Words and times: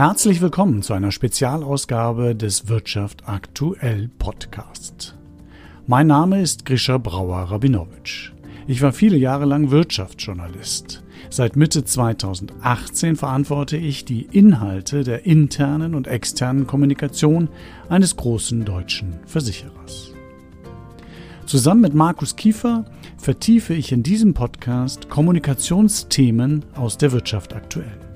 Herzlich 0.00 0.40
willkommen 0.40 0.80
zu 0.80 0.94
einer 0.94 1.12
Spezialausgabe 1.12 2.34
des 2.34 2.68
Wirtschaft 2.68 3.24
aktuell 3.28 4.08
Podcast. 4.08 5.14
Mein 5.86 6.06
Name 6.06 6.40
ist 6.40 6.64
Grisha 6.64 6.96
Brauer-Rabinowitsch. 6.96 8.32
Ich 8.66 8.80
war 8.80 8.94
viele 8.94 9.18
Jahre 9.18 9.44
lang 9.44 9.70
Wirtschaftsjournalist. 9.70 11.02
Seit 11.28 11.54
Mitte 11.54 11.84
2018 11.84 13.16
verantworte 13.16 13.76
ich 13.76 14.06
die 14.06 14.22
Inhalte 14.22 15.04
der 15.04 15.26
internen 15.26 15.94
und 15.94 16.06
externen 16.06 16.66
Kommunikation 16.66 17.50
eines 17.90 18.16
großen 18.16 18.64
deutschen 18.64 19.20
Versicherers. 19.26 20.14
Zusammen 21.44 21.82
mit 21.82 21.92
Markus 21.92 22.36
Kiefer 22.36 22.86
vertiefe 23.18 23.74
ich 23.74 23.92
in 23.92 24.02
diesem 24.02 24.32
Podcast 24.32 25.10
Kommunikationsthemen 25.10 26.64
aus 26.74 26.96
der 26.96 27.12
Wirtschaft 27.12 27.54
aktuell. 27.54 28.09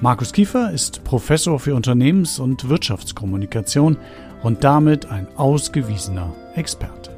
Markus 0.00 0.32
Kiefer 0.32 0.72
ist 0.72 1.04
Professor 1.04 1.58
für 1.58 1.74
Unternehmens- 1.74 2.38
und 2.38 2.68
Wirtschaftskommunikation 2.68 3.96
und 4.42 4.64
damit 4.64 5.06
ein 5.06 5.28
ausgewiesener 5.36 6.34
Experte. 6.54 7.10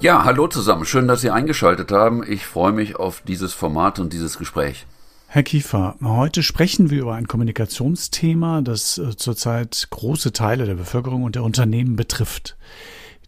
Ja, 0.00 0.24
hallo 0.24 0.46
zusammen. 0.46 0.84
Schön, 0.84 1.08
dass 1.08 1.20
Sie 1.20 1.30
eingeschaltet 1.30 1.90
haben. 1.90 2.22
Ich 2.26 2.46
freue 2.46 2.72
mich 2.72 2.96
auf 2.96 3.22
dieses 3.26 3.52
Format 3.52 3.98
und 3.98 4.12
dieses 4.12 4.38
Gespräch. 4.38 4.86
Herr 5.26 5.42
Kiefer, 5.42 5.96
heute 6.02 6.42
sprechen 6.42 6.88
wir 6.88 7.02
über 7.02 7.14
ein 7.14 7.28
Kommunikationsthema, 7.28 8.62
das 8.62 8.96
äh, 8.96 9.14
zurzeit 9.16 9.88
große 9.90 10.32
Teile 10.32 10.64
der 10.64 10.76
Bevölkerung 10.76 11.24
und 11.24 11.34
der 11.34 11.42
Unternehmen 11.42 11.96
betrifft. 11.96 12.56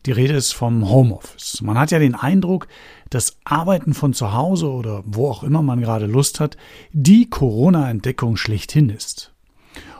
Die 0.06 0.12
Rede 0.12 0.34
ist 0.34 0.52
vom 0.52 0.88
Homeoffice. 0.88 1.60
Man 1.60 1.78
hat 1.78 1.90
ja 1.90 1.98
den 1.98 2.14
Eindruck, 2.14 2.68
dass 3.10 3.36
Arbeiten 3.45 3.92
von 3.92 4.14
zu 4.14 4.32
Hause 4.32 4.70
oder 4.70 5.02
wo 5.04 5.28
auch 5.28 5.42
immer 5.42 5.62
man 5.62 5.80
gerade 5.80 6.06
Lust 6.06 6.41
hat, 6.41 6.56
die 6.92 7.28
Corona-Entdeckung 7.28 8.36
schlechthin 8.36 8.88
ist. 8.88 9.34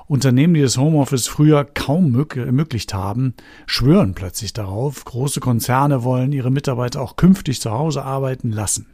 Unternehmen, 0.07 0.55
die 0.55 0.63
das 0.63 0.79
Homeoffice 0.79 1.29
früher 1.29 1.65
kaum 1.65 2.27
ermöglicht 2.35 2.95
haben, 2.95 3.35
schwören 3.67 4.15
plötzlich 4.15 4.53
darauf, 4.53 5.05
große 5.05 5.39
Konzerne 5.39 6.03
wollen 6.03 6.33
ihre 6.33 6.51
Mitarbeiter 6.51 7.01
auch 7.01 7.17
künftig 7.17 7.61
zu 7.61 7.71
Hause 7.71 8.03
arbeiten 8.03 8.51
lassen. 8.51 8.87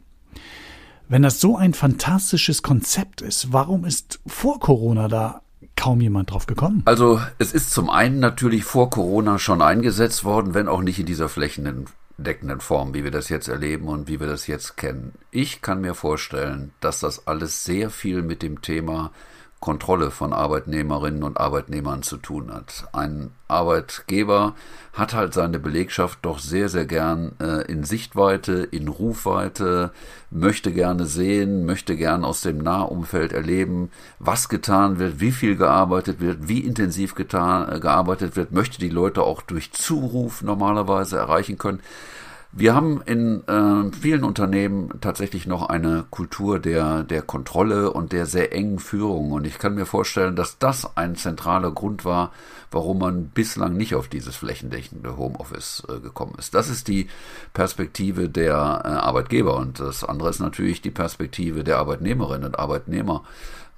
Wenn 1.09 1.23
das 1.23 1.39
so 1.39 1.55
ein 1.55 1.73
fantastisches 1.73 2.61
Konzept 2.61 3.21
ist, 3.21 3.53
warum 3.53 3.85
ist 3.85 4.19
vor 4.27 4.59
Corona 4.59 5.07
da 5.07 5.41
kaum 5.87 6.01
jemand 6.01 6.31
drauf 6.31 6.47
gekommen. 6.47 6.81
Also 6.83 7.21
es 7.39 7.53
ist 7.53 7.71
zum 7.71 7.89
einen 7.89 8.19
natürlich 8.19 8.65
vor 8.65 8.89
Corona 8.89 9.39
schon 9.39 9.61
eingesetzt 9.61 10.25
worden, 10.25 10.53
wenn 10.53 10.67
auch 10.67 10.81
nicht 10.81 10.99
in 10.99 11.05
dieser 11.05 11.29
flächendeckenden 11.29 12.59
Form, 12.59 12.93
wie 12.93 13.05
wir 13.05 13.11
das 13.11 13.29
jetzt 13.29 13.47
erleben 13.47 13.87
und 13.87 14.09
wie 14.09 14.19
wir 14.19 14.27
das 14.27 14.47
jetzt 14.47 14.75
kennen. 14.75 15.13
Ich 15.31 15.61
kann 15.61 15.79
mir 15.79 15.93
vorstellen, 15.93 16.73
dass 16.81 16.99
das 16.99 17.25
alles 17.25 17.63
sehr 17.63 17.89
viel 17.89 18.21
mit 18.21 18.43
dem 18.43 18.61
Thema 18.61 19.11
Kontrolle 19.59 20.11
von 20.11 20.33
Arbeitnehmerinnen 20.33 21.23
und 21.23 21.39
Arbeitnehmern 21.39 22.03
zu 22.03 22.17
tun 22.17 22.53
hat. 22.53 22.87
Ein 22.93 23.31
Arbeitgeber 23.47 24.53
hat 24.93 25.13
halt 25.13 25.33
seine 25.33 25.57
Belegschaft 25.57 26.19
doch 26.21 26.37
sehr, 26.37 26.69
sehr 26.69 26.85
gern 26.85 27.31
äh, 27.39 27.63
in 27.71 27.83
Sichtweite, 27.83 28.67
in 28.69 28.87
Rufweite, 28.87 29.91
möchte 30.29 30.71
gerne 30.71 31.05
sehen, 31.05 31.65
möchte 31.65 31.95
gern 31.95 32.23
aus 32.23 32.41
dem 32.41 32.59
Nahumfeld 32.59 33.33
erleben, 33.33 33.89
was 34.19 34.47
getan 34.47 34.99
wird, 34.99 35.19
wie 35.19 35.31
viel 35.31 35.55
gearbeitet 35.55 36.19
wird, 36.19 36.47
wie 36.47 36.59
intensiv 36.59 37.15
getan, 37.15 37.71
äh, 37.71 37.79
gearbeitet 37.79 38.35
wird, 38.35 38.51
möchte 38.51 38.79
die 38.79 38.89
Leute 38.89 39.23
auch 39.23 39.41
durch 39.41 39.71
Zuruf 39.71 40.43
normalerweise 40.43 41.17
erreichen 41.17 41.57
können. 41.57 41.79
Wir 42.53 42.73
haben 42.73 43.01
in 43.05 43.47
äh, 43.47 43.91
vielen 43.95 44.23
Unternehmen 44.23 44.89
tatsächlich 45.01 45.45
noch 45.45 45.69
eine 45.69 46.05
Kultur 46.09 46.59
der, 46.59 47.03
der 47.03 47.21
Kontrolle 47.21 47.91
und 47.91 48.13
der 48.13 48.25
sehr 48.25 48.53
engen 48.53 48.79
Führung. 48.79 49.31
Und 49.31 49.45
ich 49.45 49.59
kann 49.59 49.75
mir 49.75 49.85
vorstellen, 49.85 50.35
dass 50.35 50.57
das 50.57 50.97
ein 50.97 51.15
zentraler 51.15 51.71
Grund 51.71 52.05
war, 52.05 52.31
warum 52.71 52.99
man 52.99 53.27
bislang 53.29 53.75
nicht 53.75 53.95
auf 53.95 54.07
dieses 54.07 54.35
flächendeckende 54.37 55.17
Homeoffice 55.17 55.83
äh, 55.89 55.99
gekommen 55.99 56.35
ist. 56.39 56.55
Das 56.55 56.69
ist 56.69 56.87
die 56.87 57.07
Perspektive 57.53 58.29
der 58.29 58.53
äh, 58.55 58.87
Arbeitgeber. 58.87 59.57
Und 59.57 59.79
das 59.79 60.03
andere 60.03 60.29
ist 60.29 60.39
natürlich 60.39 60.81
die 60.81 60.91
Perspektive 60.91 61.63
der 61.63 61.77
Arbeitnehmerinnen 61.77 62.47
und 62.47 62.59
Arbeitnehmer. 62.59 63.23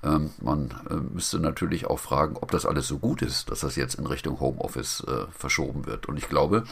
Ähm, 0.03 0.31
man 0.41 0.69
äh, 0.89 0.95
müsste 0.95 1.39
natürlich 1.39 1.87
auch 1.87 1.99
fragen, 1.99 2.37
ob 2.39 2.51
das 2.51 2.65
alles 2.65 2.87
so 2.87 2.99
gut 2.99 3.21
ist, 3.21 3.51
dass 3.51 3.61
das 3.61 3.75
jetzt 3.75 3.95
in 3.95 4.05
Richtung 4.05 4.39
Homeoffice 4.39 5.03
äh, 5.07 5.25
verschoben 5.31 5.85
wird. 5.85 6.07
Und 6.07 6.17
ich 6.17 6.29
glaube, 6.29 6.63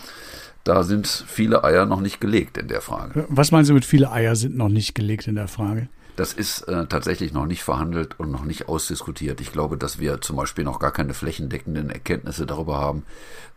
da 0.63 0.83
sind 0.83 1.07
viele 1.07 1.63
Eier 1.63 1.85
noch 1.85 2.01
nicht 2.01 2.21
gelegt 2.21 2.57
in 2.57 2.67
der 2.67 2.81
Frage. 2.81 3.25
Was 3.29 3.51
meinen 3.51 3.65
Sie 3.65 3.73
mit 3.73 3.85
viele 3.85 4.11
Eier 4.11 4.35
sind 4.35 4.55
noch 4.55 4.69
nicht 4.69 4.95
gelegt 4.95 5.27
in 5.27 5.35
der 5.35 5.47
Frage? 5.47 5.89
Das 6.17 6.33
ist 6.33 6.61
äh, 6.63 6.87
tatsächlich 6.87 7.31
noch 7.31 7.45
nicht 7.45 7.63
verhandelt 7.63 8.19
und 8.19 8.31
noch 8.31 8.43
nicht 8.43 8.67
ausdiskutiert. 8.67 9.39
Ich 9.39 9.51
glaube, 9.51 9.77
dass 9.77 9.99
wir 9.99 10.19
zum 10.19 10.35
Beispiel 10.35 10.63
noch 10.63 10.79
gar 10.79 10.91
keine 10.91 11.13
flächendeckenden 11.13 11.91
Erkenntnisse 11.91 12.47
darüber 12.47 12.77
haben, 12.77 13.03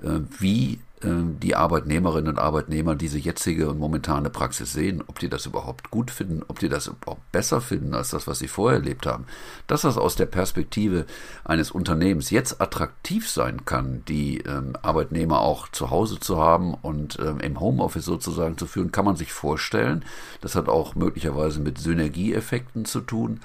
äh, 0.03 0.21
wie 0.39 0.75
äh, 0.75 0.79
die 1.03 1.57
Arbeitnehmerinnen 1.57 2.29
und 2.29 2.39
Arbeitnehmer 2.39 2.95
diese 2.95 3.19
jetzige 3.19 3.71
und 3.71 3.79
momentane 3.79 4.29
Praxis 4.29 4.75
sehen, 4.75 5.03
ob 5.07 5.19
die 5.19 5.31
das 5.31 5.47
überhaupt 5.47 5.91
gut 5.91 6.11
finden, 6.11 6.43
ob 6.47 6.59
die 6.59 6.69
das 6.69 6.89
überhaupt 6.89 7.33
besser 7.33 7.63
finden 7.63 7.95
als 7.95 8.11
das, 8.11 8.27
was 8.27 8.39
sie 8.39 8.49
vorher 8.49 8.81
erlebt 8.81 9.07
haben. 9.07 9.25
Dass 9.67 9.83
das 9.83 9.97
aus 9.97 10.17
der 10.17 10.27
Perspektive 10.27 11.07
eines 11.45 11.71
Unternehmens 11.71 12.29
jetzt 12.29 12.61
attraktiv 12.61 13.31
sein 13.31 13.65
kann, 13.65 14.03
die 14.09 14.39
ähm, 14.39 14.75
Arbeitnehmer 14.83 15.41
auch 15.41 15.69
zu 15.69 15.91
Hause 15.91 16.21
zu 16.21 16.39
haben 16.39 16.75
und 16.75 17.19
ähm, 17.19 17.41
im 17.41 17.61
Homeoffice 17.61 18.05
sozusagen 18.05 18.59
zu 18.59 18.67
führen, 18.67 18.93
kann 18.93 19.07
man 19.07 19.17
sich 19.17 19.33
vorstellen. 19.33 20.05
Das 20.43 20.55
hat 20.55 20.69
auch 20.69 20.95
möglicherweise 20.95 21.61
mit 21.61 21.79
Synergieeffekten 21.79 22.85
zu 22.85 23.01
tun. 23.01 23.41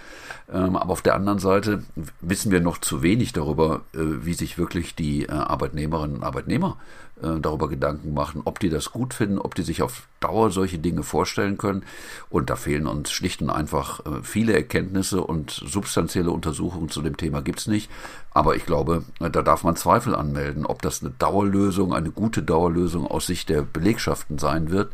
Ähm, 0.51 0.75
aber 0.75 0.91
auf 0.91 1.01
der 1.01 1.15
anderen 1.15 1.39
Seite 1.39 1.83
wissen 2.21 2.51
wir 2.51 2.59
noch 2.59 2.79
zu 2.79 3.01
wenig 3.01 3.31
darüber, 3.31 3.81
äh, 3.93 3.99
wie 3.99 4.33
sich 4.33 4.57
wirklich 4.57 4.95
die 4.95 5.23
äh, 5.23 5.31
Arbeitnehmerinnen 5.31 6.17
und 6.17 6.23
Arbeitnehmer 6.23 6.77
äh, 7.21 7.39
darüber 7.39 7.69
Gedanken 7.69 8.13
machen, 8.13 8.41
ob 8.45 8.59
die 8.59 8.69
das 8.69 8.91
gut 8.91 9.13
finden, 9.13 9.39
ob 9.39 9.55
die 9.55 9.63
sich 9.63 9.81
auf 9.81 10.07
Dauer 10.19 10.51
solche 10.51 10.79
Dinge 10.79 11.03
vorstellen 11.03 11.57
können. 11.57 11.83
Und 12.29 12.49
da 12.49 12.55
fehlen 12.55 12.87
uns 12.87 13.11
schlicht 13.11 13.41
und 13.41 13.49
einfach 13.49 14.05
äh, 14.05 14.23
viele 14.23 14.53
Erkenntnisse 14.53 15.21
und 15.21 15.51
substanzielle 15.51 16.31
Untersuchungen 16.31 16.89
zu 16.89 17.01
dem 17.01 17.17
Thema 17.17 17.41
gibt's 17.41 17.67
nicht. 17.67 17.89
Aber 18.31 18.55
ich 18.55 18.65
glaube, 18.65 19.03
äh, 19.19 19.29
da 19.29 19.41
darf 19.41 19.63
man 19.63 19.75
Zweifel 19.75 20.13
anmelden, 20.15 20.65
ob 20.65 20.81
das 20.81 21.01
eine 21.01 21.11
Dauerlösung, 21.11 21.93
eine 21.93 22.11
gute 22.11 22.43
Dauerlösung 22.43 23.07
aus 23.07 23.27
Sicht 23.27 23.49
der 23.49 23.61
Belegschaften 23.61 24.37
sein 24.37 24.69
wird. 24.71 24.91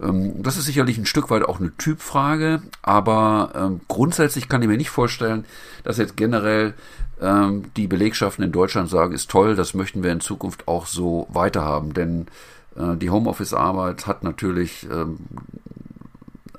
Ähm, 0.00 0.42
das 0.42 0.56
ist 0.56 0.64
sicherlich 0.64 0.98
ein 0.98 1.06
Stück 1.06 1.30
weit 1.30 1.44
auch 1.44 1.60
eine 1.60 1.76
Typfrage, 1.76 2.62
aber 2.82 3.52
ähm, 3.54 3.80
grundsätzlich 3.88 4.48
kann 4.48 4.62
ich 4.62 4.68
mir 4.68 4.76
nicht 4.76 4.90
vorstellen, 4.90 5.44
dass 5.84 5.98
jetzt 5.98 6.16
generell 6.16 6.74
ähm, 7.20 7.64
die 7.76 7.86
Belegschaften 7.86 8.44
in 8.44 8.52
Deutschland 8.52 8.88
sagen, 8.88 9.12
ist 9.12 9.30
toll, 9.30 9.54
das 9.54 9.74
möchten 9.74 10.02
wir 10.02 10.12
in 10.12 10.20
Zukunft 10.20 10.68
auch 10.68 10.86
so 10.86 11.26
weiterhaben. 11.30 11.94
Denn 11.94 12.26
äh, 12.76 12.96
die 12.96 13.10
Homeoffice-Arbeit 13.10 14.06
hat 14.06 14.22
natürlich 14.22 14.86
ähm, 14.90 15.18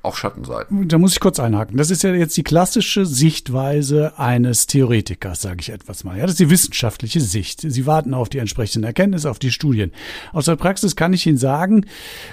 auch 0.03 0.15
Schattenseiten. 0.15 0.87
Da 0.87 0.97
muss 0.97 1.13
ich 1.13 1.19
kurz 1.19 1.39
einhaken. 1.39 1.77
Das 1.77 1.91
ist 1.91 2.03
ja 2.03 2.13
jetzt 2.13 2.35
die 2.35 2.43
klassische 2.43 3.05
Sichtweise 3.05 4.17
eines 4.17 4.65
Theoretikers, 4.65 5.41
sage 5.41 5.57
ich 5.59 5.69
etwas 5.69 6.03
mal. 6.03 6.17
Ja, 6.17 6.23
das 6.23 6.31
ist 6.31 6.39
die 6.39 6.49
wissenschaftliche 6.49 7.21
Sicht. 7.21 7.61
Sie 7.61 7.85
warten 7.85 8.13
auf 8.13 8.29
die 8.29 8.39
entsprechenden 8.39 8.85
Erkenntnisse, 8.85 9.29
auf 9.29 9.39
die 9.39 9.51
Studien. 9.51 9.91
Aus 10.33 10.45
der 10.45 10.55
Praxis 10.55 10.95
kann 10.95 11.13
ich 11.13 11.27
Ihnen 11.27 11.37
sagen, 11.37 11.85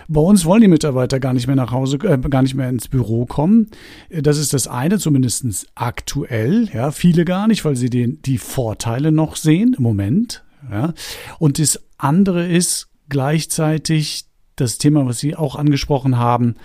bei 0.08 0.20
uns 0.20 0.44
wollen 0.44 0.62
die 0.62 0.68
Mitarbeiter 0.68 1.20
gar 1.20 1.34
nicht 1.34 1.46
mehr 1.46 1.56
nach 1.56 1.72
Hause, 1.72 1.98
äh, 1.98 2.18
gar 2.18 2.42
nicht 2.42 2.54
mehr 2.54 2.68
ins 2.68 2.88
Büro 2.88 3.26
kommen. 3.26 3.68
Das 4.10 4.38
ist 4.38 4.54
das 4.54 4.66
eine, 4.66 4.98
zumindest 4.98 5.68
aktuell. 5.74 6.68
Ja, 6.72 6.90
viele 6.90 7.24
gar 7.24 7.48
nicht, 7.48 7.64
weil 7.64 7.76
sie 7.76 7.90
den, 7.90 8.22
die 8.22 8.38
Vorteile 8.38 9.12
noch 9.12 9.36
sehen 9.36 9.74
im 9.76 9.82
Moment. 9.82 10.44
Ja, 10.70 10.94
und 11.38 11.58
das 11.58 11.80
andere 11.98 12.46
ist 12.46 12.88
gleichzeitig 13.08 14.24
das 14.56 14.78
Thema, 14.78 15.06
was 15.06 15.18
Sie 15.18 15.36
auch 15.36 15.56
angesprochen 15.56 16.18
haben 16.18 16.56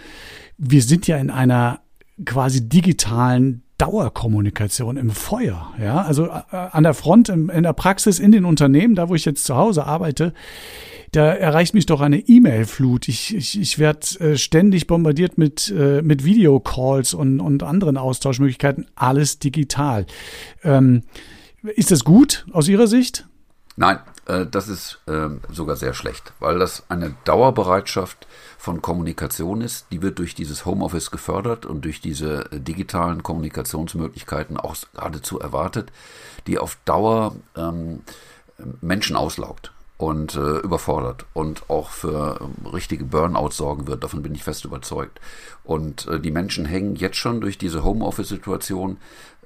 wir 0.57 0.81
sind 0.81 1.07
ja 1.07 1.17
in 1.17 1.29
einer 1.29 1.81
quasi 2.25 2.67
digitalen 2.67 3.63
Dauerkommunikation 3.77 4.97
im 4.97 5.09
Feuer, 5.09 5.73
ja, 5.81 6.01
also 6.01 6.27
äh, 6.27 6.41
an 6.51 6.83
der 6.83 6.93
Front, 6.93 7.29
in, 7.29 7.49
in 7.49 7.63
der 7.63 7.73
Praxis, 7.73 8.19
in 8.19 8.31
den 8.31 8.45
Unternehmen, 8.45 8.95
da 8.95 9.09
wo 9.09 9.15
ich 9.15 9.25
jetzt 9.25 9.45
zu 9.45 9.55
Hause 9.55 9.85
arbeite, 9.85 10.33
da 11.11 11.25
erreicht 11.25 11.73
mich 11.73 11.85
doch 11.85 12.01
eine 12.01 12.19
E-Mail-Flut. 12.19 13.07
Ich, 13.07 13.35
ich, 13.35 13.59
ich 13.59 13.79
werde 13.79 14.19
äh, 14.19 14.37
ständig 14.37 14.87
bombardiert 14.87 15.37
mit, 15.37 15.69
äh, 15.69 16.01
mit 16.01 16.23
Videocalls 16.23 17.13
und, 17.13 17.39
und 17.39 17.61
anderen 17.61 17.97
Austauschmöglichkeiten, 17.97 18.87
alles 18.95 19.37
digital. 19.39 20.05
Ähm, 20.63 21.01
ist 21.61 21.91
das 21.91 22.03
gut 22.03 22.45
aus 22.51 22.67
Ihrer 22.67 22.87
Sicht? 22.87 23.27
Nein, 23.75 23.99
äh, 24.25 24.45
das 24.45 24.67
ist 24.67 24.99
äh, 25.07 25.29
sogar 25.51 25.75
sehr 25.75 25.93
schlecht, 25.93 26.33
weil 26.39 26.59
das 26.59 26.83
eine 26.89 27.15
Dauerbereitschaft 27.25 28.27
von 28.57 28.81
Kommunikation 28.81 29.61
ist. 29.61 29.87
Die 29.91 30.01
wird 30.01 30.19
durch 30.19 30.35
dieses 30.35 30.65
Homeoffice 30.65 31.11
gefördert 31.11 31.65
und 31.65 31.85
durch 31.85 32.01
diese 32.01 32.51
äh, 32.51 32.59
digitalen 32.59 33.23
Kommunikationsmöglichkeiten 33.23 34.57
auch 34.57 34.75
geradezu 34.93 35.39
erwartet, 35.39 35.91
die 36.47 36.57
auf 36.57 36.77
Dauer 36.85 37.35
ähm, 37.55 38.01
Menschen 38.81 39.15
auslaugt 39.15 39.71
und 39.97 40.35
äh, 40.35 40.57
überfordert 40.57 41.25
und 41.33 41.69
auch 41.69 41.89
für 41.89 42.39
äh, 42.41 42.69
richtige 42.69 43.05
Burnouts 43.05 43.57
sorgen 43.57 43.87
wird. 43.87 44.03
Davon 44.03 44.23
bin 44.23 44.35
ich 44.35 44.43
fest 44.43 44.65
überzeugt. 44.65 45.19
Und 45.63 46.07
äh, 46.07 46.19
die 46.19 46.31
Menschen 46.31 46.65
hängen 46.65 46.95
jetzt 46.95 47.17
schon 47.17 47.41
durch 47.41 47.57
diese 47.57 47.83
Homeoffice-Situation 47.83 48.97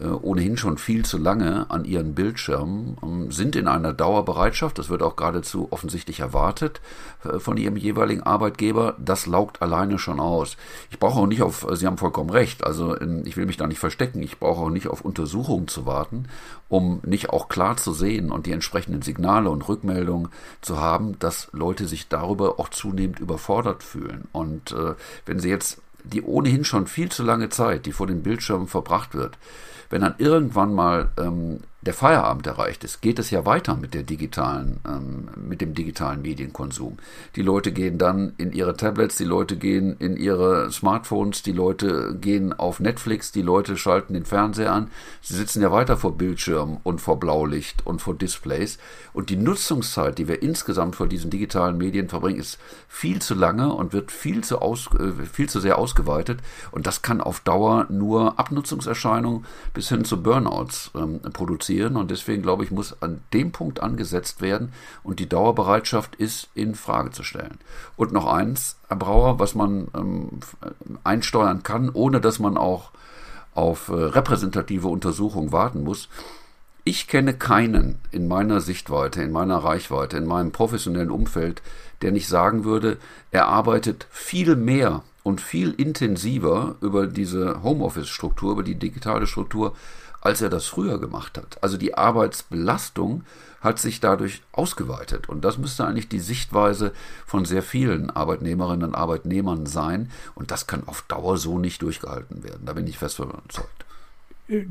ohnehin 0.05 0.57
schon 0.57 0.77
viel 0.77 1.05
zu 1.05 1.17
lange 1.17 1.69
an 1.69 1.85
ihren 1.85 2.13
Bildschirmen, 2.13 2.97
ähm, 3.01 3.31
sind 3.31 3.55
in 3.55 3.67
einer 3.67 3.94
Dauerbereitschaft, 3.94 4.77
das 4.77 4.89
wird 4.89 5.01
auch 5.01 5.15
geradezu 5.15 5.67
offensichtlich 5.71 6.19
erwartet 6.19 6.81
äh, 7.23 7.39
von 7.39 7.57
ihrem 7.57 7.77
jeweiligen 7.77 8.21
Arbeitgeber, 8.21 8.95
das 8.99 9.25
laugt 9.25 9.61
alleine 9.61 9.97
schon 9.97 10.19
aus. 10.19 10.57
Ich 10.91 10.99
brauche 10.99 11.19
auch 11.19 11.27
nicht 11.27 11.41
auf, 11.41 11.65
Sie 11.73 11.88
haben 11.88 11.97
vollkommen 11.97 12.29
recht, 12.29 12.63
also 12.63 12.95
ich 13.25 13.38
will 13.38 13.45
mich 13.45 13.57
da 13.57 13.65
nicht 13.65 13.79
verstecken, 13.79 14.21
ich 14.21 14.39
brauche 14.39 14.61
auch 14.61 14.69
nicht 14.69 14.88
auf 14.88 15.01
Untersuchungen 15.01 15.67
zu 15.67 15.85
warten, 15.85 16.27
um 16.69 16.99
nicht 17.03 17.29
auch 17.29 17.49
klar 17.49 17.77
zu 17.77 17.94
sehen 17.94 18.31
und 18.31 18.45
die 18.45 18.51
entsprechenden 18.51 19.01
Signale 19.01 19.49
und 19.49 19.67
Rückmeldungen 19.67 20.29
zu 20.61 20.77
haben, 20.77 21.17
dass 21.19 21.49
Leute 21.53 21.88
sich 21.88 22.07
darüber 22.07 22.59
auch 22.59 22.69
zunehmend 22.69 23.19
überfordert 23.19 23.83
fühlen. 23.83 24.27
Und 24.31 24.71
äh, 24.73 24.94
wenn 25.25 25.39
Sie 25.39 25.49
jetzt 25.49 25.81
die 26.07 26.21
ohnehin 26.21 26.63
schon 26.63 26.88
viel 26.88 27.09
zu 27.09 27.24
lange 27.24 27.50
Zeit, 27.50 27.86
die 27.86 27.92
vor 27.92 28.07
den 28.07 28.24
Bildschirmen 28.24 28.68
verbracht 28.68 29.13
wird, 29.13 29.38
wenn 29.89 30.01
dann 30.01 30.15
irgendwann 30.18 30.74
mal 30.74 31.09
ähm, 31.18 31.62
der 31.81 31.94
Feierabend 31.94 32.47
erreicht 32.47 32.83
ist, 32.83 33.01
geht 33.01 33.19
es 33.19 33.29
ja 33.29 33.45
weiter 33.45 33.75
mit 33.75 33.94
der 33.94 34.01
digitalen, 34.01 34.79
ähm, 34.88 35.29
mit 35.35 35.62
dem 35.62 35.75
digitalen 35.75 36.24
Medienkonsum. 36.24 36.97
Die 37.35 37.44
Leute 37.44 37.71
gehen 37.71 38.00
dann 38.00 38.33
in 38.38 38.51
ihre 38.51 38.75
Tablets, 38.75 39.15
die 39.18 39.24
Leute 39.24 39.57
gehen 39.57 39.95
in 40.00 40.18
ihre 40.18 40.71
Smartphones, 40.71 41.44
die 41.44 41.51
Leute 41.51 42.18
gehen 42.19 42.51
auf 42.51 42.79
Netflix, 42.79 43.31
die 43.31 43.44
Leute 43.44 43.77
schalten 43.77 44.15
den 44.15 44.25
Fernseher 44.25 44.74
an. 44.74 44.89
Sie 45.21 45.35
sitzen 45.35 45.62
ja 45.62 45.71
weiter 45.71 45.97
vor 45.97 46.18
Bildschirmen 46.18 46.77
und 46.81 47.00
vor 47.00 47.19
Blaulicht 47.19 47.85
und 47.85 48.01
vor 48.01 48.15
Displays. 48.15 48.80
Und 49.13 49.30
die 49.30 49.38
Nutzungszeit, 49.38 50.18
die 50.18 50.27
wir 50.27 50.41
insgesamt 50.41 50.95
vor 50.95 51.07
diesen 51.07 51.30
digitalen 51.30 51.77
Medien 51.77 52.09
verbringen, 52.09 52.39
ist 52.39 52.57
viel 52.88 53.21
zu 53.21 53.35
lange 53.35 53.71
und 53.71 53.94
wird 53.94 54.12
viel 54.12 54.44
zu, 54.44 54.59
aus, 54.63 54.89
äh, 55.00 55.25
viel 55.31 55.47
zu 55.47 55.59
sehr 55.59 55.77
ausgeweitet. 55.77 56.39
Und 56.71 56.88
das 56.88 57.03
kann 57.03 57.21
auf 57.21 57.39
Dauer 57.41 57.85
nur 57.89 58.39
Abnutzungserscheinungen 58.39 59.45
bis 59.75 59.89
hin 59.89 60.06
zu 60.06 60.23
Burnouts 60.23 60.89
ähm, 60.95 61.21
produzieren 61.21 61.76
passieren. 61.77 61.95
Und 61.95 62.12
deswegen 62.12 62.41
glaube 62.41 62.63
ich, 62.63 62.71
muss 62.71 63.01
an 63.01 63.21
dem 63.33 63.51
Punkt 63.51 63.81
angesetzt 63.81 64.41
werden 64.41 64.71
und 65.03 65.19
die 65.19 65.29
Dauerbereitschaft 65.29 66.15
ist 66.15 66.50
in 66.56 66.75
Frage 66.75 67.12
zu 67.12 67.24
stellen. 67.24 67.59
Und 67.95 68.12
noch 68.12 68.25
eins, 68.25 68.77
Herr 68.88 68.97
Brauer, 68.97 69.39
was 69.39 69.56
man 69.56 69.88
ähm, 69.95 70.39
einsteuern 71.03 71.63
kann, 71.63 71.89
ohne 71.89 72.21
dass 72.21 72.39
man 72.39 72.57
auch 72.57 72.91
auf 73.53 73.89
äh, 73.89 73.94
repräsentative 73.94 74.88
Untersuchungen 74.88 75.51
warten 75.51 75.83
muss. 75.83 76.09
Ich 76.83 77.07
kenne 77.07 77.33
keinen 77.33 78.00
in 78.12 78.27
meiner 78.27 78.62
Sichtweite, 78.62 79.21
in 79.21 79.31
meiner 79.31 79.57
Reichweite, 79.57 80.18
in 80.18 80.25
meinem 80.25 80.51
professionellen 80.51 81.12
Umfeld, 81.12 81.62
der 82.01 82.12
nicht 82.12 82.27
sagen 82.27 82.63
würde, 82.63 82.97
er 83.31 83.47
arbeitet 83.47 84.07
viel 84.09 84.56
mehr 84.56 85.03
und 85.23 85.41
viel 85.41 85.73
intensiver 85.73 86.75
über 86.80 87.06
diese 87.07 87.62
Homeoffice-Struktur, 87.62 88.53
über 88.53 88.63
die 88.63 88.75
digitale 88.75 89.27
Struktur, 89.27 89.75
als 90.22 90.42
er 90.42 90.50
das 90.50 90.66
früher 90.66 91.00
gemacht 91.00 91.38
hat. 91.38 91.62
Also 91.64 91.78
die 91.78 91.96
Arbeitsbelastung 91.96 93.24
hat 93.62 93.80
sich 93.80 94.00
dadurch 94.00 94.44
ausgeweitet. 94.52 95.30
Und 95.30 95.44
das 95.44 95.58
müsste 95.58 95.86
eigentlich 95.86 96.10
die 96.10 96.19
Sichtweise 96.19 96.94
von 97.25 97.46
sehr 97.46 97.64
vielen 97.64 98.10
Arbeitnehmerinnen 98.10 98.90
und 98.90 98.96
Arbeitnehmern 98.96 99.66
sein. 99.66 100.12
Und 100.36 100.52
das 100.52 100.68
kann 100.68 100.88
auf 100.88 101.04
Dauer 101.04 101.38
so 101.38 101.58
nicht 101.60 101.81
durchgehalten 101.81 102.44
werden. 102.44 102.66
Da 102.66 102.74
bin 102.74 102.88
ich 102.88 102.98
fest 102.98 103.19
überzeugt. 103.19 103.87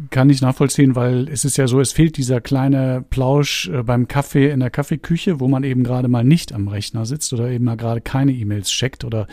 Kann 0.09 0.31
ich 0.31 0.41
nachvollziehen, 0.41 0.97
weil 0.97 1.29
es 1.29 1.45
ist 1.45 1.59
ja 1.59 1.69
so, 1.69 1.81
es 1.81 1.93
fehlt 1.93 2.17
dieser 2.17 2.41
kleine 2.41 3.05
Plausch 3.11 3.69
äh, 3.69 3.83
beim 3.83 4.09
Kaffee 4.09 4.49
in 4.49 4.61
der 4.61 4.71
Kaffeeküche, 4.71 5.39
wo 5.39 5.49
man 5.49 5.65
eben 5.65 5.85
gerade 5.85 6.09
mal 6.09 6.25
nicht 6.25 6.55
am 6.55 6.69
Rechner 6.69 7.05
sitzt 7.05 7.35
oder 7.35 7.51
eben 7.51 7.67
mal 7.67 7.77
gerade 7.77 8.01
keine 8.01 8.33
E-Mails 8.33 8.71
checkt 8.71 9.05
oder 9.05 9.27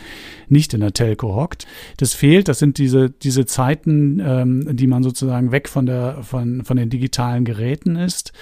nicht 0.50 0.74
in 0.74 0.80
der 0.80 0.92
Telco 0.92 1.34
hockt. 1.34 1.66
Das 1.96 2.12
fehlt, 2.12 2.48
das 2.48 2.58
sind 2.58 2.76
diese, 2.76 3.08
diese 3.08 3.46
Zeiten, 3.46 4.20
ähm, 4.20 4.76
die 4.76 4.86
man 4.86 5.02
sozusagen 5.02 5.50
weg 5.50 5.66
von 5.66 5.86
der, 5.86 6.18
von, 6.20 6.62
von 6.62 6.76
den 6.76 6.90
digitalen 6.90 7.46
Geräten 7.46 7.96
ist, 7.96 8.34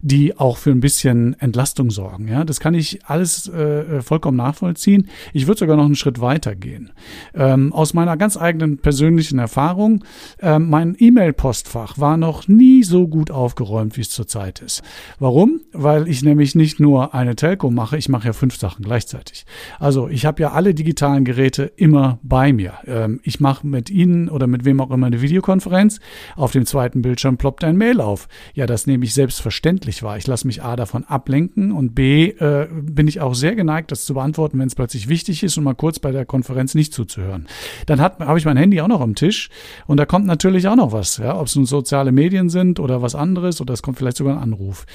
die 0.00 0.38
auch 0.38 0.58
für 0.58 0.70
ein 0.70 0.80
bisschen 0.80 1.34
Entlastung 1.40 1.90
sorgen. 1.90 2.28
Ja, 2.28 2.44
das 2.44 2.60
kann 2.60 2.74
ich 2.74 3.04
alles 3.06 3.48
äh, 3.48 4.00
vollkommen 4.00 4.36
nachvollziehen. 4.36 5.08
Ich 5.32 5.48
würde 5.48 5.58
sogar 5.58 5.76
noch 5.76 5.86
einen 5.86 5.96
Schritt 5.96 6.20
weiter 6.20 6.54
gehen. 6.54 6.92
Ähm, 7.34 7.72
aus 7.72 7.94
meiner 7.94 8.16
ganz 8.16 8.36
eigenen 8.36 8.78
persönlichen 8.78 9.40
Erfahrung, 9.40 10.04
äh, 10.38 10.60
mein 10.60 10.94
E-Mail-Post 10.96 11.47
Postfach 11.48 11.96
war 11.96 12.18
noch 12.18 12.46
nie 12.46 12.82
so 12.82 13.08
gut 13.08 13.30
aufgeräumt, 13.30 13.96
wie 13.96 14.02
es 14.02 14.10
zurzeit 14.10 14.60
ist. 14.60 14.82
Warum? 15.18 15.62
Weil 15.72 16.06
ich 16.06 16.22
nämlich 16.22 16.54
nicht 16.54 16.78
nur 16.78 17.14
eine 17.14 17.36
Telco 17.36 17.70
mache, 17.70 17.96
ich 17.96 18.10
mache 18.10 18.26
ja 18.26 18.32
fünf 18.34 18.58
Sachen 18.58 18.84
gleichzeitig. 18.84 19.46
Also 19.78 20.10
ich 20.10 20.26
habe 20.26 20.42
ja 20.42 20.52
alle 20.52 20.74
digitalen 20.74 21.24
Geräte 21.24 21.72
immer 21.76 22.18
bei 22.22 22.52
mir. 22.52 22.74
Ähm, 22.86 23.20
ich 23.22 23.40
mache 23.40 23.66
mit 23.66 23.88
Ihnen 23.88 24.28
oder 24.28 24.46
mit 24.46 24.66
wem 24.66 24.78
auch 24.82 24.90
immer 24.90 25.06
eine 25.06 25.22
Videokonferenz. 25.22 26.00
Auf 26.36 26.52
dem 26.52 26.66
zweiten 26.66 27.00
Bildschirm 27.00 27.38
ploppt 27.38 27.64
ein 27.64 27.78
Mail 27.78 28.02
auf. 28.02 28.28
Ja, 28.52 28.66
das 28.66 28.86
nehme 28.86 29.06
ich 29.06 29.14
selbstverständlich 29.14 30.02
wahr. 30.02 30.18
Ich 30.18 30.26
lasse 30.26 30.46
mich 30.46 30.62
A 30.62 30.76
davon 30.76 31.04
ablenken 31.04 31.72
und 31.72 31.94
B 31.94 32.28
äh, 32.28 32.68
bin 32.70 33.08
ich 33.08 33.22
auch 33.22 33.34
sehr 33.34 33.54
geneigt, 33.54 33.90
das 33.90 34.04
zu 34.04 34.12
beantworten, 34.12 34.58
wenn 34.58 34.68
es 34.68 34.74
plötzlich 34.74 35.08
wichtig 35.08 35.42
ist 35.42 35.56
und 35.56 35.64
mal 35.64 35.74
kurz 35.74 35.98
bei 35.98 36.12
der 36.12 36.26
Konferenz 36.26 36.74
nicht 36.74 36.92
zuzuhören. 36.92 37.46
Dann 37.86 38.02
habe 38.02 38.38
ich 38.38 38.44
mein 38.44 38.58
Handy 38.58 38.82
auch 38.82 38.88
noch 38.88 39.00
am 39.00 39.14
Tisch 39.14 39.48
und 39.86 39.96
da 39.96 40.04
kommt 40.04 40.26
natürlich 40.26 40.68
auch 40.68 40.76
noch 40.76 40.92
was. 40.92 41.16
Ja, 41.16 41.37
ob 41.38 41.46
es 41.46 41.56
nun 41.56 41.66
soziale 41.66 42.12
Medien 42.12 42.48
sind 42.48 42.80
oder 42.80 43.02
was 43.02 43.14
anderes 43.14 43.60
oder 43.60 43.74
es 43.74 43.82
kommt 43.82 43.98
vielleicht 43.98 44.16
sogar 44.16 44.36
ein 44.36 44.42
Anruf. 44.42 44.86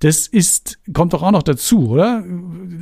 Das 0.00 0.26
ist, 0.26 0.78
kommt 0.92 1.12
doch 1.12 1.22
auch 1.22 1.30
noch 1.30 1.42
dazu, 1.42 1.90
oder? 1.90 2.24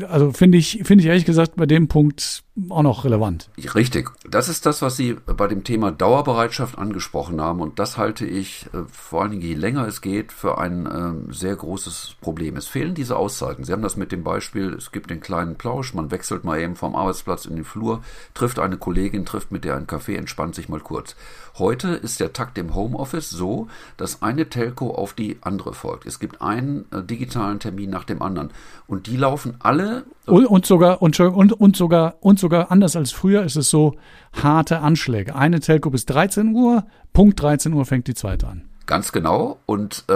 Also 0.08 0.32
finde 0.32 0.58
ich, 0.58 0.80
finde 0.84 1.02
ich 1.02 1.08
ehrlich 1.08 1.24
gesagt 1.24 1.56
bei 1.56 1.66
dem 1.66 1.88
Punkt 1.88 2.44
auch 2.68 2.82
noch 2.82 3.04
relevant. 3.04 3.48
Richtig. 3.74 4.10
Das 4.28 4.48
ist 4.48 4.66
das, 4.66 4.82
was 4.82 4.96
Sie 4.96 5.14
bei 5.14 5.46
dem 5.46 5.64
Thema 5.64 5.92
Dauerbereitschaft 5.92 6.78
angesprochen 6.78 7.40
haben. 7.40 7.60
Und 7.60 7.78
das 7.78 7.96
halte 7.96 8.26
ich, 8.26 8.66
äh, 8.74 8.82
vor 8.90 9.22
allen 9.22 9.30
Dingen 9.30 9.42
je 9.42 9.54
länger 9.54 9.86
es 9.86 10.00
geht, 10.00 10.32
für 10.32 10.58
ein 10.58 10.86
äh, 10.86 11.32
sehr 11.32 11.56
großes 11.56 12.16
Problem. 12.20 12.56
Es 12.56 12.66
fehlen 12.66 12.94
diese 12.94 13.16
Auszeiten. 13.16 13.64
Sie 13.64 13.72
haben 13.72 13.82
das 13.82 13.96
mit 13.96 14.12
dem 14.12 14.24
Beispiel, 14.24 14.74
es 14.74 14.92
gibt 14.92 15.10
den 15.10 15.20
kleinen 15.20 15.56
Plausch, 15.56 15.94
man 15.94 16.10
wechselt 16.10 16.44
mal 16.44 16.60
eben 16.60 16.76
vom 16.76 16.94
Arbeitsplatz 16.94 17.46
in 17.46 17.56
den 17.56 17.64
Flur, 17.64 18.02
trifft 18.34 18.58
eine 18.58 18.76
Kollegin, 18.76 19.24
trifft 19.24 19.52
mit 19.52 19.64
der 19.64 19.76
einen 19.76 19.86
Kaffee, 19.86 20.16
entspannt 20.16 20.54
sich 20.54 20.68
mal 20.68 20.80
kurz. 20.80 21.16
Heute 21.58 21.88
ist 21.88 22.20
der 22.20 22.32
Takt 22.32 22.58
im 22.58 22.74
Homeoffice 22.74 23.30
so, 23.30 23.68
dass 23.96 24.22
eine 24.22 24.48
Telco 24.48 24.90
auf 24.90 25.12
die 25.12 25.38
andere 25.40 25.74
folgt. 25.74 26.06
Es 26.06 26.18
gibt 26.18 26.40
einen 26.40 26.86
äh, 26.92 27.02
digitalen 27.02 27.58
Termin 27.58 27.90
nach 27.90 28.04
dem 28.04 28.22
anderen. 28.22 28.50
Und 28.86 29.06
die 29.06 29.16
laufen 29.16 29.56
alle. 29.58 30.04
Und, 30.26 30.46
und 30.46 30.66
sogar, 30.66 31.02
und, 31.02 31.18
und, 31.18 31.52
und, 31.52 31.76
sogar, 31.76 32.16
und 32.20 32.38
sogar 32.38 32.70
anders 32.70 32.96
als 32.96 33.12
früher 33.12 33.42
ist 33.42 33.56
es 33.56 33.70
so 33.70 33.96
harte 34.32 34.80
Anschläge. 34.80 35.34
Eine 35.34 35.60
Telco 35.60 35.90
bis 35.90 36.06
13 36.06 36.54
Uhr, 36.54 36.84
Punkt 37.12 37.40
13 37.40 37.72
Uhr 37.72 37.84
fängt 37.84 38.06
die 38.06 38.14
zweite 38.14 38.46
an. 38.46 38.69
Ganz 38.90 39.12
genau. 39.12 39.60
Und 39.66 40.02
äh, 40.08 40.12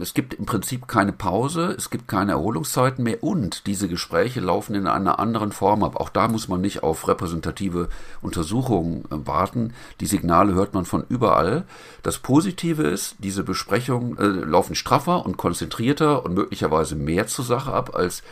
es 0.00 0.14
gibt 0.14 0.32
im 0.32 0.46
Prinzip 0.46 0.88
keine 0.88 1.12
Pause, 1.12 1.74
es 1.76 1.90
gibt 1.90 2.08
keine 2.08 2.32
Erholungszeiten 2.32 3.04
mehr 3.04 3.22
und 3.22 3.66
diese 3.66 3.86
Gespräche 3.86 4.40
laufen 4.40 4.74
in 4.74 4.86
einer 4.86 5.18
anderen 5.18 5.52
Form 5.52 5.84
ab. 5.84 5.96
Auch 5.96 6.08
da 6.08 6.26
muss 6.28 6.48
man 6.48 6.62
nicht 6.62 6.82
auf 6.82 7.06
repräsentative 7.06 7.90
Untersuchungen 8.22 9.04
äh, 9.10 9.26
warten. 9.26 9.74
Die 10.00 10.06
Signale 10.06 10.54
hört 10.54 10.72
man 10.72 10.86
von 10.86 11.04
überall. 11.10 11.64
Das 12.02 12.16
Positive 12.16 12.84
ist, 12.84 13.16
diese 13.18 13.44
Besprechungen 13.44 14.16
äh, 14.16 14.24
laufen 14.46 14.74
straffer 14.74 15.26
und 15.26 15.36
konzentrierter 15.36 16.24
und 16.24 16.32
möglicherweise 16.32 16.96
mehr 16.96 17.26
zur 17.26 17.44
Sache 17.44 17.74
ab 17.74 17.94
als 17.94 18.22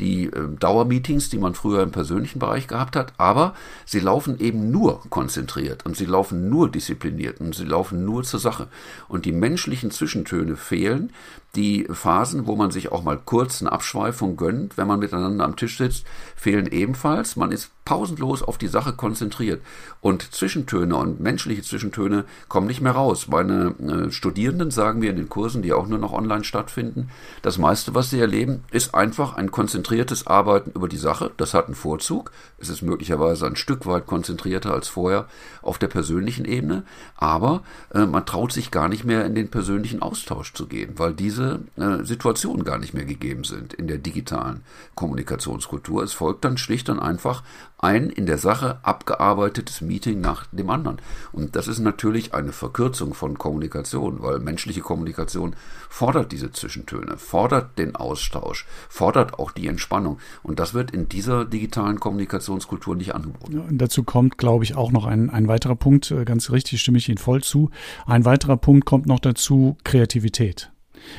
die 0.00 0.26
äh, 0.26 0.48
Dauermeetings, 0.58 1.30
die 1.30 1.38
man 1.38 1.54
früher 1.54 1.82
im 1.82 1.90
persönlichen 1.90 2.38
Bereich 2.38 2.68
gehabt 2.68 2.96
hat, 2.96 3.12
aber 3.18 3.54
sie 3.84 4.00
laufen 4.00 4.38
eben 4.40 4.70
nur 4.70 5.02
konzentriert 5.10 5.84
und 5.86 5.96
sie 5.96 6.06
laufen 6.06 6.48
nur 6.48 6.70
diszipliniert 6.70 7.40
und 7.40 7.54
sie 7.54 7.64
laufen 7.64 8.04
nur 8.04 8.22
zur 8.24 8.40
Sache. 8.40 8.68
Und 9.08 9.24
die 9.24 9.32
menschlichen 9.32 9.90
Zwischentöne 9.90 10.56
fehlen, 10.56 11.12
die 11.54 11.86
Phasen, 11.90 12.46
wo 12.46 12.56
man 12.56 12.70
sich 12.70 12.90
auch 12.92 13.02
mal 13.02 13.20
kurz 13.22 13.60
eine 13.60 13.72
Abschweifung 13.72 14.36
gönnt, 14.36 14.78
wenn 14.78 14.86
man 14.86 15.00
miteinander 15.00 15.44
am 15.44 15.56
Tisch 15.56 15.76
sitzt, 15.76 16.06
fehlen 16.34 16.66
ebenfalls. 16.66 17.36
Man 17.36 17.52
ist 17.52 17.70
pausenlos 17.84 18.42
auf 18.42 18.56
die 18.56 18.68
Sache 18.68 18.94
konzentriert. 18.94 19.60
Und 20.00 20.34
Zwischentöne 20.34 20.96
und 20.96 21.20
menschliche 21.20 21.62
Zwischentöne 21.62 22.24
kommen 22.48 22.68
nicht 22.68 22.80
mehr 22.80 22.92
raus. 22.92 23.28
Meine 23.28 23.74
äh, 23.80 24.10
Studierenden 24.10 24.70
sagen 24.70 25.00
mir 25.00 25.10
in 25.10 25.16
den 25.16 25.28
Kursen, 25.28 25.60
die 25.60 25.74
auch 25.74 25.88
nur 25.88 25.98
noch 25.98 26.12
online 26.12 26.44
stattfinden, 26.44 27.10
das 27.42 27.58
meiste, 27.58 27.94
was 27.94 28.08
sie 28.08 28.20
erleben, 28.20 28.64
ist 28.70 28.94
einfach 28.94 29.34
ein 29.34 29.50
konzentriertes 29.50 29.81
Arbeiten 30.26 30.70
über 30.70 30.88
die 30.88 30.96
Sache. 30.96 31.30
Das 31.36 31.54
hat 31.54 31.66
einen 31.66 31.74
Vorzug. 31.74 32.30
Es 32.58 32.68
ist 32.68 32.82
möglicherweise 32.82 33.46
ein 33.46 33.56
Stück 33.56 33.86
weit 33.86 34.06
konzentrierter 34.06 34.72
als 34.72 34.88
vorher 34.88 35.26
auf 35.60 35.78
der 35.78 35.88
persönlichen 35.88 36.44
Ebene. 36.44 36.84
Aber 37.16 37.62
äh, 37.92 38.06
man 38.06 38.26
traut 38.26 38.52
sich 38.52 38.70
gar 38.70 38.88
nicht 38.88 39.04
mehr 39.04 39.26
in 39.26 39.34
den 39.34 39.50
persönlichen 39.50 40.02
Austausch 40.02 40.52
zu 40.54 40.66
gehen, 40.66 40.94
weil 40.96 41.14
diese 41.14 41.32
diese 41.32 41.60
äh, 41.76 42.04
Situationen 42.04 42.64
gar 42.64 42.78
nicht 42.78 42.94
mehr 42.94 43.04
gegeben 43.04 43.44
sind 43.44 43.72
in 43.74 43.86
der 43.86 43.98
digitalen 43.98 44.62
Kommunikationskultur. 44.94 46.02
Es 46.02 46.12
folgt 46.12 46.44
dann 46.44 46.58
schlicht 46.58 46.88
und 46.88 46.98
einfach 46.98 47.42
ein 47.82 48.10
in 48.10 48.26
der 48.26 48.38
Sache 48.38 48.78
abgearbeitetes 48.82 49.80
Meeting 49.80 50.20
nach 50.20 50.46
dem 50.46 50.70
anderen. 50.70 50.98
Und 51.32 51.56
das 51.56 51.66
ist 51.66 51.80
natürlich 51.80 52.32
eine 52.32 52.52
Verkürzung 52.52 53.12
von 53.12 53.36
Kommunikation, 53.36 54.22
weil 54.22 54.38
menschliche 54.38 54.80
Kommunikation 54.80 55.56
fordert 55.90 56.30
diese 56.30 56.52
Zwischentöne, 56.52 57.18
fordert 57.18 57.76
den 57.78 57.96
Austausch, 57.96 58.66
fordert 58.88 59.38
auch 59.38 59.50
die 59.50 59.66
Entspannung. 59.66 60.18
Und 60.44 60.60
das 60.60 60.74
wird 60.74 60.92
in 60.92 61.08
dieser 61.08 61.44
digitalen 61.44 61.98
Kommunikationskultur 61.98 62.94
nicht 62.94 63.16
angeboten. 63.16 63.52
Ja, 63.52 63.64
dazu 63.68 64.04
kommt, 64.04 64.38
glaube 64.38 64.62
ich, 64.62 64.76
auch 64.76 64.92
noch 64.92 65.04
ein, 65.04 65.28
ein 65.28 65.48
weiterer 65.48 65.76
Punkt, 65.76 66.12
äh, 66.12 66.24
ganz 66.24 66.52
richtig 66.52 66.80
stimme 66.80 66.98
ich 66.98 67.08
Ihnen 67.08 67.18
voll 67.18 67.42
zu. 67.42 67.70
Ein 68.06 68.24
weiterer 68.24 68.56
Punkt 68.56 68.86
kommt 68.86 69.06
noch 69.06 69.18
dazu 69.18 69.76
Kreativität. 69.82 70.70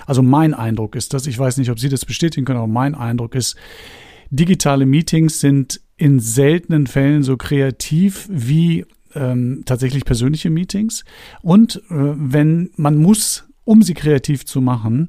Also 0.05 0.23
mein 0.23 0.53
Eindruck 0.53 0.95
ist 0.95 1.13
das, 1.13 1.27
ich 1.27 1.37
weiß 1.37 1.57
nicht, 1.57 1.69
ob 1.71 1.77
Sie 1.77 1.89
das 1.89 2.05
bestätigen 2.05 2.45
können, 2.45 2.59
aber 2.59 2.67
mein 2.67 2.95
Eindruck 2.95 3.35
ist, 3.35 3.57
digitale 4.29 4.85
Meetings 4.85 5.41
sind 5.41 5.81
in 6.03 6.19
seltenen 6.19 6.85
Fällen 6.85 7.23
so 7.23 7.37
kreativ 7.37 8.27
wie 8.29 8.85
ähm, 9.15 9.61
tatsächlich 9.65 10.03
persönliche 10.03 10.49
Meetings. 10.49 11.05
Und 11.41 11.77
äh, 11.77 11.81
wenn 11.91 12.71
man 12.75 12.97
muss, 12.97 13.45
um 13.63 13.81
sie 13.83 13.93
kreativ 13.93 14.45
zu 14.45 14.59
machen, 14.59 15.07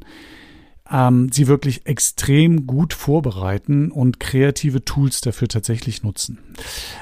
ähm, 0.88 1.32
sie 1.32 1.48
wirklich 1.48 1.86
extrem 1.86 2.68
gut 2.68 2.92
vorbereiten 2.92 3.90
und 3.90 4.20
kreative 4.20 4.84
Tools 4.84 5.20
dafür 5.20 5.48
tatsächlich 5.48 6.04
nutzen. 6.04 6.38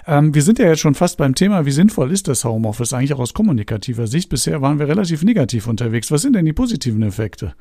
Ähm, 0.06 0.34
wir 0.34 0.40
sind 0.40 0.58
ja 0.58 0.68
jetzt 0.68 0.80
schon 0.80 0.94
fast 0.94 1.18
beim 1.18 1.34
Thema, 1.34 1.66
wie 1.66 1.70
sinnvoll 1.70 2.12
ist 2.12 2.28
das 2.28 2.46
Homeoffice 2.46 2.94
eigentlich 2.94 3.12
auch 3.12 3.20
aus 3.20 3.34
kommunikativer 3.34 4.06
Sicht? 4.06 4.30
Bisher 4.30 4.62
waren 4.62 4.78
wir 4.78 4.88
relativ 4.88 5.22
negativ 5.22 5.66
unterwegs. 5.66 6.10
Was 6.10 6.22
sind 6.22 6.34
denn 6.34 6.46
die 6.46 6.54
positiven 6.54 7.02
Effekte? 7.02 7.52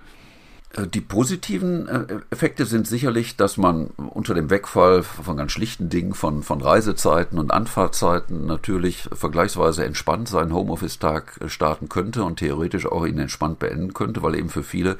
Äh, 0.73 0.87
die 0.87 1.01
positiven 1.01 1.87
äh, 1.87 2.19
Effekte 2.29 2.65
sind 2.65 2.87
sicherlich, 2.87 3.35
dass 3.35 3.57
man 3.57 3.87
unter 3.97 4.33
dem 4.33 4.49
Wegfall 4.49 5.03
von 5.03 5.37
ganz 5.37 5.51
schlichten 5.51 5.89
Dingen, 5.89 6.13
von, 6.13 6.43
von 6.43 6.61
Reisezeiten 6.61 7.39
und 7.39 7.51
Anfahrtzeiten 7.51 8.45
natürlich 8.45 9.09
vergleichsweise 9.11 9.85
entspannt 9.85 10.27
seinen 10.27 10.53
Homeoffice-Tag 10.53 11.39
äh, 11.41 11.49
starten 11.49 11.89
könnte 11.89 12.23
und 12.23 12.37
theoretisch 12.37 12.85
auch 12.85 13.05
ihn 13.05 13.19
entspannt 13.19 13.59
beenden 13.59 13.93
könnte, 13.93 14.23
weil 14.23 14.35
eben 14.35 14.49
für 14.49 14.63
viele 14.63 14.97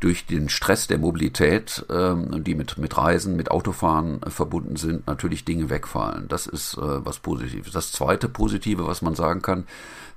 durch 0.00 0.26
den 0.26 0.48
Stress 0.48 0.86
der 0.86 0.98
Mobilität, 0.98 1.84
ähm, 1.90 2.44
die 2.44 2.54
mit, 2.54 2.78
mit 2.78 2.96
Reisen, 2.96 3.36
mit 3.36 3.50
Autofahren 3.50 4.20
verbunden 4.28 4.76
sind, 4.76 5.06
natürlich 5.06 5.44
Dinge 5.44 5.70
wegfallen. 5.70 6.28
Das 6.28 6.46
ist 6.46 6.76
was 6.78 7.18
Positives. 7.18 7.72
Das 7.72 7.92
zweite 7.92 8.28
Positive, 8.28 8.86
was 8.86 9.02
man 9.02 9.14
sagen 9.14 9.42
kann, 9.42 9.64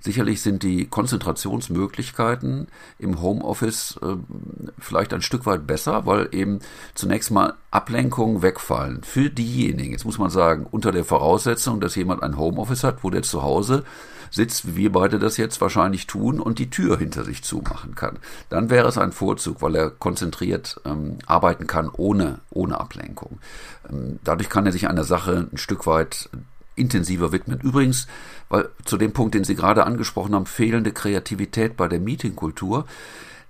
Sicherlich 0.04 0.42
sind 0.42 0.64
die 0.64 0.88
Konzentrationsmöglichkeiten 0.88 2.68
im 2.98 3.22
Homeoffice 3.22 4.00
äh, 4.02 4.16
vielleicht 4.92 5.14
ein 5.14 5.22
Stück 5.22 5.46
weit 5.46 5.66
besser, 5.66 6.06
weil 6.06 6.28
eben 6.32 6.60
zunächst 6.96 7.32
mal 7.32 7.54
Ablenkungen 7.72 8.42
wegfallen. 8.42 9.04
Für 9.04 9.30
diejenigen, 9.30 9.94
jetzt 9.94 10.04
muss 10.04 10.18
man 10.18 10.30
sagen, 10.30 10.68
unter 10.70 10.92
der 10.92 11.06
Voraussetzung, 11.06 11.80
dass 11.80 11.96
jemand 11.96 12.22
ein 12.24 12.38
Homeoffice 12.38 12.84
hat, 12.84 13.04
wo 13.04 13.10
der 13.10 13.24
zu 13.24 13.42
Hause 13.42 13.86
sitzt, 14.30 14.68
wie 14.68 14.76
wir 14.76 14.92
beide 14.92 15.18
das 15.18 15.38
jetzt 15.38 15.62
wahrscheinlich 15.62 16.08
tun, 16.08 16.42
und 16.42 16.60
die 16.60 16.70
Tür 16.70 16.98
hinter 16.98 17.24
sich 17.24 17.42
zumachen 17.44 17.96
kann. 17.96 18.20
Dann 18.50 18.70
wäre 18.70 18.90
es 18.90 18.98
ein 18.98 19.14
Vorzug, 19.14 19.62
weil 19.62 19.76
er 19.76 19.90
konzentriert 19.90 20.80
ähm, 20.84 21.20
arbeiten 21.26 21.68
kann 21.68 21.90
ohne, 21.90 22.40
ohne 22.50 22.80
Ablenkung. 22.80 23.40
Ähm, 23.90 24.20
dadurch 24.26 24.50
kann 24.50 24.66
er 24.66 24.74
sich 24.74 24.90
einer 24.90 25.06
Sache 25.06 25.48
ein 25.52 25.58
Stück 25.58 25.88
weit 25.88 26.30
intensiver 26.76 27.32
widmen. 27.32 27.60
Übrigens, 27.62 28.08
weil 28.50 28.70
zu 28.86 28.98
dem 28.98 29.14
Punkt, 29.14 29.36
den 29.36 29.44
Sie 29.44 29.56
gerade 29.56 29.86
angesprochen 29.86 30.36
haben, 30.36 30.46
fehlende 30.46 30.92
Kreativität 30.92 31.78
bei 31.78 31.88
der 31.88 32.00
Meetingkultur. 32.00 32.86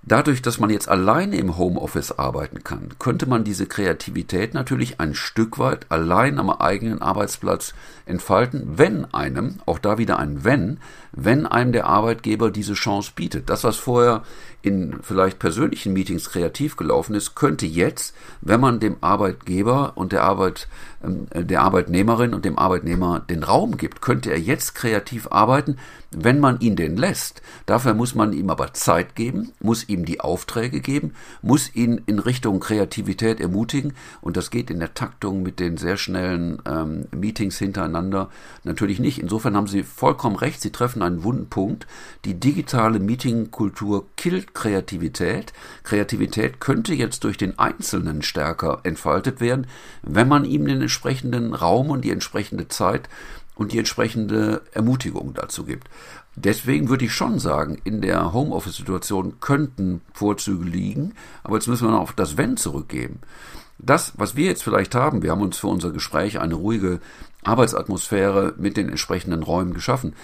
Dadurch, 0.04 0.42
dass 0.42 0.58
man 0.58 0.70
jetzt 0.70 0.88
alleine 0.88 1.36
im 1.36 1.56
Homeoffice 1.56 2.18
arbeiten 2.18 2.64
kann, 2.64 2.88
könnte 2.98 3.26
man 3.26 3.44
diese 3.44 3.66
Kreativität 3.66 4.52
natürlich 4.52 4.98
ein 4.98 5.14
Stück 5.14 5.60
weit 5.60 5.86
allein 5.90 6.40
am 6.40 6.50
eigenen 6.50 7.00
Arbeitsplatz 7.00 7.72
entfalten, 8.04 8.64
wenn 8.76 9.04
einem, 9.14 9.60
auch 9.64 9.78
da 9.78 9.98
wieder 9.98 10.18
ein 10.18 10.44
wenn, 10.44 10.80
wenn 11.12 11.46
einem 11.46 11.70
der 11.70 11.86
Arbeitgeber 11.86 12.50
diese 12.50 12.74
Chance 12.74 13.12
bietet. 13.14 13.48
Das, 13.48 13.62
was 13.62 13.76
vorher 13.76 14.22
in 14.62 15.00
vielleicht 15.02 15.38
persönlichen 15.38 15.92
Meetings 15.92 16.30
kreativ 16.30 16.76
gelaufen 16.76 17.14
ist, 17.14 17.34
könnte 17.34 17.66
jetzt, 17.66 18.14
wenn 18.40 18.60
man 18.60 18.80
dem 18.80 18.96
Arbeitgeber 19.00 19.92
und 19.96 20.12
der 20.12 20.22
Arbeit, 20.22 20.68
äh, 21.30 21.44
der 21.44 21.62
Arbeitnehmerin 21.62 22.32
und 22.32 22.44
dem 22.44 22.58
Arbeitnehmer 22.58 23.20
den 23.20 23.42
Raum 23.42 23.76
gibt, 23.76 24.00
könnte 24.00 24.30
er 24.30 24.38
jetzt 24.38 24.74
kreativ 24.74 25.28
arbeiten, 25.30 25.78
wenn 26.12 26.38
man 26.38 26.60
ihn 26.60 26.76
den 26.76 26.96
lässt. 26.96 27.42
Dafür 27.66 27.94
muss 27.94 28.14
man 28.14 28.32
ihm 28.32 28.50
aber 28.50 28.72
Zeit 28.72 29.16
geben, 29.16 29.52
muss 29.60 29.88
ihm 29.92 30.04
die 30.04 30.20
Aufträge 30.20 30.80
geben, 30.80 31.14
muss 31.42 31.74
ihn 31.74 32.00
in 32.06 32.18
Richtung 32.18 32.60
Kreativität 32.60 33.40
ermutigen 33.40 33.94
und 34.20 34.36
das 34.36 34.50
geht 34.50 34.70
in 34.70 34.78
der 34.80 34.94
Taktung 34.94 35.42
mit 35.42 35.60
den 35.60 35.76
sehr 35.76 35.96
schnellen 35.96 36.60
ähm, 36.66 37.06
Meetings 37.14 37.58
hintereinander 37.58 38.30
natürlich 38.64 38.98
nicht. 38.98 39.18
Insofern 39.18 39.56
haben 39.56 39.66
Sie 39.66 39.82
vollkommen 39.82 40.36
recht, 40.36 40.60
Sie 40.60 40.72
treffen 40.72 41.02
einen 41.02 41.24
wunden 41.24 41.48
Punkt. 41.48 41.86
Die 42.24 42.34
digitale 42.34 42.98
Meetingkultur 42.98 44.06
killt 44.16 44.54
Kreativität. 44.54 45.52
Kreativität 45.82 46.60
könnte 46.60 46.94
jetzt 46.94 47.24
durch 47.24 47.36
den 47.36 47.58
Einzelnen 47.58 48.22
stärker 48.22 48.80
entfaltet 48.84 49.40
werden, 49.40 49.66
wenn 50.02 50.28
man 50.28 50.44
ihm 50.44 50.66
den 50.66 50.82
entsprechenden 50.82 51.54
Raum 51.54 51.90
und 51.90 52.02
die 52.04 52.10
entsprechende 52.10 52.68
Zeit 52.68 53.08
und 53.54 53.72
die 53.72 53.78
entsprechende 53.78 54.62
Ermutigung 54.72 55.34
dazu 55.34 55.64
gibt. 55.64 55.88
Deswegen 56.34 56.88
würde 56.88 57.04
ich 57.04 57.12
schon 57.12 57.38
sagen, 57.38 57.78
in 57.84 58.00
der 58.00 58.32
Homeoffice-Situation 58.32 59.40
könnten 59.40 60.00
Vorzüge 60.14 60.64
liegen, 60.64 61.14
aber 61.44 61.56
jetzt 61.56 61.68
müssen 61.68 61.86
wir 61.86 61.92
noch 61.92 62.00
auf 62.00 62.14
das 62.14 62.36
Wenn 62.38 62.56
zurückgeben. 62.56 63.20
Das, 63.78 64.12
was 64.16 64.36
wir 64.36 64.46
jetzt 64.46 64.62
vielleicht 64.62 64.94
haben, 64.94 65.22
wir 65.22 65.32
haben 65.32 65.42
uns 65.42 65.58
für 65.58 65.66
unser 65.66 65.90
Gespräch 65.90 66.38
eine 66.38 66.54
ruhige 66.54 67.00
Arbeitsatmosphäre 67.42 68.54
mit 68.56 68.76
den 68.76 68.88
entsprechenden 68.88 69.42
Räumen 69.42 69.74
geschaffen. 69.74 70.14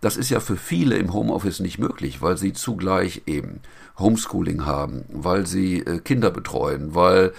Das 0.00 0.16
ist 0.16 0.30
ja 0.30 0.38
für 0.38 0.56
viele 0.56 0.96
im 0.96 1.12
Homeoffice 1.12 1.58
nicht 1.58 1.78
möglich, 1.78 2.22
weil 2.22 2.36
sie 2.36 2.52
zugleich 2.52 3.22
eben 3.26 3.60
Homeschooling 3.98 4.64
haben, 4.64 5.04
weil 5.10 5.46
sie 5.46 5.80
äh, 5.80 5.98
Kinder 5.98 6.30
betreuen, 6.30 6.94
weil 6.94 7.32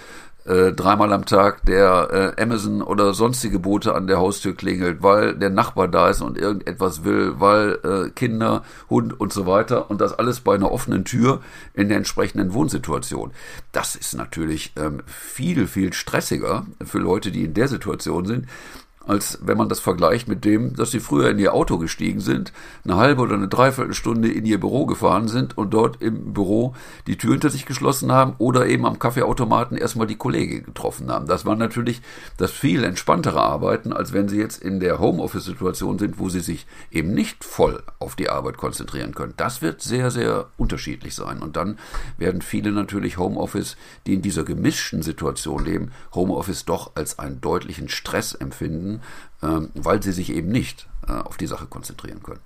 äh, 0.50 0.72
dreimal 0.72 1.12
am 1.12 1.26
Tag 1.26 1.64
der 1.64 2.34
äh, 2.36 2.42
Amazon 2.42 2.82
oder 2.82 3.14
sonstige 3.14 3.60
Boote 3.60 3.94
an 3.94 4.08
der 4.08 4.18
Haustür 4.18 4.56
klingelt, 4.56 5.00
weil 5.00 5.36
der 5.36 5.50
Nachbar 5.50 5.86
da 5.86 6.10
ist 6.10 6.22
und 6.22 6.36
irgendetwas 6.36 7.04
will, 7.04 7.34
weil 7.38 7.78
äh, 7.84 8.10
Kinder, 8.10 8.64
Hund 8.88 9.18
und 9.18 9.32
so 9.32 9.46
weiter 9.46 9.90
und 9.90 10.00
das 10.00 10.12
alles 10.12 10.40
bei 10.40 10.56
einer 10.56 10.72
offenen 10.72 11.04
Tür 11.04 11.40
in 11.72 11.88
der 11.88 11.98
entsprechenden 11.98 12.52
Wohnsituation. 12.52 13.30
Das 13.70 13.94
ist 13.94 14.14
natürlich 14.14 14.72
ähm, 14.76 15.02
viel, 15.06 15.68
viel 15.68 15.92
stressiger 15.92 16.66
für 16.84 16.98
Leute, 16.98 17.30
die 17.30 17.44
in 17.44 17.54
der 17.54 17.68
Situation 17.68 18.26
sind, 18.26 18.46
als 19.10 19.40
wenn 19.42 19.58
man 19.58 19.68
das 19.68 19.80
vergleicht 19.80 20.28
mit 20.28 20.44
dem, 20.44 20.76
dass 20.76 20.92
sie 20.92 21.00
früher 21.00 21.30
in 21.30 21.40
ihr 21.40 21.52
Auto 21.52 21.78
gestiegen 21.78 22.20
sind, 22.20 22.52
eine 22.84 22.94
halbe 22.94 23.22
oder 23.22 23.34
eine 23.34 23.48
Dreiviertelstunde 23.48 24.30
in 24.30 24.46
ihr 24.46 24.60
Büro 24.60 24.86
gefahren 24.86 25.26
sind 25.26 25.58
und 25.58 25.74
dort 25.74 26.00
im 26.00 26.32
Büro 26.32 26.76
die 27.08 27.18
Tür 27.18 27.32
hinter 27.32 27.50
sich 27.50 27.66
geschlossen 27.66 28.12
haben 28.12 28.34
oder 28.38 28.68
eben 28.68 28.86
am 28.86 29.00
Kaffeeautomaten 29.00 29.76
erstmal 29.76 30.06
die 30.06 30.14
Kollegen 30.14 30.62
getroffen 30.62 31.10
haben. 31.10 31.26
Das 31.26 31.44
war 31.44 31.56
natürlich 31.56 32.02
das 32.36 32.52
viel 32.52 32.84
entspanntere 32.84 33.40
Arbeiten, 33.40 33.92
als 33.92 34.12
wenn 34.12 34.28
sie 34.28 34.38
jetzt 34.38 34.62
in 34.62 34.78
der 34.78 35.00
Homeoffice-Situation 35.00 35.98
sind, 35.98 36.20
wo 36.20 36.28
sie 36.28 36.38
sich 36.38 36.68
eben 36.92 37.12
nicht 37.12 37.42
voll 37.42 37.82
auf 37.98 38.14
die 38.14 38.30
Arbeit 38.30 38.58
konzentrieren 38.58 39.12
können. 39.12 39.34
Das 39.36 39.60
wird 39.60 39.82
sehr, 39.82 40.12
sehr 40.12 40.46
unterschiedlich 40.56 41.16
sein. 41.16 41.40
Und 41.40 41.56
dann 41.56 41.78
werden 42.16 42.42
viele 42.42 42.70
natürlich 42.70 43.18
Homeoffice, 43.18 43.76
die 44.06 44.14
in 44.14 44.22
dieser 44.22 44.44
gemischten 44.44 45.02
Situation 45.02 45.64
leben, 45.64 45.90
Homeoffice 46.14 46.64
doch 46.64 46.92
als 46.94 47.18
einen 47.18 47.40
deutlichen 47.40 47.88
Stress 47.88 48.34
empfinden 48.34 48.99
werden, 49.42 49.64
ähm, 49.64 49.70
weil 49.74 50.02
sie 50.02 50.12
sich 50.12 50.32
eben 50.32 50.48
nicht 50.48 50.88
äh, 51.08 51.12
auf 51.12 51.36
die 51.36 51.46
Sache 51.46 51.66
konzentrieren 51.66 52.22
können. 52.22 52.40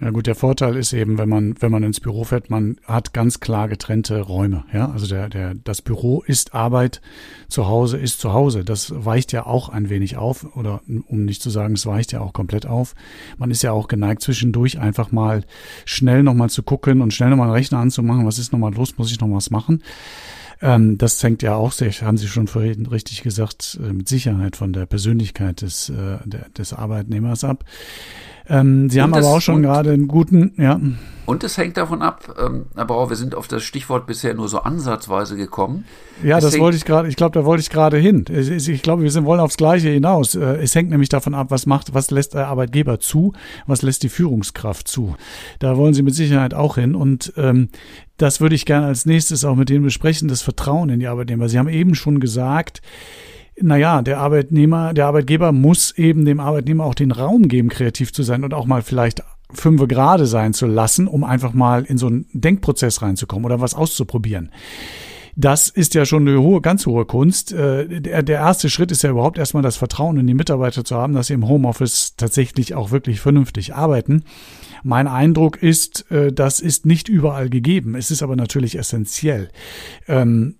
Ja 0.00 0.10
gut, 0.10 0.28
der 0.28 0.36
Vorteil 0.36 0.76
ist 0.76 0.92
eben, 0.92 1.18
wenn 1.18 1.28
man, 1.28 1.56
wenn 1.58 1.72
man 1.72 1.82
ins 1.82 1.98
Büro 1.98 2.22
fährt, 2.22 2.50
man 2.50 2.76
hat 2.84 3.12
ganz 3.12 3.40
klar 3.40 3.66
getrennte 3.66 4.20
Räume. 4.20 4.62
Ja, 4.72 4.92
also 4.92 5.08
der, 5.08 5.28
der, 5.28 5.54
das 5.56 5.82
Büro 5.82 6.22
ist 6.24 6.54
Arbeit, 6.54 7.00
zu 7.48 7.66
Hause 7.66 7.98
ist 7.98 8.20
zu 8.20 8.32
Hause. 8.32 8.64
Das 8.64 8.92
weicht 8.94 9.32
ja 9.32 9.44
auch 9.44 9.70
ein 9.70 9.88
wenig 9.88 10.16
auf, 10.16 10.56
oder 10.56 10.82
um 10.86 11.24
nicht 11.24 11.42
zu 11.42 11.50
sagen, 11.50 11.74
es 11.74 11.84
weicht 11.84 12.12
ja 12.12 12.20
auch 12.20 12.32
komplett 12.32 12.64
auf. 12.64 12.94
Man 13.38 13.50
ist 13.50 13.62
ja 13.62 13.72
auch 13.72 13.88
geneigt, 13.88 14.22
zwischendurch 14.22 14.78
einfach 14.78 15.10
mal 15.10 15.42
schnell 15.84 16.22
nochmal 16.22 16.48
zu 16.48 16.62
gucken 16.62 17.00
und 17.00 17.12
schnell 17.12 17.30
nochmal 17.30 17.48
einen 17.48 17.56
Rechner 17.56 17.78
anzumachen. 17.78 18.24
Was 18.24 18.38
ist 18.38 18.52
nochmal 18.52 18.74
los? 18.74 18.96
Muss 18.98 19.10
ich 19.10 19.18
noch 19.18 19.28
was 19.32 19.50
machen? 19.50 19.82
Ähm, 20.60 20.98
das 20.98 21.22
hängt 21.22 21.42
ja 21.42 21.54
auch, 21.54 21.72
sehr, 21.72 21.90
haben 21.90 22.16
Sie 22.16 22.28
schon 22.28 22.48
vorhin 22.48 22.86
richtig 22.86 23.22
gesagt, 23.22 23.78
äh, 23.82 23.92
mit 23.92 24.08
Sicherheit 24.08 24.56
von 24.56 24.72
der 24.72 24.86
Persönlichkeit 24.86 25.62
des, 25.62 25.88
äh, 25.88 26.18
der, 26.24 26.48
des 26.50 26.72
Arbeitnehmers 26.72 27.44
ab. 27.44 27.64
Ähm, 28.48 28.90
Sie 28.90 28.98
und 28.98 29.04
haben 29.04 29.12
das, 29.12 29.26
aber 29.26 29.36
auch 29.36 29.40
schon 29.40 29.62
gerade 29.62 29.90
einen 29.90 30.08
guten, 30.08 30.52
ja. 30.56 30.80
Und 31.28 31.44
es 31.44 31.58
hängt 31.58 31.76
davon 31.76 32.00
ab, 32.00 32.36
ähm, 32.42 32.64
Herr 32.74 32.86
Brauer, 32.86 33.10
wir 33.10 33.16
sind 33.16 33.34
auf 33.34 33.48
das 33.48 33.62
Stichwort 33.62 34.06
bisher 34.06 34.32
nur 34.32 34.48
so 34.48 34.60
ansatzweise 34.60 35.36
gekommen. 35.36 35.84
Ja, 36.22 36.38
es 36.38 36.44
das 36.44 36.58
wollte 36.58 36.78
ich 36.78 36.86
gerade, 36.86 37.06
ich 37.06 37.16
glaube, 37.16 37.38
da 37.38 37.44
wollte 37.44 37.60
ich 37.60 37.68
gerade 37.68 37.98
hin. 37.98 38.24
Ich, 38.30 38.66
ich 38.66 38.80
glaube, 38.80 39.02
wir 39.02 39.10
sind, 39.10 39.26
wollen 39.26 39.40
aufs 39.40 39.58
Gleiche 39.58 39.90
hinaus. 39.90 40.34
Äh, 40.34 40.56
es 40.62 40.74
hängt 40.74 40.88
nämlich 40.88 41.10
davon 41.10 41.34
ab, 41.34 41.48
was 41.50 41.66
macht, 41.66 41.92
was 41.92 42.10
lässt 42.10 42.32
der 42.32 42.48
Arbeitgeber 42.48 42.98
zu, 42.98 43.34
was 43.66 43.82
lässt 43.82 44.04
die 44.04 44.08
Führungskraft 44.08 44.88
zu. 44.88 45.16
Da 45.58 45.76
wollen 45.76 45.92
Sie 45.92 46.02
mit 46.02 46.14
Sicherheit 46.14 46.54
auch 46.54 46.76
hin. 46.76 46.94
Und 46.94 47.34
ähm, 47.36 47.68
das 48.16 48.40
würde 48.40 48.54
ich 48.54 48.64
gerne 48.64 48.86
als 48.86 49.04
nächstes 49.04 49.44
auch 49.44 49.54
mit 49.54 49.68
Ihnen 49.68 49.84
besprechen, 49.84 50.28
das 50.28 50.40
Vertrauen 50.40 50.88
in 50.88 50.98
die 50.98 51.08
Arbeitnehmer. 51.08 51.50
Sie 51.50 51.58
haben 51.58 51.68
eben 51.68 51.94
schon 51.94 52.20
gesagt, 52.20 52.80
naja, 53.60 54.02
der 54.02 54.18
Arbeitnehmer, 54.18 54.94
der 54.94 55.06
Arbeitgeber 55.06 55.52
muss 55.52 55.96
eben 55.96 56.24
dem 56.24 56.40
Arbeitnehmer 56.40 56.84
auch 56.84 56.94
den 56.94 57.12
Raum 57.12 57.48
geben, 57.48 57.68
kreativ 57.68 58.12
zu 58.12 58.22
sein 58.22 58.44
und 58.44 58.54
auch 58.54 58.66
mal 58.66 58.82
vielleicht 58.82 59.22
fünf 59.52 59.86
gerade 59.88 60.26
sein 60.26 60.52
zu 60.52 60.66
lassen, 60.66 61.08
um 61.08 61.24
einfach 61.24 61.54
mal 61.54 61.84
in 61.84 61.98
so 61.98 62.06
einen 62.06 62.26
Denkprozess 62.32 63.02
reinzukommen 63.02 63.46
oder 63.46 63.60
was 63.60 63.74
auszuprobieren. 63.74 64.50
Das 65.40 65.68
ist 65.68 65.94
ja 65.94 66.04
schon 66.04 66.26
eine 66.26 66.40
hohe, 66.40 66.60
ganz 66.60 66.84
hohe 66.84 67.04
Kunst. 67.04 67.52
Äh, 67.52 68.00
der, 68.00 68.38
erste 68.38 68.68
Schritt 68.68 68.90
ist 68.90 69.04
ja 69.04 69.10
überhaupt 69.10 69.38
erstmal 69.38 69.62
das 69.62 69.76
Vertrauen 69.76 70.18
in 70.18 70.26
die 70.26 70.34
Mitarbeiter 70.34 70.84
zu 70.84 70.96
haben, 70.96 71.14
dass 71.14 71.28
sie 71.28 71.34
im 71.34 71.46
Homeoffice 71.46 72.16
tatsächlich 72.16 72.74
auch 72.74 72.90
wirklich 72.90 73.20
vernünftig 73.20 73.72
arbeiten. 73.72 74.24
Mein 74.82 75.06
Eindruck 75.06 75.62
ist, 75.62 76.10
äh, 76.10 76.32
das 76.32 76.58
ist 76.58 76.86
nicht 76.86 77.08
überall 77.08 77.50
gegeben. 77.50 77.94
Es 77.94 78.10
ist 78.10 78.24
aber 78.24 78.34
natürlich 78.34 78.76
essentiell. 78.76 79.50
Ähm, 80.08 80.56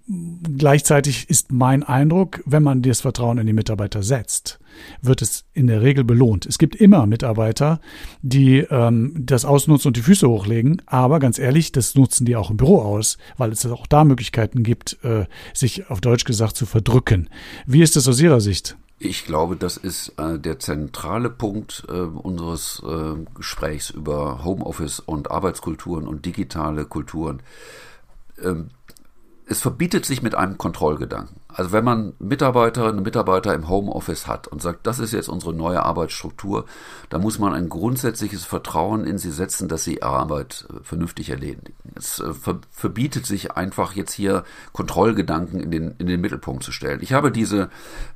gleichzeitig 0.57 1.29
ist 1.29 1.51
mein 1.51 1.83
Eindruck, 1.83 2.41
wenn 2.47 2.63
man 2.63 2.81
das 2.81 3.01
Vertrauen 3.01 3.39
in 3.39 3.49
die 3.49 3.53
Mitarbeiter 3.55 4.05
setzt, 4.05 4.61
wird 5.03 5.23
es 5.23 5.45
in 5.53 5.67
der 5.67 5.83
Regel 5.83 6.05
belohnt. 6.05 6.47
Es 6.47 6.59
gibt 6.59 6.77
immer 6.77 7.07
Mitarbeiter, 7.07 7.81
die 8.23 8.59
ähm, 8.71 9.15
das 9.17 9.45
ausnutzen 9.45 9.89
und 9.89 9.97
die 9.97 10.03
Füße 10.03 10.29
hochlegen, 10.29 10.83
aber 10.87 11.19
ganz 11.19 11.39
ehrlich, 11.39 11.73
das 11.73 11.95
nutzen 11.95 12.25
die 12.25 12.37
auch 12.37 12.51
im 12.51 12.57
Büro 12.57 12.81
aus, 12.81 13.19
weil 13.37 13.53
es 13.53 13.65
auch 13.67 13.87
da 13.87 14.05
Möglichkeiten 14.05 14.63
gibt, 14.63 14.99
äh, 15.03 15.27
sich 15.55 15.91
auf 15.91 16.01
Deutsch 16.01 16.25
gesagt 16.25 16.57
zu 16.57 16.67
verdrücken. 16.67 17.29
Wie 17.67 17.83
ist 17.83 17.97
das 17.97 18.09
aus 18.09 18.21
Ihrer 18.21 18.41
Sicht? 18.41 18.77
Ich 19.01 19.25
glaube, 19.25 19.55
das 19.55 19.77
ist 19.77 20.15
äh, 20.19 20.39
der 20.41 20.59
zentrale 20.59 21.31
Punkt 21.31 21.85
äh, 21.89 21.93
unseres 21.93 22.83
äh, 22.85 23.15
Gesprächs 23.35 23.91
über 23.91 24.43
Homeoffice 24.45 24.99
und 24.99 25.31
Arbeitskulturen 25.31 26.09
und 26.09 26.27
digitale 26.27 26.85
Kulturen. 26.85 27.41
Ähm, 28.43 28.71
es 29.47 29.61
verbietet 29.61 30.05
sich 30.05 30.21
mit 30.21 30.35
einem 30.35 30.59
Kontrollgedanken. 30.59 31.41
Also 31.49 31.73
wenn 31.73 31.85
man 31.85 32.13
Mitarbeiterinnen 32.19 32.99
und 32.99 33.05
Mitarbeiter 33.05 33.55
im 33.55 33.71
Homeoffice 33.71 34.27
hat 34.27 34.49
und 34.49 34.61
sagt, 34.61 34.87
das 34.87 34.99
ist 34.99 35.13
jetzt 35.13 35.31
unsere 35.31 35.55
neue 35.55 35.83
Arbeitsstruktur, 35.83 36.67
da 37.09 37.19
muss 37.19 37.39
man 37.39 37.55
ein 37.55 37.71
grundsätzliches 37.71 38.45
Vertrauen 38.45 39.05
in 39.07 39.17
sie 39.17 39.31
setzen, 39.31 39.67
dass 39.67 39.83
sie 39.83 39.95
ihre 39.95 40.09
Arbeit 40.09 40.69
äh, 40.69 40.85
vernünftig 40.85 41.31
erledigen. 41.31 41.73
Es 41.95 42.21
äh, 42.21 42.35
verbietet 42.71 43.25
sich 43.25 43.53
einfach 43.53 43.95
jetzt 43.95 44.13
hier 44.13 44.45
Kontrollgedanken 44.75 45.59
in 45.59 45.71
den, 45.71 45.95
in 45.97 46.07
den 46.07 46.21
Mittelpunkt 46.21 46.65
zu 46.65 46.71
stellen. 46.71 47.01
Ich 47.03 47.15
habe 47.15 47.33
diese, 47.33 47.71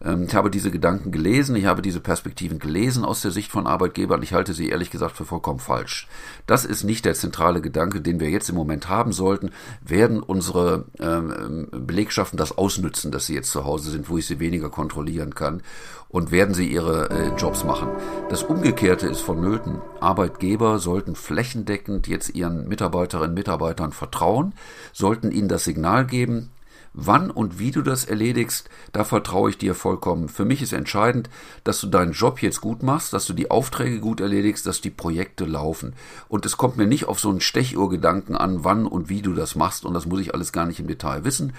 ähm, 0.04 0.24
ich 0.24 0.34
habe 0.34 0.50
diese 0.50 0.70
Gedanken 0.70 1.10
gelesen, 1.10 1.56
ich 1.56 1.64
habe 1.64 1.80
diese 1.80 2.00
Perspektiven 2.00 2.58
gelesen 2.58 3.02
aus 3.02 3.22
der 3.22 3.30
Sicht 3.30 3.50
von 3.50 3.66
Arbeitgebern. 3.66 4.22
Ich 4.22 4.34
halte 4.34 4.52
sie 4.52 4.68
ehrlich 4.68 4.90
gesagt 4.90 5.16
für 5.16 5.24
vollkommen 5.24 5.58
falsch. 5.58 6.06
Das 6.46 6.66
ist 6.66 6.84
nicht 6.84 7.06
der 7.06 7.14
zentrale 7.14 7.62
Gedanke, 7.62 8.02
den 8.02 8.20
wir 8.20 8.28
jetzt 8.28 8.50
im 8.50 8.56
Moment 8.56 8.90
haben 8.90 9.12
sollten. 9.12 9.52
Werden 9.80 10.22
unsere 10.22 10.84
ähm, 11.00 11.68
Belegschaften 11.72 12.36
das 12.36 12.58
ausnützen, 12.58 13.10
dass 13.22 13.28
sie 13.28 13.34
jetzt 13.34 13.52
zu 13.52 13.64
Hause 13.64 13.92
sind, 13.92 14.08
wo 14.08 14.18
ich 14.18 14.26
sie 14.26 14.40
weniger 14.40 14.68
kontrollieren 14.68 15.32
kann 15.36 15.62
und 16.08 16.32
werden 16.32 16.54
sie 16.54 16.66
ihre 16.66 17.08
äh, 17.10 17.28
Jobs 17.36 17.62
machen. 17.62 17.88
Das 18.30 18.42
Umgekehrte 18.42 19.06
ist 19.06 19.20
vonnöten. 19.20 19.80
Arbeitgeber 20.00 20.80
sollten 20.80 21.14
flächendeckend 21.14 22.08
jetzt 22.08 22.34
ihren 22.34 22.66
Mitarbeiterinnen 22.66 23.30
und 23.30 23.34
Mitarbeitern 23.36 23.92
vertrauen, 23.92 24.54
sollten 24.92 25.30
ihnen 25.30 25.46
das 25.46 25.62
Signal 25.62 26.04
geben, 26.04 26.50
Wann 26.94 27.30
und 27.30 27.58
wie 27.58 27.70
du 27.70 27.80
das 27.80 28.04
erledigst, 28.04 28.68
da 28.92 29.04
vertraue 29.04 29.48
ich 29.48 29.56
dir 29.56 29.74
vollkommen. 29.74 30.28
Für 30.28 30.44
mich 30.44 30.60
ist 30.60 30.74
entscheidend, 30.74 31.30
dass 31.64 31.80
du 31.80 31.86
deinen 31.86 32.12
Job 32.12 32.42
jetzt 32.42 32.60
gut 32.60 32.82
machst, 32.82 33.14
dass 33.14 33.24
du 33.24 33.32
die 33.32 33.50
Aufträge 33.50 33.98
gut 33.98 34.20
erledigst, 34.20 34.66
dass 34.66 34.82
die 34.82 34.90
Projekte 34.90 35.46
laufen. 35.46 35.94
Und 36.28 36.44
es 36.44 36.58
kommt 36.58 36.76
mir 36.76 36.86
nicht 36.86 37.06
auf 37.06 37.18
so 37.18 37.30
einen 37.30 37.40
Stechuhrgedanken 37.40 38.36
an, 38.36 38.62
wann 38.64 38.86
und 38.86 39.08
wie 39.08 39.22
du 39.22 39.32
das 39.32 39.54
machst. 39.54 39.86
Und 39.86 39.94
das 39.94 40.04
muss 40.04 40.20
ich 40.20 40.34
alles 40.34 40.52
gar 40.52 40.66
nicht 40.66 40.80
im 40.80 40.86
Detail 40.86 41.24
wissen. 41.24 41.54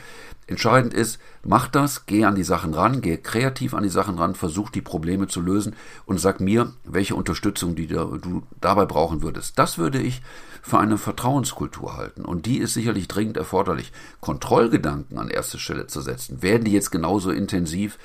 Entscheidend 0.47 0.93
ist, 0.93 1.19
mach 1.43 1.67
das, 1.67 2.05
geh 2.05 2.25
an 2.25 2.35
die 2.35 2.43
Sachen 2.43 2.73
ran, 2.73 3.01
geh 3.01 3.17
kreativ 3.17 3.73
an 3.73 3.83
die 3.83 3.89
Sachen 3.89 4.17
ran, 4.17 4.35
versuch 4.35 4.69
die 4.69 4.81
Probleme 4.81 5.27
zu 5.27 5.41
lösen 5.41 5.75
und 6.05 6.19
sag 6.19 6.39
mir, 6.39 6.73
welche 6.83 7.15
Unterstützung 7.15 7.75
die 7.75 7.87
du 7.87 8.43
dabei 8.59 8.85
brauchen 8.85 9.21
würdest. 9.21 9.57
Das 9.57 9.77
würde 9.77 10.01
ich 10.01 10.21
für 10.61 10.79
eine 10.79 10.97
Vertrauenskultur 10.97 11.97
halten. 11.97 12.23
Und 12.23 12.45
die 12.45 12.57
ist 12.57 12.73
sicherlich 12.73 13.09
dringend 13.09 13.35
erforderlich. 13.35 13.91
Kontrollgedanken 14.21 15.17
an 15.17 15.29
erste 15.29 15.59
Stelle 15.59 15.87
zu 15.87 15.99
setzen. 15.99 16.41
Werden 16.41 16.63
die 16.63 16.71
jetzt 16.71 16.89
genauso 16.89 17.31
intensiv 17.31 17.97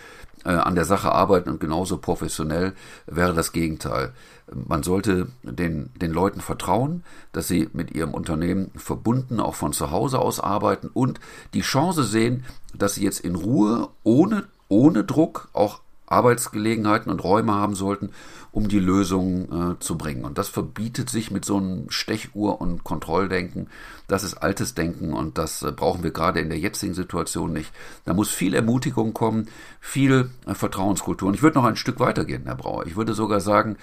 an 0.52 0.74
der 0.74 0.84
Sache 0.84 1.12
arbeiten 1.12 1.50
und 1.50 1.60
genauso 1.60 1.98
professionell, 1.98 2.72
wäre 3.06 3.34
das 3.34 3.52
Gegenteil. 3.52 4.12
Man 4.52 4.82
sollte 4.82 5.28
den, 5.42 5.90
den 6.00 6.12
Leuten 6.12 6.40
vertrauen, 6.40 7.04
dass 7.32 7.48
sie 7.48 7.68
mit 7.72 7.90
ihrem 7.90 8.14
Unternehmen 8.14 8.70
verbunden 8.76 9.40
auch 9.40 9.54
von 9.54 9.72
zu 9.72 9.90
Hause 9.90 10.18
aus 10.18 10.40
arbeiten 10.40 10.88
und 10.92 11.20
die 11.54 11.61
Chance 11.61 12.04
sehen, 12.04 12.44
dass 12.74 12.94
sie 12.94 13.04
jetzt 13.04 13.20
in 13.20 13.34
Ruhe, 13.34 13.88
ohne, 14.04 14.44
ohne 14.68 15.04
Druck 15.04 15.48
auch 15.52 15.80
Arbeitsgelegenheiten 16.11 17.11
und 17.11 17.23
Räume 17.23 17.55
haben 17.55 17.75
sollten, 17.75 18.11
um 18.51 18.68
die 18.68 18.81
Lösung 18.81 19.73
äh, 19.73 19.79
zu 19.79 19.99
bringen. 19.99 20.25
Und 20.25 20.38
das 20.38 20.49
verbietet 20.49 21.11
sich 21.11 21.31
mit 21.31 21.44
so 21.44 21.57
einem 21.57 21.90
Stechuhr- 21.90 22.61
und 22.61 22.85
Kontrolldenken. 22.85 23.68
Das 24.07 24.25
ist 24.25 24.35
altes 24.35 24.75
Denken 24.75 25.12
und 25.12 25.38
das 25.38 25.62
äh, 25.62 25.73
brauchen 25.73 26.03
wir 26.03 26.11
gerade 26.11 26.40
in 26.40 26.49
der 26.49 26.59
jetzigen 26.59 26.94
Situation 26.94 27.53
nicht. 27.53 27.73
Da 28.05 28.14
muss 28.14 28.31
viel 28.31 28.55
Ermutigung 28.55 29.14
kommen, 29.14 29.49
viel 29.81 30.31
äh, 30.47 30.55
Vertrauenskultur. 30.55 31.29
Und 31.29 31.35
ich 31.35 31.42
würde 31.42 31.59
noch 31.59 31.66
ein 31.66 31.77
Stück 31.77 32.01
weitergehen, 32.01 32.44
Herr 32.47 32.57
Brauer. 32.57 32.87
Ich 32.87 32.97
würde 32.97 33.14
sogar 33.14 33.40
sagen, 33.40 33.77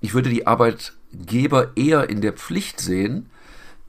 ich 0.00 0.14
würde 0.14 0.30
die 0.30 0.46
Arbeitgeber 0.46 1.76
eher 1.76 2.10
in 2.10 2.20
der 2.20 2.32
Pflicht 2.32 2.80
sehen, 2.80 3.30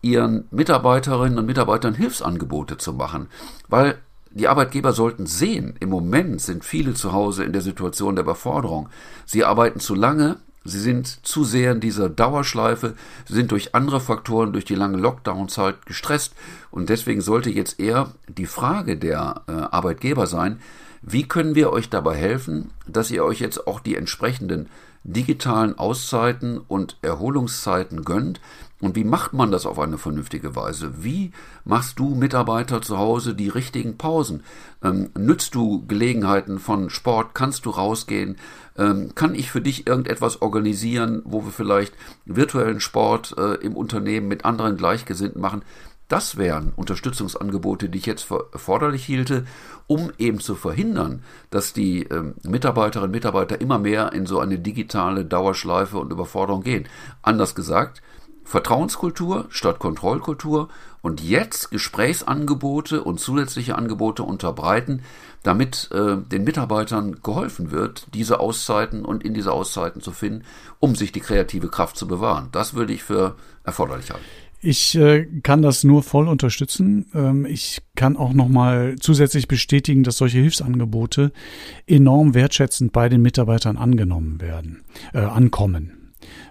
ihren 0.02 0.48
Mitarbeiterinnen 0.52 1.40
und 1.40 1.46
Mitarbeitern 1.46 1.96
Hilfsangebote 1.96 2.78
zu 2.78 2.94
machen, 2.94 3.30
weil 3.70 3.98
die 4.34 4.48
Arbeitgeber 4.48 4.94
sollten 4.94 5.28
sehen, 5.28 5.76
im 5.80 5.90
Moment 5.90 6.42
sind 6.42 6.66
viele 6.66 6.96
zu 6.96 7.12
Hause 7.12 7.44
in 7.44 7.54
der 7.54 7.62
Situation 7.62 8.16
der 8.16 8.24
Überforderung. 8.24 8.90
Sie 9.26 9.44
arbeiten 9.44 9.80
zu 9.80 9.94
lange, 9.94 10.38
sie 10.66 10.80
sind 10.80 11.26
zu 11.26 11.44
sehr 11.44 11.74
in 11.74 11.80
dieser 11.80 12.10
Dauerschleife, 12.10 12.96
sie 13.28 13.34
sind 13.34 13.52
durch 13.52 13.76
andere 13.76 14.00
Faktoren, 14.00 14.52
durch 14.52 14.66
die 14.66 14.76
lange 14.76 14.98
Lockdown-Zeit 14.98 15.86
gestresst 15.86 16.34
und 16.72 16.90
deswegen 16.90 17.22
sollte 17.22 17.52
jetzt 17.52 17.80
eher 17.80 18.12
die 18.28 18.48
Frage 18.48 18.98
der 18.98 19.44
äh, 19.48 19.52
Arbeitgeber 19.52 20.26
sein, 20.26 20.60
wie 21.04 21.28
können 21.28 21.54
wir 21.54 21.72
euch 21.72 21.90
dabei 21.90 22.16
helfen, 22.16 22.72
dass 22.88 23.12
ihr 23.12 23.24
euch 23.24 23.40
jetzt 23.40 23.68
auch 23.68 23.82
die 23.82 23.96
entsprechenden 23.96 24.70
digitalen 25.04 25.78
Auszeiten 25.78 26.58
und 26.60 26.98
Erholungszeiten 27.02 28.04
gönnt, 28.04 28.40
und 28.84 28.98
wie 28.98 29.06
macht 29.06 29.32
man 29.32 29.50
das 29.50 29.66
auf 29.66 29.80
eine 29.80 29.98
vernünftige 29.98 30.58
Weise? 30.58 31.06
Wie 31.06 31.32
machst 31.64 32.00
du 32.00 32.16
Mitarbeiter 32.16 32.82
zu 32.82 32.98
Hause 32.98 33.34
die 33.34 33.48
richtigen 33.48 33.98
Pausen? 33.98 34.44
Ähm, 34.84 35.10
nützt 35.18 35.56
du 35.56 35.88
Gelegenheiten 35.88 36.60
von 36.60 36.90
Sport? 36.90 37.34
Kannst 37.34 37.66
du 37.66 37.70
rausgehen? 37.70 38.36
Ähm, 38.78 39.16
kann 39.16 39.36
ich 39.36 39.50
für 39.52 39.62
dich 39.62 39.88
irgendetwas 39.88 40.42
organisieren, 40.42 41.22
wo 41.24 41.46
wir 41.46 41.54
vielleicht 41.54 41.94
virtuellen 42.26 42.82
Sport 42.82 43.34
äh, 43.38 43.54
im 43.66 43.78
Unternehmen 43.78 44.28
mit 44.28 44.44
anderen 44.44 44.76
Gleichgesinnten 44.76 45.40
machen? 45.42 45.64
Das 46.10 46.36
wären 46.36 46.74
Unterstützungsangebote, 46.76 47.88
die 47.88 48.00
ich 48.00 48.06
jetzt 48.06 48.24
für 48.24 48.50
erforderlich 48.52 49.06
hielte, 49.06 49.46
um 49.88 50.12
eben 50.18 50.42
zu 50.42 50.56
verhindern, 50.56 51.24
dass 51.52 51.72
die 51.72 52.04
ähm, 52.04 52.36
Mitarbeiterinnen 52.44 53.12
und 53.12 53.16
Mitarbeiter 53.16 53.62
immer 53.62 53.80
mehr 53.80 54.12
in 54.12 54.26
so 54.26 54.42
eine 54.42 54.60
digitale 54.60 55.24
Dauerschleife 55.24 55.98
und 55.98 56.12
Überforderung 56.12 56.64
gehen. 56.64 56.90
Anders 57.22 57.56
gesagt, 57.56 58.02
Vertrauenskultur 58.44 59.46
statt 59.50 59.80
Kontrollkultur 59.80 60.70
und 61.02 61.22
jetzt 61.22 61.72
Gesprächsangebote 61.72 63.04
und 63.04 63.20
zusätzliche 63.20 63.76
Angebote 63.76 64.24
unterbreiten, 64.24 65.02
damit 65.44 65.90
äh, 65.92 66.18
den 66.18 66.44
Mitarbeitern 66.44 67.18
geholfen 67.22 67.72
wird, 67.72 68.08
diese 68.14 68.40
Auszeiten 68.40 69.04
und 69.04 69.24
in 69.24 69.34
diese 69.34 69.52
Auszeiten 69.52 70.02
zu 70.02 70.12
finden, 70.12 70.44
um 70.80 70.96
sich 70.96 71.12
die 71.12 71.20
kreative 71.20 71.68
Kraft 71.68 71.98
zu 71.98 72.08
bewahren. 72.08 72.50
Das 72.52 72.74
würde 72.74 72.94
ich 72.94 73.04
für 73.04 73.36
erforderlich 73.64 74.12
halten. 74.12 74.26
Ich 74.62 74.96
äh, 74.96 75.26
kann 75.44 75.62
das 75.62 75.84
nur 75.84 76.04
voll 76.04 76.30
unterstützen. 76.30 77.08
Ähm, 77.14 77.46
ich 77.46 77.82
kann 77.96 78.16
auch 78.16 78.32
nochmal 78.32 78.96
zusätzlich 78.98 79.50
bestätigen, 79.50 80.04
dass 80.04 80.18
solche 80.18 80.40
Hilfsangebote 80.40 81.34
enorm 81.86 82.34
wertschätzend 82.34 82.94
bei 82.94 83.10
den 83.10 83.22
Mitarbeitern 83.22 83.76
angenommen 83.76 84.40
werden, 84.40 84.84
äh, 85.14 85.20
ankommen 85.20 86.03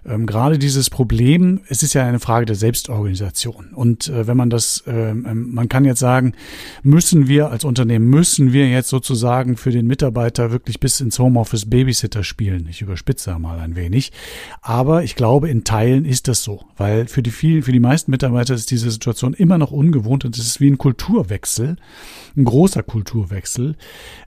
ähm, 0.04 0.26
gerade 0.26 0.58
dieses 0.58 0.90
Problem, 0.90 1.60
es 1.68 1.82
ist 1.82 1.94
ja 1.94 2.04
eine 2.04 2.18
Frage 2.18 2.46
der 2.46 2.56
Selbstorganisation. 2.56 3.68
Und 3.72 4.08
äh, 4.08 4.26
wenn 4.26 4.36
man 4.36 4.50
das, 4.50 4.82
ähm, 4.86 5.52
man 5.52 5.68
kann 5.68 5.84
jetzt 5.84 6.00
sagen, 6.00 6.34
müssen 6.82 7.28
wir 7.28 7.50
als 7.50 7.64
Unternehmen, 7.64 8.08
müssen 8.10 8.52
wir 8.52 8.68
jetzt 8.68 8.88
sozusagen 8.88 9.56
für 9.56 9.70
den 9.70 9.86
Mitarbeiter 9.86 10.50
wirklich 10.50 10.80
bis 10.80 11.00
ins 11.00 11.18
Homeoffice 11.18 11.66
Babysitter 11.70 12.24
spielen. 12.24 12.66
Ich 12.68 12.82
überspitze 12.82 13.38
mal 13.38 13.60
ein 13.60 13.76
wenig. 13.76 14.12
Aber 14.60 15.04
ich 15.04 15.14
glaube, 15.14 15.48
in 15.48 15.62
Teilen 15.64 16.04
ist 16.04 16.26
das 16.26 16.42
so, 16.42 16.64
weil 16.76 17.06
für 17.06 17.22
die 17.22 17.30
vielen, 17.30 17.62
für 17.62 17.72
die 17.72 17.80
meisten 17.80 18.10
Mitarbeiter 18.10 18.54
ist 18.54 18.70
diese 18.70 18.90
Situation 18.90 19.34
immer 19.34 19.58
noch 19.58 19.70
ungewohnt 19.70 20.24
und 20.24 20.36
es 20.36 20.46
ist 20.46 20.60
wie 20.60 20.70
ein 20.70 20.78
Kulturwechsel, 20.78 21.76
ein 22.36 22.44
großer 22.44 22.82
Kulturwechsel. 22.82 23.76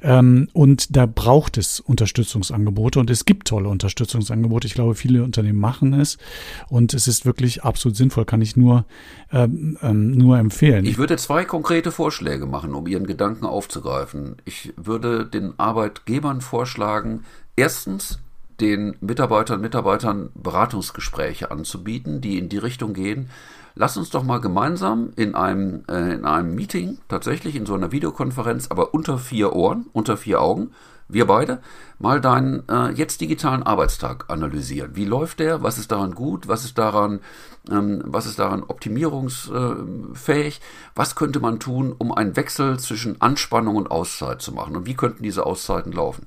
Ähm, 0.01 0.47
und 0.53 0.95
da 0.95 1.05
braucht 1.05 1.57
es 1.57 1.81
Unterstützungsangebote 1.81 2.99
und 2.99 3.09
es 3.09 3.25
gibt 3.25 3.49
tolle 3.49 3.67
Unterstützungsangebote. 3.67 4.67
Ich 4.67 4.73
glaube, 4.73 4.95
viele 4.95 5.23
Unternehmen 5.23 5.64
machen 5.65 5.93
es. 5.93 6.17
Und 6.69 6.93
es 6.93 7.07
ist 7.07 7.25
wirklich 7.25 7.63
absolut 7.63 7.97
sinnvoll, 7.97 8.25
kann 8.25 8.41
ich 8.41 8.55
nur, 8.55 8.85
ähm, 9.31 9.77
ähm, 9.81 10.11
nur 10.11 10.37
empfehlen. 10.37 10.85
Ich 10.85 10.99
würde 10.99 11.17
zwei 11.17 11.43
konkrete 11.43 11.91
Vorschläge 11.91 12.45
machen, 12.45 12.75
um 12.75 12.85
Ihren 12.85 13.07
Gedanken 13.07 13.45
aufzugreifen. 13.45 14.37
Ich 14.45 14.73
würde 14.77 15.25
den 15.25 15.57
Arbeitgebern 15.57 16.41
vorschlagen, 16.41 17.23
erstens 17.55 18.19
den 18.59 18.95
Mitarbeitern 19.01 19.57
und 19.57 19.63
Mitarbeitern 19.63 20.29
Beratungsgespräche 20.35 21.51
anzubieten, 21.51 22.21
die 22.21 22.37
in 22.37 22.47
die 22.47 22.57
Richtung 22.57 22.93
gehen, 22.93 23.29
lass 23.73 23.97
uns 23.97 24.09
doch 24.09 24.23
mal 24.23 24.39
gemeinsam 24.39 25.11
in 25.15 25.35
einem, 25.35 25.83
äh, 25.89 26.13
in 26.13 26.25
einem 26.25 26.55
Meeting, 26.55 26.99
tatsächlich 27.07 27.55
in 27.55 27.65
so 27.65 27.73
einer 27.73 27.91
Videokonferenz, 27.91 28.67
aber 28.69 28.93
unter 28.93 29.17
vier 29.17 29.53
Ohren, 29.53 29.87
unter 29.93 30.15
vier 30.15 30.41
Augen, 30.41 30.71
wir 31.07 31.27
beide, 31.27 31.61
mal 31.99 32.19
deinen 32.19 32.67
äh, 32.67 32.89
jetzt 32.89 33.21
digitalen 33.21 33.63
Arbeitstag 33.63 34.25
analysieren. 34.29 34.95
Wie 34.95 35.05
läuft 35.05 35.39
der? 35.39 35.61
Was 35.61 35.77
ist 35.77 35.91
daran 35.91 36.15
gut? 36.15 36.47
Was 36.47 36.65
ist 36.65 36.77
daran, 36.77 37.19
ähm, 37.69 38.01
was 38.05 38.25
ist 38.25 38.39
daran 38.39 38.63
optimierungsfähig? 38.63 40.61
Was 40.95 41.15
könnte 41.15 41.39
man 41.39 41.59
tun, 41.59 41.93
um 41.97 42.11
einen 42.11 42.35
Wechsel 42.35 42.79
zwischen 42.79 43.21
Anspannung 43.21 43.75
und 43.75 43.91
Auszeit 43.91 44.41
zu 44.41 44.51
machen? 44.51 44.75
Und 44.75 44.87
wie 44.87 44.95
könnten 44.95 45.23
diese 45.23 45.45
Auszeiten 45.45 45.91
laufen? 45.91 46.25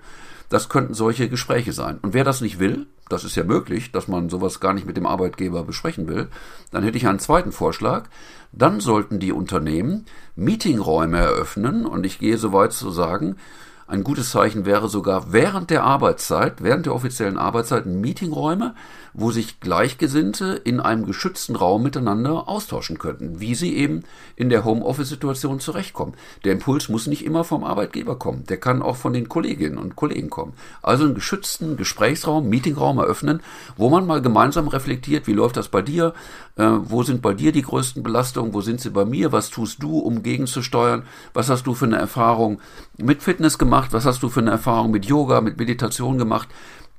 Das 0.48 0.68
könnten 0.68 0.94
solche 0.94 1.28
Gespräche 1.28 1.72
sein. 1.72 1.98
Und 2.00 2.14
wer 2.14 2.24
das 2.24 2.40
nicht 2.40 2.58
will, 2.58 2.86
das 3.08 3.24
ist 3.24 3.36
ja 3.36 3.44
möglich, 3.44 3.92
dass 3.92 4.08
man 4.08 4.28
sowas 4.28 4.60
gar 4.60 4.72
nicht 4.72 4.86
mit 4.86 4.96
dem 4.96 5.06
Arbeitgeber 5.06 5.62
besprechen 5.64 6.08
will, 6.08 6.28
dann 6.70 6.84
hätte 6.84 6.96
ich 6.96 7.06
einen 7.06 7.18
zweiten 7.18 7.52
Vorschlag. 7.52 8.08
Dann 8.52 8.80
sollten 8.80 9.18
die 9.18 9.32
Unternehmen 9.32 10.06
Meetingräume 10.36 11.18
eröffnen 11.18 11.84
und 11.84 12.06
ich 12.06 12.18
gehe 12.18 12.38
so 12.38 12.52
weit 12.52 12.72
zu 12.72 12.90
sagen, 12.90 13.36
ein 13.88 14.04
gutes 14.04 14.30
Zeichen 14.30 14.66
wäre 14.66 14.88
sogar 14.88 15.32
während 15.32 15.70
der 15.70 15.82
Arbeitszeit, 15.82 16.62
während 16.62 16.84
der 16.84 16.94
offiziellen 16.94 17.38
Arbeitszeit 17.38 17.86
Meetingräume, 17.86 18.74
wo 19.20 19.32
sich 19.32 19.58
Gleichgesinnte 19.58 20.60
in 20.62 20.78
einem 20.78 21.04
geschützten 21.04 21.56
Raum 21.56 21.82
miteinander 21.82 22.48
austauschen 22.48 22.98
könnten, 22.98 23.40
wie 23.40 23.56
sie 23.56 23.76
eben 23.76 24.04
in 24.36 24.48
der 24.48 24.64
Homeoffice-Situation 24.64 25.58
zurechtkommen. 25.58 26.14
Der 26.44 26.52
Impuls 26.52 26.88
muss 26.88 27.08
nicht 27.08 27.24
immer 27.24 27.42
vom 27.42 27.64
Arbeitgeber 27.64 28.16
kommen, 28.16 28.44
der 28.44 28.58
kann 28.58 28.80
auch 28.80 28.94
von 28.94 29.12
den 29.12 29.28
Kolleginnen 29.28 29.76
und 29.76 29.96
Kollegen 29.96 30.30
kommen. 30.30 30.52
Also 30.82 31.04
einen 31.04 31.16
geschützten 31.16 31.76
Gesprächsraum, 31.76 32.48
Meetingraum 32.48 32.98
eröffnen, 32.98 33.40
wo 33.76 33.90
man 33.90 34.06
mal 34.06 34.22
gemeinsam 34.22 34.68
reflektiert, 34.68 35.26
wie 35.26 35.32
läuft 35.32 35.56
das 35.56 35.66
bei 35.66 35.82
dir, 35.82 36.14
äh, 36.54 36.68
wo 36.84 37.02
sind 37.02 37.20
bei 37.20 37.34
dir 37.34 37.50
die 37.50 37.62
größten 37.62 38.04
Belastungen, 38.04 38.54
wo 38.54 38.60
sind 38.60 38.80
sie 38.80 38.90
bei 38.90 39.04
mir, 39.04 39.32
was 39.32 39.50
tust 39.50 39.82
du, 39.82 39.98
um 39.98 40.22
gegenzusteuern, 40.22 41.02
was 41.34 41.50
hast 41.50 41.66
du 41.66 41.74
für 41.74 41.86
eine 41.86 41.98
Erfahrung 41.98 42.60
mit 42.98 43.24
Fitness 43.24 43.58
gemacht, 43.58 43.92
was 43.92 44.04
hast 44.04 44.22
du 44.22 44.28
für 44.28 44.40
eine 44.40 44.52
Erfahrung 44.52 44.92
mit 44.92 45.06
Yoga, 45.06 45.40
mit 45.40 45.58
Meditation 45.58 46.18
gemacht, 46.18 46.48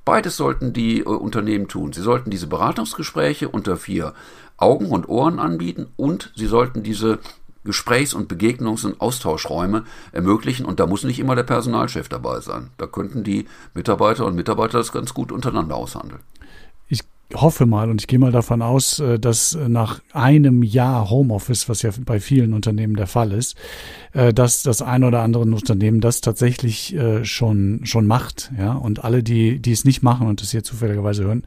Beides 0.04 0.36
sollten 0.36 0.72
die 0.72 1.00
äh, 1.00 1.04
Unternehmen 1.04 1.68
tun. 1.68 1.92
Sie 1.92 2.02
sollten 2.02 2.30
diese 2.30 2.46
Beratungsgespräche 2.46 3.48
unter 3.48 3.76
vier 3.76 4.14
Augen 4.56 4.86
und 4.86 5.08
Ohren 5.08 5.38
anbieten 5.38 5.88
und 5.96 6.32
sie 6.36 6.46
sollten 6.46 6.82
diese 6.82 7.18
Gesprächs- 7.64 8.14
und 8.14 8.32
Begegnungs- 8.32 8.86
und 8.86 9.00
Austauschräume 9.00 9.84
ermöglichen. 10.12 10.64
Und 10.64 10.80
da 10.80 10.86
muss 10.86 11.04
nicht 11.04 11.18
immer 11.18 11.36
der 11.36 11.42
Personalchef 11.42 12.08
dabei 12.08 12.40
sein. 12.40 12.70
Da 12.78 12.86
könnten 12.86 13.22
die 13.22 13.46
Mitarbeiter 13.74 14.24
und 14.26 14.34
Mitarbeiter 14.34 14.78
das 14.78 14.92
ganz 14.92 15.12
gut 15.14 15.30
untereinander 15.30 15.76
aushandeln 15.76 16.20
hoffe 17.34 17.66
mal 17.66 17.90
und 17.90 18.00
ich 18.00 18.06
gehe 18.06 18.18
mal 18.18 18.32
davon 18.32 18.62
aus, 18.62 18.98
äh, 18.98 19.18
dass 19.18 19.56
nach 19.68 20.00
einem 20.12 20.62
Jahr 20.62 21.10
Homeoffice, 21.10 21.68
was 21.68 21.82
ja 21.82 21.90
bei 22.04 22.20
vielen 22.20 22.52
Unternehmen 22.54 22.96
der 22.96 23.06
Fall 23.06 23.32
ist, 23.32 23.56
äh, 24.12 24.32
dass 24.32 24.62
das 24.62 24.82
ein 24.82 25.04
oder 25.04 25.22
andere 25.22 25.42
Unternehmen 25.44 26.00
das 26.00 26.20
tatsächlich 26.20 26.94
äh, 26.94 27.24
schon 27.24 27.80
schon 27.84 28.06
macht, 28.06 28.50
ja 28.58 28.72
und 28.72 29.04
alle, 29.04 29.22
die 29.22 29.60
die 29.60 29.72
es 29.72 29.84
nicht 29.84 30.02
machen 30.02 30.26
und 30.26 30.42
es 30.42 30.50
hier 30.50 30.64
zufälligerweise 30.64 31.24
hören, 31.24 31.44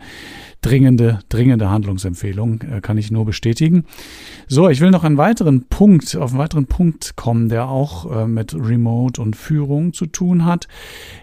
dringende 0.62 1.20
dringende 1.30 1.70
Handlungsempfehlung 1.70 2.60
kann 2.82 2.98
ich 2.98 3.12
nur 3.12 3.26
bestätigen. 3.26 3.86
So, 4.48 4.70
ich 4.70 4.80
will 4.80 4.92
noch 4.92 5.04
einen 5.04 5.18
weiteren 5.18 5.68
Punkt 5.68 6.16
auf 6.16 6.32
einen 6.32 6.40
weiteren 6.40 6.66
Punkt 6.68 7.16
kommen, 7.16 7.50
der 7.50 7.68
auch 7.68 8.28
mit 8.28 8.54
Remote 8.54 9.22
und 9.22 9.36
Führung 9.36 9.94
zu 9.94 10.06
tun 10.06 10.46
hat, 10.46 10.68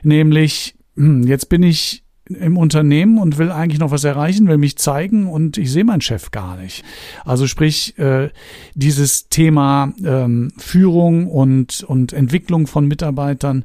nämlich 0.02 0.74
hm, 0.96 1.26
jetzt 1.26 1.48
bin 1.48 1.62
ich 1.62 2.04
im 2.34 2.56
Unternehmen 2.56 3.18
und 3.18 3.38
will 3.38 3.50
eigentlich 3.50 3.80
noch 3.80 3.90
was 3.90 4.04
erreichen, 4.04 4.48
will 4.48 4.58
mich 4.58 4.76
zeigen 4.76 5.26
und 5.26 5.58
ich 5.58 5.72
sehe 5.72 5.84
meinen 5.84 6.00
Chef 6.00 6.30
gar 6.30 6.56
nicht. 6.56 6.84
Also 7.24 7.46
sprich, 7.46 7.98
äh, 7.98 8.30
dieses 8.74 9.28
Thema 9.28 9.92
ähm, 10.04 10.52
Führung 10.56 11.26
und, 11.26 11.82
und 11.82 12.12
Entwicklung 12.12 12.66
von 12.66 12.86
Mitarbeitern, 12.86 13.64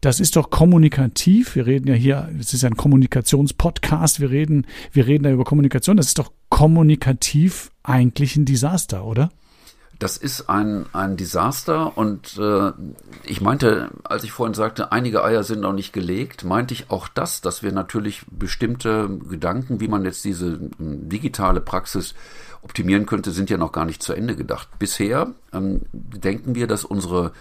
das 0.00 0.20
ist 0.20 0.36
doch 0.36 0.50
kommunikativ. 0.50 1.54
Wir 1.54 1.66
reden 1.66 1.88
ja 1.88 1.94
hier, 1.94 2.28
es 2.38 2.54
ist 2.54 2.62
ja 2.62 2.68
ein 2.68 2.76
Kommunikationspodcast, 2.76 4.20
wir 4.20 4.30
reden, 4.30 4.66
wir 4.92 5.06
reden 5.06 5.24
da 5.24 5.30
über 5.30 5.44
Kommunikation, 5.44 5.96
das 5.96 6.06
ist 6.06 6.18
doch 6.18 6.32
kommunikativ 6.48 7.70
eigentlich 7.82 8.36
ein 8.36 8.44
Desaster, 8.44 9.04
oder? 9.04 9.30
Das 10.00 10.16
ist 10.16 10.48
ein, 10.48 10.86
ein 10.94 11.18
Desaster 11.18 11.98
und 11.98 12.38
äh, 12.38 12.72
ich 13.24 13.42
meinte, 13.42 13.90
als 14.02 14.24
ich 14.24 14.32
vorhin 14.32 14.54
sagte, 14.54 14.92
einige 14.92 15.22
Eier 15.22 15.44
sind 15.44 15.60
noch 15.60 15.74
nicht 15.74 15.92
gelegt, 15.92 16.42
meinte 16.42 16.72
ich 16.72 16.90
auch 16.90 17.06
das, 17.06 17.42
dass 17.42 17.62
wir 17.62 17.70
natürlich 17.70 18.22
bestimmte 18.30 19.10
Gedanken, 19.28 19.78
wie 19.78 19.88
man 19.88 20.06
jetzt 20.06 20.24
diese 20.24 20.58
hm, 20.78 21.10
digitale 21.10 21.60
Praxis 21.60 22.14
optimieren 22.62 23.04
könnte, 23.04 23.30
sind 23.30 23.50
ja 23.50 23.58
noch 23.58 23.72
gar 23.72 23.84
nicht 23.84 24.02
zu 24.02 24.14
Ende 24.14 24.36
gedacht. 24.36 24.68
Bisher 24.78 25.32
ähm, 25.52 25.82
denken 25.92 26.54
wir, 26.54 26.66
dass 26.66 26.86
unsere 26.86 27.32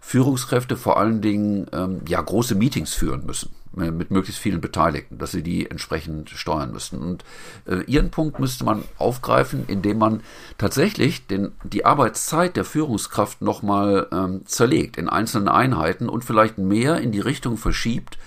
Führungskräfte 0.00 0.76
vor 0.76 0.98
allen 0.98 1.20
Dingen 1.20 1.66
ähm, 1.72 2.00
ja 2.08 2.20
große 2.20 2.54
Meetings 2.54 2.94
führen 2.94 3.26
müssen 3.26 3.50
äh, 3.76 3.90
mit 3.90 4.10
möglichst 4.10 4.40
vielen 4.40 4.60
Beteiligten, 4.60 5.18
dass 5.18 5.32
sie 5.32 5.42
die 5.42 5.70
entsprechend 5.70 6.30
steuern 6.30 6.72
müssen. 6.72 7.00
Und 7.00 7.24
äh, 7.66 7.82
ihren 7.86 8.10
Punkt 8.10 8.38
müsste 8.38 8.64
man 8.64 8.84
aufgreifen, 8.98 9.64
indem 9.66 9.98
man 9.98 10.20
tatsächlich 10.58 11.26
den, 11.26 11.52
die 11.64 11.84
Arbeitszeit 11.84 12.56
der 12.56 12.64
Führungskraft 12.64 13.42
nochmal 13.42 14.08
ähm, 14.12 14.46
zerlegt 14.46 14.96
in 14.96 15.08
einzelne 15.08 15.52
Einheiten 15.52 16.08
und 16.08 16.24
vielleicht 16.24 16.58
mehr 16.58 17.00
in 17.00 17.12
die 17.12 17.20
Richtung 17.20 17.56
verschiebt 17.56 18.18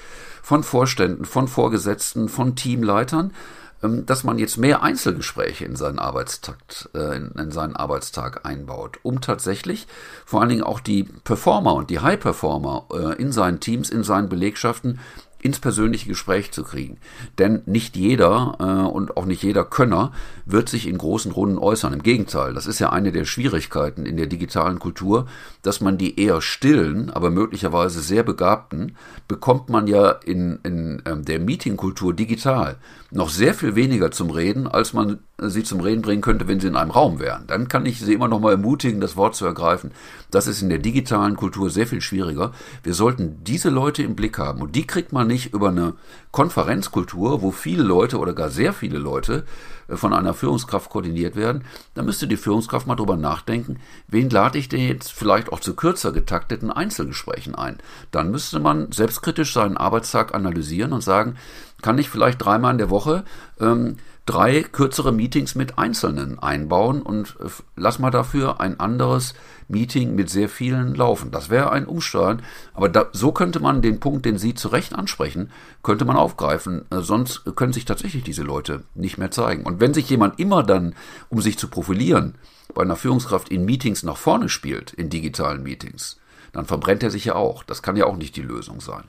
von 0.41 0.63
Vorständen, 0.63 1.25
von 1.25 1.47
Vorgesetzten, 1.47 2.29
von 2.29 2.55
Teamleitern, 2.55 3.33
dass 3.81 4.23
man 4.23 4.39
jetzt 4.39 4.57
mehr 4.57 4.83
Einzelgespräche 4.83 5.65
in 5.65 5.75
seinen 5.75 5.99
Arbeitstakt, 5.99 6.89
äh, 6.93 7.15
in, 7.15 7.51
seinen 7.51 7.75
Arbeitstag 7.75 8.45
einbaut, 8.45 8.99
um 9.03 9.21
tatsächlich 9.21 9.87
vor 10.25 10.41
allen 10.41 10.49
Dingen 10.49 10.63
auch 10.63 10.81
die 10.81 11.03
Performer 11.03 11.73
und 11.75 11.89
die 11.89 11.99
High 11.99 12.19
Performer 12.19 12.87
äh, 12.91 13.21
in 13.21 13.31
seinen 13.31 13.59
Teams, 13.59 13.89
in 13.89 14.03
seinen 14.03 14.27
Belegschaften 14.27 14.99
ins 15.41 15.59
persönliche 15.59 16.09
Gespräch 16.09 16.51
zu 16.51 16.63
kriegen. 16.63 16.97
Denn 17.37 17.61
nicht 17.65 17.95
jeder 17.95 18.57
äh, 18.59 18.91
und 18.91 19.15
auch 19.15 19.25
nicht 19.25 19.41
jeder 19.41 19.63
Könner 19.63 20.11
wird 20.45 20.67
sich 20.67 20.87
in 20.87 20.97
großen 20.97 21.31
Runden 21.31 21.57
äußern. 21.57 21.93
Im 21.93 22.03
Gegenteil, 22.03 22.53
das 22.53 22.67
ist 22.67 22.79
ja 22.79 22.89
eine 22.89 23.11
der 23.11 23.23
Schwierigkeiten 23.23 24.05
in 24.05 24.17
der 24.17 24.27
digitalen 24.27 24.79
Kultur, 24.79 25.27
dass 25.61 25.79
man 25.79 25.97
die 25.97 26.19
eher 26.19 26.41
stillen, 26.41 27.09
aber 27.09 27.29
möglicherweise 27.29 28.01
sehr 28.01 28.23
begabten, 28.23 28.97
bekommt 29.29 29.69
man 29.69 29.87
ja 29.87 30.11
in, 30.11 30.59
in 30.63 31.01
ähm, 31.05 31.23
der 31.23 31.39
Meetingkultur 31.39 32.13
digital 32.13 32.77
noch 33.11 33.29
sehr 33.29 33.53
viel 33.53 33.75
weniger 33.75 34.11
zum 34.11 34.29
Reden, 34.29 34.67
als 34.67 34.93
man 34.93 35.19
sie 35.41 35.63
zum 35.63 35.79
Reden 35.79 36.01
bringen 36.01 36.21
könnte, 36.21 36.47
wenn 36.47 36.59
sie 36.59 36.67
in 36.67 36.75
einem 36.75 36.91
Raum 36.91 37.19
wären. 37.19 37.47
Dann 37.47 37.67
kann 37.67 37.85
ich 37.85 37.99
sie 37.99 38.13
immer 38.13 38.27
noch 38.27 38.39
mal 38.39 38.51
ermutigen, 38.51 39.01
das 39.01 39.15
Wort 39.15 39.35
zu 39.35 39.45
ergreifen. 39.45 39.91
Das 40.31 40.47
ist 40.47 40.61
in 40.61 40.69
der 40.69 40.79
digitalen 40.79 41.35
Kultur 41.35 41.69
sehr 41.69 41.87
viel 41.87 42.01
schwieriger. 42.01 42.51
Wir 42.83 42.93
sollten 42.93 43.43
diese 43.43 43.69
Leute 43.69 44.03
im 44.03 44.15
Blick 44.15 44.37
haben 44.37 44.61
und 44.61 44.75
die 44.75 44.85
kriegt 44.85 45.11
man 45.11 45.27
nicht 45.27 45.53
über 45.53 45.69
eine 45.69 45.93
Konferenzkultur, 46.31 47.41
wo 47.41 47.51
viele 47.51 47.83
Leute 47.83 48.19
oder 48.19 48.33
gar 48.33 48.49
sehr 48.49 48.73
viele 48.73 48.99
Leute 48.99 49.45
äh, 49.87 49.95
von 49.95 50.13
einer 50.13 50.33
Führungskraft 50.33 50.89
koordiniert 50.89 51.35
werden. 51.35 51.63
Da 51.95 52.03
müsste 52.03 52.27
die 52.27 52.37
Führungskraft 52.37 52.85
mal 52.85 52.95
drüber 52.95 53.17
nachdenken, 53.17 53.77
wen 54.07 54.29
lade 54.29 54.57
ich 54.57 54.69
denn 54.69 54.81
jetzt 54.81 55.11
vielleicht 55.11 55.51
auch 55.51 55.59
zu 55.59 55.75
kürzer 55.75 56.11
getakteten 56.11 56.71
Einzelgesprächen 56.71 57.55
ein. 57.55 57.77
Dann 58.11 58.29
müsste 58.29 58.59
man 58.59 58.91
selbstkritisch 58.91 59.53
seinen 59.53 59.77
Arbeitstag 59.77 60.35
analysieren 60.35 60.93
und 60.93 61.01
sagen, 61.01 61.35
kann 61.81 61.97
ich 61.97 62.09
vielleicht 62.09 62.43
dreimal 62.43 62.73
in 62.73 62.77
der 62.77 62.89
Woche 62.89 63.23
ähm, 63.59 63.97
drei 64.29 64.61
kürzere 64.61 65.11
Meetings 65.11 65.55
mit 65.55 65.79
Einzelnen 65.79 66.37
einbauen 66.37 67.01
und 67.01 67.35
äh, 67.39 67.49
lass 67.75 67.97
mal 67.97 68.11
dafür 68.11 68.61
ein 68.61 68.79
anderes 68.79 69.33
Meeting 69.67 70.13
mit 70.13 70.29
sehr 70.29 70.49
vielen 70.49 70.93
laufen. 70.93 71.31
Das 71.31 71.49
wäre 71.49 71.71
ein 71.71 71.87
Umsteuern, 71.87 72.43
aber 72.75 72.89
da, 72.89 73.07
so 73.11 73.31
könnte 73.31 73.59
man 73.59 73.81
den 73.81 73.99
Punkt, 73.99 74.25
den 74.25 74.37
Sie 74.37 74.53
zu 74.53 74.67
Recht 74.67 74.93
ansprechen, 74.93 75.49
könnte 75.81 76.05
man 76.05 76.15
aufgreifen. 76.15 76.85
Äh, 76.91 76.99
sonst 76.99 77.43
können 77.55 77.73
sich 77.73 77.85
tatsächlich 77.85 78.23
diese 78.23 78.43
Leute 78.43 78.83
nicht 78.93 79.17
mehr 79.17 79.31
zeigen. 79.31 79.63
Und 79.63 79.79
wenn 79.79 79.95
sich 79.95 80.07
jemand 80.09 80.39
immer 80.39 80.61
dann, 80.61 80.93
um 81.29 81.41
sich 81.41 81.57
zu 81.57 81.67
profilieren, 81.67 82.35
bei 82.75 82.83
einer 82.83 82.95
Führungskraft 82.95 83.49
in 83.49 83.65
Meetings 83.65 84.03
nach 84.03 84.17
vorne 84.17 84.47
spielt, 84.47 84.93
in 84.93 85.09
digitalen 85.09 85.63
Meetings, 85.63 86.19
dann 86.51 86.67
verbrennt 86.67 87.01
er 87.01 87.09
sich 87.09 87.25
ja 87.25 87.33
auch. 87.33 87.63
Das 87.63 87.81
kann 87.81 87.95
ja 87.95 88.05
auch 88.05 88.17
nicht 88.17 88.35
die 88.35 88.43
Lösung 88.43 88.79
sein. 88.79 89.05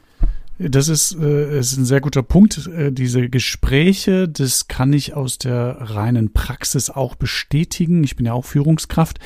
Das 0.62 0.88
ist, 0.88 1.16
äh, 1.18 1.58
ist 1.58 1.78
ein 1.78 1.86
sehr 1.86 2.02
guter 2.02 2.22
Punkt. 2.22 2.66
Äh, 2.66 2.92
diese 2.92 3.30
Gespräche, 3.30 4.28
das 4.28 4.68
kann 4.68 4.92
ich 4.92 5.14
aus 5.14 5.38
der 5.38 5.78
reinen 5.80 6.34
Praxis 6.34 6.90
auch 6.90 7.14
bestätigen. 7.14 8.04
Ich 8.04 8.14
bin 8.16 8.26
ja 8.26 8.34
auch 8.34 8.44
Führungskraft. 8.44 9.20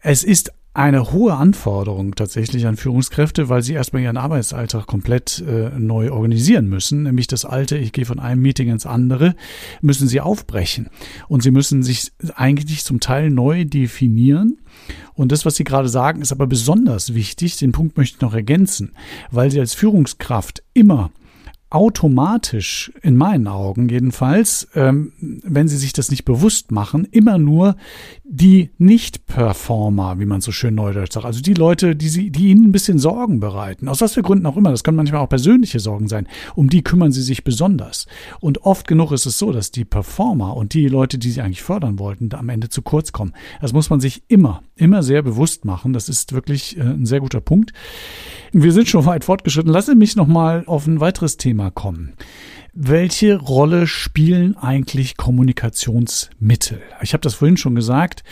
Es 0.00 0.24
ist 0.24 0.52
eine 0.74 1.12
hohe 1.12 1.34
Anforderung 1.34 2.14
tatsächlich 2.14 2.66
an 2.66 2.76
Führungskräfte, 2.76 3.48
weil 3.48 3.62
sie 3.62 3.72
erstmal 3.72 4.02
ihren 4.02 4.16
Arbeitsalltag 4.16 4.86
komplett 4.86 5.42
äh, 5.46 5.70
neu 5.78 6.12
organisieren 6.12 6.68
müssen. 6.68 7.02
Nämlich 7.02 7.26
das 7.26 7.44
alte, 7.44 7.76
ich 7.76 7.92
gehe 7.92 8.04
von 8.04 8.20
einem 8.20 8.42
Meeting 8.42 8.68
ins 8.68 8.86
andere, 8.86 9.34
müssen 9.80 10.06
sie 10.06 10.20
aufbrechen. 10.20 10.88
Und 11.26 11.42
sie 11.42 11.50
müssen 11.50 11.82
sich 11.82 12.12
eigentlich 12.34 12.84
zum 12.84 13.00
Teil 13.00 13.30
neu 13.30 13.64
definieren. 13.64 14.58
Und 15.14 15.32
das, 15.32 15.44
was 15.44 15.56
Sie 15.56 15.64
gerade 15.64 15.88
sagen, 15.88 16.22
ist 16.22 16.32
aber 16.32 16.46
besonders 16.46 17.14
wichtig. 17.14 17.56
Den 17.56 17.72
Punkt 17.72 17.96
möchte 17.96 18.16
ich 18.16 18.22
noch 18.22 18.34
ergänzen, 18.34 18.92
weil 19.30 19.50
Sie 19.50 19.58
als 19.58 19.74
Führungskraft 19.74 20.62
immer 20.74 21.10
automatisch, 21.70 22.90
in 23.02 23.16
meinen 23.16 23.46
Augen 23.46 23.90
jedenfalls, 23.90 24.68
ähm, 24.74 25.12
wenn 25.20 25.68
sie 25.68 25.76
sich 25.76 25.92
das 25.92 26.10
nicht 26.10 26.24
bewusst 26.24 26.72
machen, 26.72 27.06
immer 27.10 27.36
nur 27.36 27.76
die 28.24 28.70
Nicht-Performer, 28.78 30.18
wie 30.18 30.24
man 30.24 30.40
so 30.40 30.50
schön 30.50 30.74
neudeutsch 30.74 31.12
sagt. 31.12 31.26
Also 31.26 31.42
die 31.42 31.52
Leute, 31.52 31.94
die, 31.94 32.08
sie, 32.08 32.30
die 32.30 32.48
ihnen 32.48 32.64
ein 32.64 32.72
bisschen 32.72 32.98
Sorgen 32.98 33.38
bereiten. 33.38 33.88
Aus 33.88 34.00
was 34.00 34.14
für 34.14 34.22
Gründen 34.22 34.46
auch 34.46 34.56
immer. 34.56 34.70
Das 34.70 34.82
können 34.82 34.96
manchmal 34.96 35.20
auch 35.20 35.28
persönliche 35.28 35.78
Sorgen 35.78 36.08
sein. 36.08 36.26
Um 36.54 36.70
die 36.70 36.82
kümmern 36.82 37.12
sie 37.12 37.22
sich 37.22 37.44
besonders. 37.44 38.06
Und 38.40 38.64
oft 38.64 38.88
genug 38.88 39.12
ist 39.12 39.26
es 39.26 39.38
so, 39.38 39.52
dass 39.52 39.70
die 39.70 39.84
Performer 39.84 40.56
und 40.56 40.72
die 40.72 40.88
Leute, 40.88 41.18
die 41.18 41.30
sie 41.30 41.42
eigentlich 41.42 41.62
fördern 41.62 41.98
wollten, 41.98 42.30
am 42.32 42.48
Ende 42.48 42.70
zu 42.70 42.80
kurz 42.80 43.12
kommen. 43.12 43.34
Das 43.60 43.74
muss 43.74 43.90
man 43.90 44.00
sich 44.00 44.22
immer, 44.28 44.62
immer 44.74 45.02
sehr 45.02 45.22
bewusst 45.22 45.66
machen. 45.66 45.92
Das 45.92 46.08
ist 46.08 46.32
wirklich 46.32 46.78
äh, 46.78 46.82
ein 46.82 47.04
sehr 47.04 47.20
guter 47.20 47.42
Punkt. 47.42 47.74
Wir 48.52 48.72
sind 48.72 48.88
schon 48.88 49.04
weit 49.04 49.24
fortgeschritten. 49.24 49.70
Lasse 49.70 49.94
mich 49.94 50.16
noch 50.16 50.26
mal 50.26 50.64
auf 50.66 50.86
ein 50.86 51.00
weiteres 51.00 51.36
Thema 51.36 51.57
kommen. 51.70 52.14
Welche 52.72 53.36
Rolle 53.36 53.86
spielen 53.86 54.56
eigentlich 54.56 55.16
Kommunikationsmittel? 55.16 56.80
Ich 57.02 57.12
habe 57.12 57.22
das 57.22 57.34
vorhin 57.34 57.56
schon 57.56 57.74
gesagt. 57.74 58.22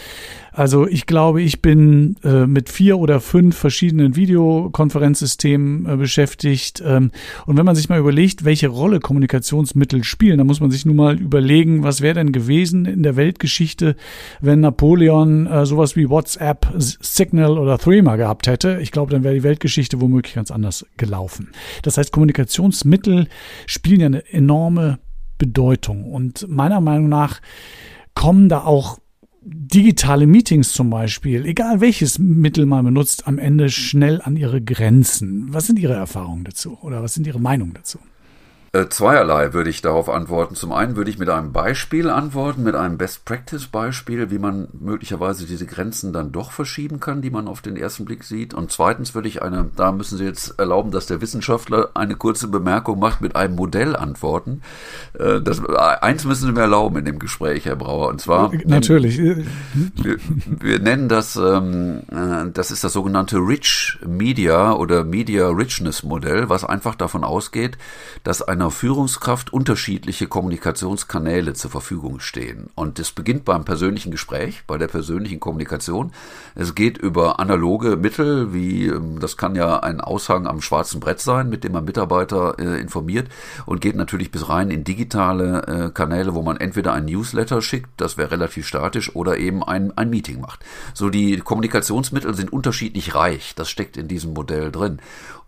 Also 0.57 0.88
ich 0.88 1.05
glaube, 1.05 1.42
ich 1.42 1.61
bin 1.61 2.16
äh, 2.25 2.47
mit 2.47 2.71
vier 2.71 2.97
oder 2.97 3.21
fünf 3.21 3.59
verschiedenen 3.59 4.16
Videokonferenzsystemen 4.16 5.87
äh, 5.87 5.97
beschäftigt. 5.99 6.83
Ähm, 6.85 7.11
und 7.45 7.59
wenn 7.59 7.66
man 7.66 7.77
sich 7.77 7.90
mal 7.90 7.99
überlegt, 7.99 8.47
welche 8.47 8.69
Rolle 8.69 8.99
Kommunikationsmittel 8.99 10.03
spielen, 10.03 10.38
dann 10.38 10.47
muss 10.47 10.61
man 10.61 10.71
sich 10.71 10.87
nun 10.87 10.97
mal 10.97 11.21
überlegen, 11.21 11.83
was 11.83 12.01
wäre 12.01 12.14
denn 12.14 12.33
gewesen 12.33 12.87
in 12.87 13.03
der 13.03 13.16
Weltgeschichte, 13.16 13.97
wenn 14.40 14.61
Napoleon 14.61 15.47
äh, 15.47 15.66
sowas 15.66 15.95
wie 15.95 16.09
WhatsApp, 16.09 16.73
Signal 16.79 17.59
oder 17.59 17.77
Threema 17.77 18.16
gehabt 18.16 18.47
hätte. 18.47 18.79
Ich 18.81 18.92
glaube, 18.92 19.12
dann 19.12 19.25
wäre 19.25 19.35
die 19.35 19.42
Weltgeschichte 19.42 20.01
womöglich 20.01 20.37
ganz 20.37 20.51
anders 20.51 20.87
gelaufen. 20.97 21.51
Das 21.83 21.99
heißt, 21.99 22.12
Kommunikationsmittel 22.12 23.29
spielen 23.66 24.01
ja 24.01 24.07
eine 24.07 24.27
enorme 24.33 25.01
Bedeutung. 25.37 26.11
Und 26.11 26.49
meiner 26.49 26.81
Meinung 26.81 27.11
nach 27.11 27.42
kommen 28.14 28.49
da 28.49 28.64
auch 28.64 28.97
digitale 29.48 30.26
Meetings 30.26 30.72
zum 30.72 30.90
Beispiel, 30.90 31.46
egal 31.46 31.80
welches 31.80 32.18
Mittel 32.18 32.66
man 32.66 32.85
benutzt, 32.85 33.28
am 33.28 33.38
Ende 33.38 33.70
schnell 33.70 34.20
an 34.20 34.37
ihre 34.37 34.61
Grenzen. 34.61 35.46
Was 35.52 35.66
sind 35.66 35.78
Ihre 35.78 35.94
Erfahrungen 35.94 36.44
dazu 36.44 36.76
oder 36.82 37.02
was 37.02 37.14
sind 37.14 37.26
Ihre 37.26 37.40
Meinungen 37.40 37.74
dazu? 37.74 37.98
Äh, 38.76 38.88
zweierlei 38.90 39.54
würde 39.54 39.70
ich 39.70 39.80
darauf 39.80 40.10
antworten. 40.10 40.54
Zum 40.54 40.72
einen 40.72 40.96
würde 40.96 41.10
ich 41.10 41.18
mit 41.18 41.30
einem 41.30 41.52
Beispiel 41.52 42.10
antworten, 42.10 42.62
mit 42.62 42.74
einem 42.74 42.98
Best-Practice-Beispiel, 42.98 44.30
wie 44.30 44.38
man 44.38 44.68
möglicherweise 44.78 45.46
diese 45.46 45.64
Grenzen 45.64 46.12
dann 46.12 46.30
doch 46.30 46.50
verschieben 46.50 47.00
kann, 47.00 47.22
die 47.22 47.30
man 47.30 47.48
auf 47.48 47.62
den 47.62 47.76
ersten 47.76 48.04
Blick 48.04 48.22
sieht. 48.24 48.52
Und 48.52 48.70
zweitens 48.70 49.14
würde 49.14 49.28
ich 49.28 49.40
eine, 49.40 49.70
da 49.76 49.92
müssen 49.92 50.18
Sie 50.18 50.24
jetzt 50.24 50.58
erlauben, 50.58 50.90
dass 50.90 51.06
der 51.06 51.22
Wissenschaftler 51.22 51.90
eine 51.94 52.16
kurze 52.16 52.48
Bemerkung 52.48 52.98
macht, 52.98 53.22
mit 53.22 53.34
einem 53.34 53.54
Modell 53.54 53.96
antworten. 53.96 54.60
Äh, 55.18 55.40
das, 55.40 55.64
eins 55.64 56.24
müssen 56.26 56.46
Sie 56.46 56.52
mir 56.52 56.62
erlauben 56.62 56.98
in 56.98 57.06
dem 57.06 57.18
Gespräch, 57.18 57.64
Herr 57.64 57.76
Brauer, 57.76 58.08
und 58.08 58.20
zwar. 58.20 58.52
Natürlich. 58.66 59.18
Wir, 59.18 60.16
wir 60.44 60.78
nennen 60.80 61.08
das, 61.08 61.36
ähm, 61.36 62.02
äh, 62.10 62.50
das 62.52 62.70
ist 62.70 62.84
das 62.84 62.92
sogenannte 62.92 63.38
Rich 63.38 63.98
Media 64.06 64.74
oder 64.74 65.04
Media 65.04 65.48
Richness 65.48 66.02
Modell, 66.02 66.50
was 66.50 66.64
einfach 66.64 66.94
davon 66.94 67.24
ausgeht, 67.24 67.78
dass 68.22 68.42
eine 68.42 68.65
einer 68.66 68.72
Führungskraft 68.72 69.52
unterschiedliche 69.52 70.26
Kommunikationskanäle 70.26 71.55
zur 71.55 71.70
Verfügung 71.70 72.18
stehen. 72.18 72.68
Und 72.74 72.98
es 72.98 73.12
beginnt 73.12 73.44
beim 73.44 73.64
persönlichen 73.64 74.11
Gespräch, 74.11 74.64
bei 74.66 74.76
der 74.76 74.88
persönlichen 74.88 75.38
Kommunikation. 75.38 76.11
Es 76.57 76.74
geht 76.74 76.98
über 76.98 77.38
analoge 77.38 77.96
Mittel, 77.96 78.52
wie 78.52 78.87
ähm, 78.87 79.20
das 79.20 79.37
kann 79.37 79.55
ja 79.55 79.79
ein 79.79 80.00
Aushang 80.00 80.48
am 80.48 80.61
schwarzen 80.61 80.98
Brett 80.98 81.20
sein, 81.20 81.48
mit 81.48 81.62
dem 81.62 81.72
man 81.72 81.85
Mitarbeiter 81.85 82.59
äh, 82.59 82.81
informiert 82.81 83.29
und 83.66 83.81
geht 83.81 83.94
natürlich 83.94 84.33
bis 84.33 84.48
rein 84.48 84.72
in 84.72 84.83
digitale 84.83 85.62
äh, 85.66 85.90
Kanäle, 85.90 86.35
wo 86.35 86.42
man 86.42 86.57
entweder 86.57 86.92
ein 86.92 87.05
Newsletter 87.05 87.62
schickt, 87.62 87.90
das 87.98 88.16
wäre 88.16 88.33
relativ 88.33 88.66
statisch, 88.66 89.14
oder 89.14 89.38
eben 89.38 89.62
ein, 89.62 89.96
ein 89.96 90.11
Meeting 90.11 90.40
macht. 90.40 90.64
So 90.92 91.09
die 91.09 91.37
Kommunikationsmittel 91.38 92.35
sind 92.35 92.52
unterschiedlich 92.52 93.14
reich. 93.14 93.55
Das 93.55 93.70
steckt 93.70 93.96
in 93.96 94.09
diesem 94.09 94.33
Modell 94.33 94.72
drin. 94.72 94.98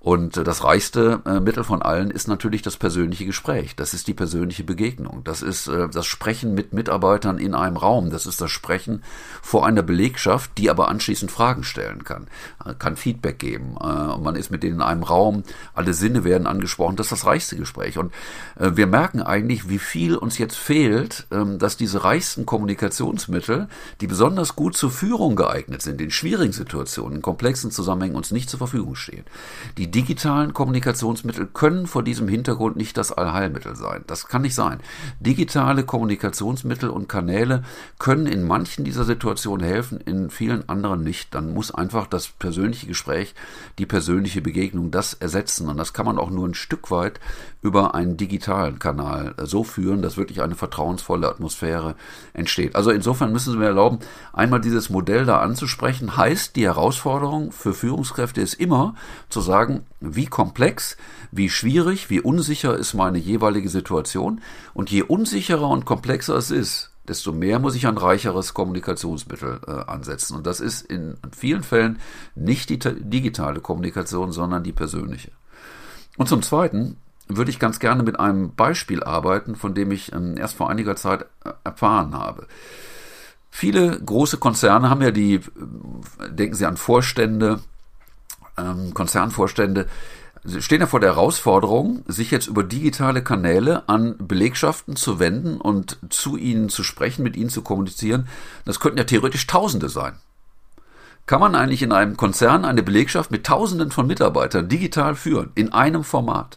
Und 0.01 0.37
äh, 0.37 0.45
das 0.45 0.63
reichste 0.63 1.23
äh, 1.27 1.41
Mittel 1.41 1.65
von 1.65 1.83
allen 1.83 2.11
ist 2.11 2.29
natürlich 2.29 2.63
das 2.63 2.77
persönliche 2.77 3.27
Gespräch. 3.27 3.75
Das 3.75 3.95
ist 3.95 4.07
die 4.07 4.15
persönliche 4.15 4.63
Begegnung. 4.63 5.23
Das 5.25 5.43
ist 5.43 5.67
äh, 5.67 5.89
das 5.89 6.07
Sprechen 6.07 6.55
mit 6.55 6.73
Mitarbeitern 6.73 7.39
in 7.39 7.55
einem 7.55 7.77
Raum. 7.77 8.11
Das 8.11 8.27
ist 8.27 8.41
das 8.41 8.51
Sprechen 8.51 9.03
vor 9.43 9.67
einer 9.67 9.83
Belegschaft, 9.83 10.53
die 10.57 10.71
aber 10.71 10.89
anschließend 10.89 11.31
Fragen 11.31 11.65
stellen 11.65 12.05
kann, 12.05 12.27
kann 12.79 12.97
Feedback 12.97 13.39
geben. 13.39 13.75
Man 13.75 14.37
ist 14.37 14.51
mit 14.51 14.63
denen 14.63 14.77
in 14.77 14.83
einem 14.83 15.03
Raum. 15.03 15.43
Alle 15.75 15.95
Sinne 15.95 16.25
werden 16.25 16.47
angesprochen. 16.47 16.97
Das 16.97 17.07
ist 17.07 17.13
das 17.13 17.27
reichste 17.27 17.57
Gespräch. 17.57 17.99
Und 17.99 18.13
wir 18.57 18.87
merken 18.87 19.23
eigentlich, 19.23 19.69
wie 19.69 19.79
viel 19.79 20.17
uns 20.17 20.39
jetzt 20.39 20.57
fehlt, 20.57 21.27
ähm, 21.31 21.59
dass 21.59 21.77
diese 21.77 22.05
reichsten 22.05 22.47
Kommunikationsmittel, 22.47 23.69
die 24.01 24.07
besonders 24.07 24.57
gut 24.57 24.77
zur 24.77 24.91
Führung 24.91 25.37
geeignet 25.37 25.83
sind, 25.83 26.01
in 26.01 26.11
schwierigen 26.11 26.53
Situationen, 26.53 27.17
in 27.17 27.23
komplexen 27.23 27.71
Zusammenhängen 27.71 28.17
uns 28.17 28.31
nicht 28.31 28.51
zur 28.51 28.59
Verfügung 28.59 28.95
stehen. 28.95 29.25
Die 29.77 29.88
die 29.89 30.03
digitalen 30.03 30.53
Kommunikationsmittel 30.53 31.47
können 31.47 31.87
vor 31.87 32.03
diesem 32.03 32.29
Hintergrund 32.29 32.77
nicht 32.77 32.99
das 32.99 33.11
Allheilmittel 33.11 33.75
sein. 33.75 34.05
Das 34.07 34.29
kann 34.29 34.43
nicht 34.43 34.55
sein. 34.55 34.81
Digitale 35.19 35.83
Kommunikationsmittel 35.83 36.91
und 36.91 37.09
Kanäle 37.09 37.63
können 37.99 38.27
in 38.27 38.47
manchen 38.47 38.85
dieser 38.85 39.05
Situationen 39.05 39.65
helfen, 39.67 39.99
in 39.99 40.29
vielen 40.29 40.69
anderen 40.69 41.03
nicht. 41.03 41.35
Dann 41.35 41.55
muss 41.55 41.75
einfach 41.75 42.07
das 42.07 42.29
persönliche 42.29 42.87
Gespräch, 42.87 43.35
die 43.79 43.87
persönliche 43.87 44.43
Begegnung 44.43 44.91
das 44.91 45.15
ersetzen. 45.15 45.71
Und 45.71 45.79
das 45.79 45.95
kann 45.95 46.05
man 46.05 46.19
auch 46.19 46.29
nur 46.29 46.47
ein 46.47 46.55
Stück 46.55 46.91
weit 46.91 47.19
über 47.63 47.95
einen 47.95 48.19
digitalen 48.19 48.79
Kanal 48.79 49.35
so 49.43 49.65
führen, 49.65 50.03
dass 50.03 50.19
wirklich 50.19 50.43
eine 50.43 50.55
vertrauensvolle 50.55 51.29
Atmosphäre 51.29 51.95
entsteht. 52.35 52.77
Also 52.77 52.91
insofern 52.91 53.33
müssen 53.33 53.53
Sie 53.53 53.59
mir 53.59 53.67
erlauben, 53.67 54.01
einmal 54.35 54.61
dieses 54.61 54.91
Modell 54.91 55.25
da 55.25 55.41
anzusprechen, 55.41 56.19
heißt 56.19 56.57
die 56.57 56.67
Herausforderung 56.67 57.53
für 57.53 57.73
Führungskräfte 57.73 58.43
ist 58.43 58.55
immer 58.55 58.95
zu 59.31 59.41
sagen, 59.41 59.78
wie 60.01 60.27
komplex, 60.27 60.97
wie 61.31 61.49
schwierig, 61.49 62.11
wie 62.11 62.21
unsicher 62.21 62.77
ist 62.77 62.95
meine 62.95 63.19
jeweilige 63.19 63.69
Situation. 63.69 64.41
Und 64.75 64.91
je 64.91 65.03
unsicherer 65.03 65.69
und 65.69 65.85
komplexer 65.85 66.37
es 66.37 66.51
ist, 66.51 66.93
desto 67.09 67.33
mehr 67.33 67.59
muss 67.59 67.75
ich 67.75 67.87
ein 67.87 67.97
reicheres 67.97 68.55
Kommunikationsmittel 68.55 69.61
äh, 69.67 69.71
ansetzen. 69.91 70.37
Und 70.37 70.47
das 70.47 70.61
ist 70.61 70.83
in 70.83 71.17
vielen 71.37 71.63
Fällen 71.63 71.99
nicht 72.35 72.71
die 72.71 72.79
digitale 72.79 73.61
Kommunikation, 73.61 74.33
sondern 74.33 74.63
die 74.63 74.73
persönliche. 74.73 75.33
Und 76.17 76.29
zum 76.29 76.43
Zweiten 76.43 76.97
würde 77.29 77.51
ich 77.51 77.59
ganz 77.59 77.79
gerne 77.79 78.03
mit 78.03 78.19
einem 78.19 78.55
Beispiel 78.55 79.03
arbeiten, 79.03 79.55
von 79.55 79.75
dem 79.75 79.91
ich 79.93 80.13
ähm, 80.13 80.37
erst 80.37 80.57
vor 80.57 80.71
einiger 80.71 80.97
Zeit 80.97 81.27
äh, 81.45 81.51
erfahren 81.65 82.15
habe. 82.15 82.47
Viele 83.51 83.99
große 84.01 84.39
Konzerne 84.39 84.91
haben 84.91 85.03
ja 85.03 85.11
die, 85.11 85.35
äh, 85.35 85.41
denken 86.31 86.55
Sie 86.55 86.67
an 86.67 86.77
Vorstände, 86.77 87.61
ähm, 88.59 88.95
Konzernvorstände 88.95 89.87
stehen 90.59 90.81
ja 90.81 90.87
vor 90.87 91.01
der 91.01 91.11
Herausforderung, 91.11 92.05
sich 92.07 92.31
jetzt 92.31 92.47
über 92.47 92.63
digitale 92.63 93.23
Kanäle 93.23 93.89
an 93.89 94.15
Belegschaften 94.19 94.97
zu 94.97 95.19
wenden 95.19 95.61
und 95.61 95.99
zu 96.11 96.37
ihnen 96.37 96.69
zu 96.69 96.83
sprechen, 96.83 97.23
mit 97.23 97.37
ihnen 97.37 97.51
zu 97.51 97.63
kommunizieren. 97.63 98.29
Das 98.65 98.81
könnten 98.81 98.99
ja 98.99 99.05
theoretisch 99.05 99.47
Tausende 99.47 99.89
sein. 99.89 100.15
Kann 101.29 101.41
man 101.41 101.55
eigentlich 101.55 101.83
in 101.83 101.93
einem 101.93 102.17
Konzern 102.17 102.65
eine 102.65 102.83
Belegschaft 102.83 103.31
mit 103.31 103.45
Tausenden 103.45 103.91
von 103.91 104.07
Mitarbeitern 104.07 104.67
digital 104.67 105.15
führen, 105.15 105.51
in 105.55 105.75
einem 105.75 106.03
Format? 106.03 106.57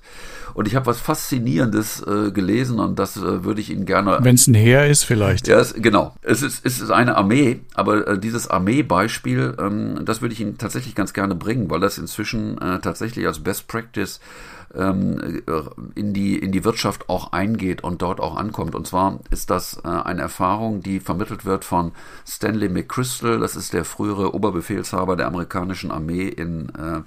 Und 0.54 0.66
ich 0.66 0.76
habe 0.76 0.86
was 0.86 1.02
Faszinierendes 1.02 2.02
äh, 2.08 2.32
gelesen 2.32 2.80
und 2.80 2.98
das 2.98 3.18
äh, 3.18 3.44
würde 3.44 3.60
ich 3.60 3.70
Ihnen 3.70 3.86
gerne. 3.86 4.20
Wenn 4.22 4.36
es 4.36 4.48
ein 4.48 4.54
Heer 4.54 4.88
ist, 4.88 5.04
vielleicht. 5.04 5.50
Ja, 5.50 5.60
es, 5.60 5.74
genau. 5.74 6.16
Es 6.22 6.42
ist, 6.42 6.66
es 6.66 6.80
ist 6.80 6.90
eine 6.90 7.18
Armee, 7.18 7.60
aber 7.74 8.08
äh, 8.08 8.18
dieses 8.18 8.50
Armeebeispiel, 8.50 9.58
ähm, 9.60 10.06
das 10.06 10.22
würde 10.22 10.34
ich 10.34 10.40
Ihnen 10.40 10.58
tatsächlich 10.58 10.96
ganz 10.96 11.12
gerne 11.12 11.36
bringen, 11.36 11.70
weil 11.70 11.82
das 11.82 11.98
inzwischen 11.98 12.58
äh, 12.62 12.80
tatsächlich 12.80 13.28
als 13.28 13.40
Best 13.40 13.68
Practice 13.68 14.22
ähm, 14.76 15.42
in, 15.96 16.14
die, 16.14 16.38
in 16.38 16.52
die 16.52 16.64
Wirtschaft 16.64 17.10
auch 17.10 17.32
eingeht 17.32 17.84
und 17.84 18.02
dort 18.02 18.20
auch 18.20 18.36
ankommt. 18.36 18.76
Und 18.76 18.88
zwar 18.88 19.20
ist 19.30 19.50
das 19.50 19.82
äh, 19.84 19.88
eine 19.88 20.22
Erfahrung, 20.22 20.82
die 20.82 21.00
vermittelt 21.00 21.46
wird 21.46 21.66
von 21.66 21.92
Stanley 22.28 22.70
McChrystal. 22.70 23.40
Das 23.40 23.56
ist 23.56 23.74
der 23.74 23.86
frühere 23.86 24.34
Oberbefehlshaber 24.34 25.16
der 25.16 25.28
amerikanischen 25.28 25.92
Armee 25.92 26.28
in, 26.28 26.70
äh, 26.70 27.02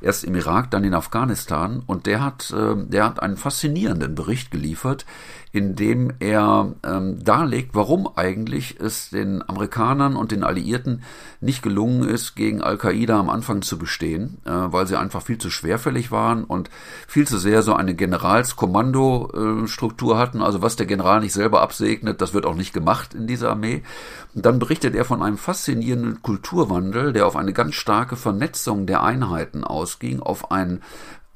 erst 0.00 0.24
im 0.24 0.34
Irak, 0.34 0.70
dann 0.70 0.84
in 0.84 0.94
Afghanistan. 0.94 1.82
Und 1.86 2.06
der 2.06 2.22
hat, 2.22 2.50
äh, 2.50 2.76
der 2.76 3.04
hat 3.04 3.22
einen 3.22 3.36
faszinierenden 3.36 4.14
Bericht 4.14 4.50
geliefert, 4.50 5.06
in 5.52 5.76
dem 5.76 6.12
er 6.20 6.74
ähm, 6.84 7.24
darlegt, 7.24 7.74
warum 7.74 8.08
eigentlich 8.16 8.78
es 8.80 9.10
den 9.10 9.46
Amerikanern 9.48 10.16
und 10.16 10.32
den 10.32 10.44
Alliierten 10.44 11.02
nicht 11.40 11.62
gelungen 11.62 12.06
ist, 12.08 12.34
gegen 12.36 12.62
Al-Qaida 12.62 13.18
am 13.18 13.30
Anfang 13.30 13.62
zu 13.62 13.78
bestehen, 13.78 14.36
äh, 14.44 14.50
weil 14.50 14.86
sie 14.86 14.98
einfach 14.98 15.22
viel 15.22 15.38
zu 15.38 15.48
schwerfällig 15.50 16.10
waren 16.10 16.44
und 16.44 16.68
viel 17.06 17.26
zu 17.26 17.38
sehr 17.38 17.62
so 17.62 17.72
eine 17.74 17.94
Generalskommandostruktur 17.94 20.18
hatten. 20.18 20.42
Also 20.42 20.60
was 20.60 20.76
der 20.76 20.84
General 20.86 21.20
nicht 21.20 21.32
selber 21.32 21.62
absegnet, 21.62 22.20
das 22.20 22.34
wird 22.34 22.44
auch 22.44 22.54
nicht 22.54 22.74
gemacht 22.74 23.14
in 23.14 23.26
dieser 23.26 23.50
Armee. 23.50 23.82
Und 24.34 24.44
dann 24.44 24.58
berichtet 24.58 24.94
er 24.94 25.04
von 25.04 25.22
einem 25.22 25.38
faszinierenden 25.38 26.22
Kulturwandel, 26.22 27.12
der 27.12 27.26
auf 27.26 27.36
eine 27.36 27.52
ganz 27.52 27.74
starke 27.74 28.16
Vernetzung 28.16 28.86
der 28.86 29.02
Einheiten 29.02 29.64
ausging, 29.64 30.20
auf 30.20 30.50
ein 30.50 30.82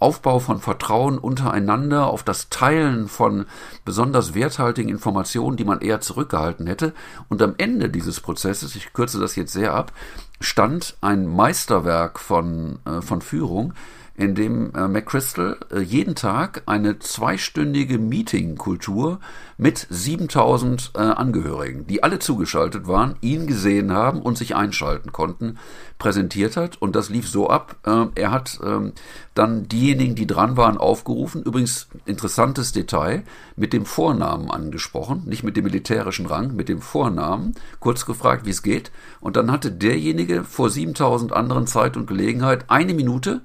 Aufbau 0.02 0.38
von 0.38 0.60
Vertrauen 0.60 1.16
untereinander, 1.16 2.08
auf 2.08 2.22
das 2.22 2.48
Teilen 2.50 3.08
von 3.08 3.46
besonders 3.84 4.34
werthaltigen 4.34 4.90
Informationen, 4.90 5.56
die 5.56 5.64
man 5.64 5.80
eher 5.80 6.00
zurückgehalten 6.00 6.66
hätte. 6.66 6.92
Und 7.28 7.40
am 7.40 7.54
Ende 7.56 7.88
dieses 7.88 8.20
Prozesses, 8.20 8.76
ich 8.76 8.92
kürze 8.92 9.18
das 9.18 9.36
jetzt 9.36 9.52
sehr 9.52 9.72
ab, 9.72 9.92
stand 10.40 10.96
ein 11.00 11.26
Meisterwerk 11.26 12.18
von, 12.18 12.80
äh, 12.84 13.00
von 13.00 13.22
Führung, 13.22 13.74
in 14.22 14.36
dem 14.36 14.72
äh, 14.74 14.86
McChrystal 14.86 15.58
äh, 15.72 15.80
jeden 15.80 16.14
Tag 16.14 16.62
eine 16.66 17.00
zweistündige 17.00 17.98
Meetingkultur 17.98 19.18
mit 19.58 19.84
7000 19.90 20.92
äh, 20.94 21.00
Angehörigen, 21.00 21.88
die 21.88 22.04
alle 22.04 22.20
zugeschaltet 22.20 22.86
waren, 22.86 23.16
ihn 23.20 23.48
gesehen 23.48 23.92
haben 23.92 24.22
und 24.22 24.38
sich 24.38 24.54
einschalten 24.54 25.10
konnten, 25.10 25.58
präsentiert 25.98 26.56
hat. 26.56 26.80
Und 26.80 26.94
das 26.94 27.10
lief 27.10 27.28
so 27.28 27.50
ab. 27.50 27.76
Äh, 27.84 28.06
er 28.14 28.30
hat 28.30 28.60
ähm, 28.64 28.92
dann 29.34 29.66
diejenigen, 29.66 30.14
die 30.14 30.28
dran 30.28 30.56
waren, 30.56 30.78
aufgerufen. 30.78 31.42
Übrigens 31.42 31.88
interessantes 32.06 32.70
Detail, 32.70 33.24
mit 33.56 33.72
dem 33.72 33.86
Vornamen 33.86 34.52
angesprochen, 34.52 35.24
nicht 35.26 35.42
mit 35.42 35.56
dem 35.56 35.64
militärischen 35.64 36.26
Rang, 36.26 36.54
mit 36.54 36.68
dem 36.68 36.80
Vornamen, 36.80 37.56
kurz 37.80 38.06
gefragt, 38.06 38.46
wie 38.46 38.50
es 38.50 38.62
geht. 38.62 38.92
Und 39.20 39.34
dann 39.34 39.50
hatte 39.50 39.72
derjenige 39.72 40.44
vor 40.44 40.70
7000 40.70 41.32
anderen 41.32 41.66
Zeit 41.66 41.96
und 41.96 42.06
Gelegenheit 42.06 42.66
eine 42.68 42.94
Minute, 42.94 43.40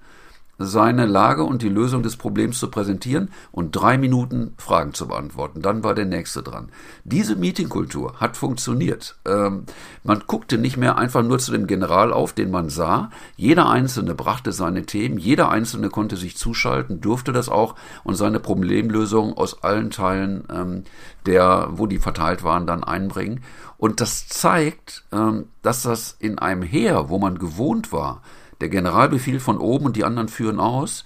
seine 0.58 1.06
Lage 1.06 1.44
und 1.44 1.62
die 1.62 1.70
Lösung 1.70 2.04
des 2.04 2.18
Problems 2.18 2.60
zu 2.60 2.70
präsentieren 2.70 3.30
und 3.52 3.72
drei 3.72 3.98
Minuten 3.98 4.54
Fragen 4.58 4.94
zu 4.94 5.08
beantworten. 5.08 5.62
Dann 5.62 5.84
war 5.84 5.94
der 5.94 6.06
Nächste 6.06 6.42
dran. 6.42 6.70
Diese 7.04 7.36
Meetingkultur 7.36 8.16
hat 8.20 8.38
funktioniert. 8.38 9.18
Ähm, 9.26 9.66
man 10.04 10.24
guckte 10.26 10.58
nicht 10.58 10.78
mehr 10.78 10.98
einfach 10.98 11.24
nur 11.24 11.40
zu 11.40 11.52
dem 11.52 11.68
General 11.68 12.12
auf, 12.12 12.34
den 12.34 12.52
man 12.52 12.70
sah. 12.70 13.12
Jeder 13.36 13.70
Einzelne 13.70 14.16
brachte 14.16 14.52
seine 14.52 14.86
Themen, 14.86 15.18
jeder 15.18 15.50
Einzelne 15.50 15.90
konnte 15.90 16.18
sich 16.18 16.38
zuschalten, 16.38 17.02
durfte 17.02 17.34
das 17.34 17.50
auch 17.50 17.76
und 18.04 18.16
seine 18.16 18.40
Problemlösung 18.40 19.34
aus 19.34 19.64
allen 19.64 19.92
Teilen, 19.92 20.44
ähm, 20.52 20.84
der, 21.26 21.70
wo 21.72 21.86
die 21.88 22.00
verteilt 22.00 22.44
waren, 22.44 22.66
dann 22.66 22.84
einbringen. 22.84 23.42
Und 23.78 24.02
das 24.02 24.28
zeigt, 24.28 25.04
ähm, 25.12 25.50
dass 25.62 25.84
das 25.84 26.16
in 26.20 26.40
einem 26.40 26.64
Heer, 26.64 27.10
wo 27.10 27.20
man 27.20 27.38
gewohnt 27.38 27.92
war, 27.92 28.22
der 28.62 28.70
Generalbefehl 28.70 29.40
von 29.40 29.58
oben 29.58 29.86
und 29.86 29.96
die 29.96 30.04
anderen 30.04 30.28
führen 30.28 30.60
aus, 30.60 31.06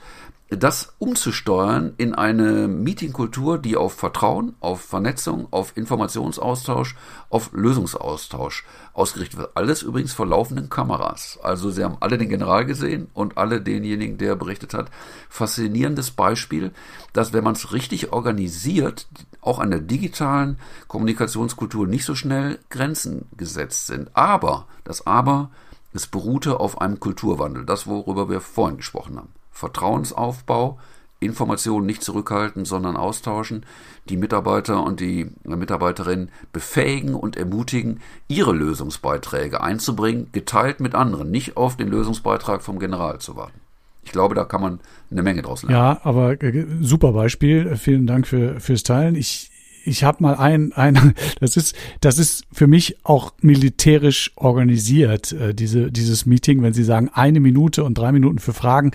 das 0.52 0.96
umzusteuern 1.00 1.94
in 1.96 2.14
eine 2.14 2.68
Meetingkultur, 2.68 3.58
die 3.58 3.78
auf 3.78 3.94
Vertrauen, 3.94 4.54
auf 4.60 4.82
Vernetzung, 4.82 5.48
auf 5.52 5.78
Informationsaustausch, 5.78 6.98
auf 7.30 7.52
Lösungsaustausch 7.54 8.66
ausgerichtet 8.92 9.40
wird. 9.40 9.52
Alles 9.56 9.82
übrigens 9.82 10.12
vor 10.12 10.28
laufenden 10.28 10.70
Kameras. 10.70 11.40
Also 11.42 11.72
Sie 11.72 11.86
haben 11.86 11.96
alle 12.02 12.18
den 12.18 12.28
General 12.28 12.66
gesehen 12.66 13.08
und 13.14 13.38
alle 13.38 13.62
denjenigen, 13.62 14.18
der 14.18 14.36
berichtet 14.36 14.74
hat. 14.74 14.92
Faszinierendes 15.30 16.12
Beispiel, 16.12 16.72
dass 17.14 17.32
wenn 17.32 17.46
man 17.46 17.54
es 17.54 17.72
richtig 17.72 18.12
organisiert, 18.12 19.08
auch 19.40 19.60
an 19.60 19.72
der 19.72 19.80
digitalen 19.80 20.60
Kommunikationskultur 20.90 21.88
nicht 21.88 22.04
so 22.04 22.14
schnell 22.14 22.60
Grenzen 22.70 23.30
gesetzt 23.38 23.88
sind. 23.88 24.10
Aber, 24.18 24.68
das 24.84 25.08
Aber, 25.08 25.50
es 25.94 26.08
beruhte 26.08 26.60
auf 26.60 26.82
einem 26.82 27.00
Kulturwandel, 27.00 27.66
das 27.66 27.88
worüber 27.88 28.30
wir 28.30 28.42
vorhin 28.42 28.78
gesprochen 28.78 29.18
haben. 29.18 29.30
Vertrauensaufbau, 29.52 30.80
Informationen 31.20 31.86
nicht 31.86 32.04
zurückhalten, 32.04 32.66
sondern 32.66 32.98
austauschen, 32.98 33.66
die 34.10 34.18
Mitarbeiter 34.18 34.84
und 34.84 35.00
die 35.00 35.30
Mitarbeiterinnen 35.44 36.30
befähigen 36.52 37.14
und 37.14 37.38
ermutigen, 37.38 38.00
ihre 38.28 38.54
Lösungsbeiträge 38.54 39.62
einzubringen, 39.62 40.30
geteilt 40.32 40.80
mit 40.80 40.96
anderen, 40.96 41.30
nicht 41.30 41.58
auf 41.58 41.78
den 41.78 41.90
Lösungsbeitrag 41.90 42.64
vom 42.64 42.80
General 42.80 43.20
zu 43.20 43.36
warten. 43.36 43.60
Ich 44.04 44.12
glaube, 44.12 44.34
da 44.34 44.46
kann 44.46 44.62
man 44.62 44.80
eine 45.12 45.22
Menge 45.22 45.44
draus 45.44 45.62
lernen. 45.62 45.78
Ja, 45.78 46.02
aber 46.04 46.42
äh, 46.42 46.66
super 46.82 47.12
Beispiel. 47.12 47.76
Vielen 47.78 48.08
Dank 48.08 48.26
für, 48.26 48.60
fürs 48.60 48.82
Teilen. 48.82 49.16
Ich 49.16 49.51
ich 49.84 50.04
habe 50.04 50.22
mal 50.22 50.36
ein, 50.36 50.74
ein, 50.74 51.16
das 51.40 51.58
ist, 51.58 51.76
das 52.02 52.20
ist 52.20 52.46
für 52.52 52.68
mich 52.68 52.98
auch 53.04 53.34
militärisch 53.42 54.32
organisiert, 54.36 55.32
äh, 55.34 55.54
diese, 55.54 55.92
dieses 55.92 56.26
Meeting, 56.26 56.62
wenn 56.62 56.74
Sie 56.74 56.84
sagen, 56.84 57.10
eine 57.14 57.40
Minute 57.40 57.84
und 57.84 57.98
drei 57.98 58.12
Minuten 58.12 58.40
für 58.40 58.54
Fragen. 58.54 58.92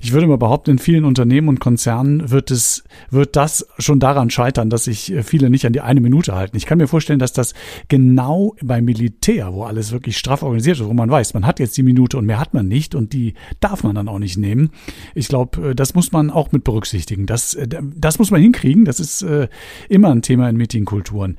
Ich 0.00 0.12
würde 0.12 0.26
mal 0.26 0.38
behaupten, 0.38 0.72
in 0.72 0.78
vielen 0.78 1.04
Unternehmen 1.04 1.48
und 1.48 1.60
Konzernen 1.60 2.30
wird 2.30 2.50
es, 2.50 2.84
wird 3.10 3.36
das 3.36 3.66
schon 3.78 4.00
daran 4.00 4.30
scheitern, 4.30 4.70
dass 4.70 4.84
sich 4.84 5.12
äh, 5.12 5.22
viele 5.22 5.50
nicht 5.50 5.66
an 5.66 5.72
die 5.72 5.80
eine 5.80 6.00
Minute 6.00 6.34
halten. 6.34 6.56
Ich 6.56 6.66
kann 6.66 6.78
mir 6.78 6.88
vorstellen, 6.88 7.18
dass 7.18 7.32
das 7.32 7.54
genau 7.88 8.54
beim 8.62 8.84
Militär, 8.84 9.52
wo 9.52 9.64
alles 9.64 9.92
wirklich 9.92 10.18
straff 10.18 10.42
organisiert 10.42 10.78
ist, 10.78 10.86
wo 10.86 10.92
man 10.92 11.10
weiß, 11.10 11.34
man 11.34 11.46
hat 11.46 11.60
jetzt 11.60 11.76
die 11.76 11.82
Minute 11.82 12.18
und 12.18 12.26
mehr 12.26 12.40
hat 12.40 12.54
man 12.54 12.68
nicht 12.68 12.94
und 12.94 13.12
die 13.12 13.34
darf 13.60 13.82
man 13.82 13.94
dann 13.94 14.08
auch 14.08 14.18
nicht 14.18 14.36
nehmen. 14.36 14.70
Ich 15.14 15.28
glaube, 15.28 15.70
äh, 15.70 15.74
das 15.74 15.94
muss 15.94 16.12
man 16.12 16.30
auch 16.30 16.52
mit 16.52 16.64
berücksichtigen. 16.64 17.26
Das, 17.26 17.54
äh, 17.54 17.68
das 17.68 18.18
muss 18.18 18.30
man 18.30 18.40
hinkriegen. 18.40 18.84
Das 18.84 19.00
ist 19.00 19.22
äh, 19.22 19.48
immer 19.88 20.10
ein 20.10 20.22
Thema 20.24 20.48
in 20.48 20.56
Meetingkulturen. 20.56 21.38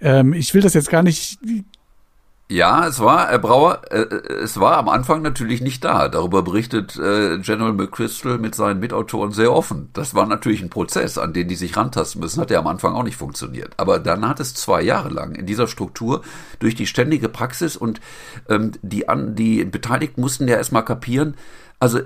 Ähm, 0.00 0.32
ich 0.32 0.54
will 0.54 0.62
das 0.62 0.74
jetzt 0.74 0.90
gar 0.90 1.02
nicht 1.02 1.38
ja, 2.50 2.86
es 2.86 2.98
war, 3.00 3.28
Herr 3.28 3.38
Brauer, 3.38 3.82
äh, 3.90 4.06
es 4.42 4.58
war 4.58 4.78
am 4.78 4.88
Anfang 4.88 5.20
natürlich 5.20 5.60
nicht 5.60 5.84
da. 5.84 6.08
Darüber 6.08 6.42
berichtet 6.42 6.96
äh, 6.96 7.38
General 7.40 7.74
McChrystal 7.74 8.38
mit 8.38 8.54
seinen 8.54 8.80
Mitautoren 8.80 9.32
sehr 9.32 9.52
offen. 9.52 9.90
Das 9.92 10.14
war 10.14 10.24
natürlich 10.24 10.62
ein 10.62 10.70
Prozess, 10.70 11.18
an 11.18 11.34
den 11.34 11.48
die 11.48 11.56
sich 11.56 11.76
rantasten 11.76 12.22
müssen. 12.22 12.40
Hat 12.40 12.50
ja 12.50 12.58
am 12.58 12.66
Anfang 12.66 12.94
auch 12.94 13.02
nicht 13.02 13.18
funktioniert. 13.18 13.74
Aber 13.76 13.98
dann 13.98 14.26
hat 14.26 14.40
es 14.40 14.54
zwei 14.54 14.80
Jahre 14.80 15.10
lang 15.10 15.34
in 15.34 15.44
dieser 15.44 15.66
Struktur 15.66 16.22
durch 16.58 16.74
die 16.74 16.86
ständige 16.86 17.28
Praxis 17.28 17.76
und 17.76 18.00
ähm, 18.48 18.72
die, 18.80 19.10
an, 19.10 19.34
die 19.34 19.66
Beteiligten 19.66 20.22
mussten 20.22 20.48
ja 20.48 20.56
erstmal 20.56 20.86
kapieren, 20.86 21.34
also 21.80 22.00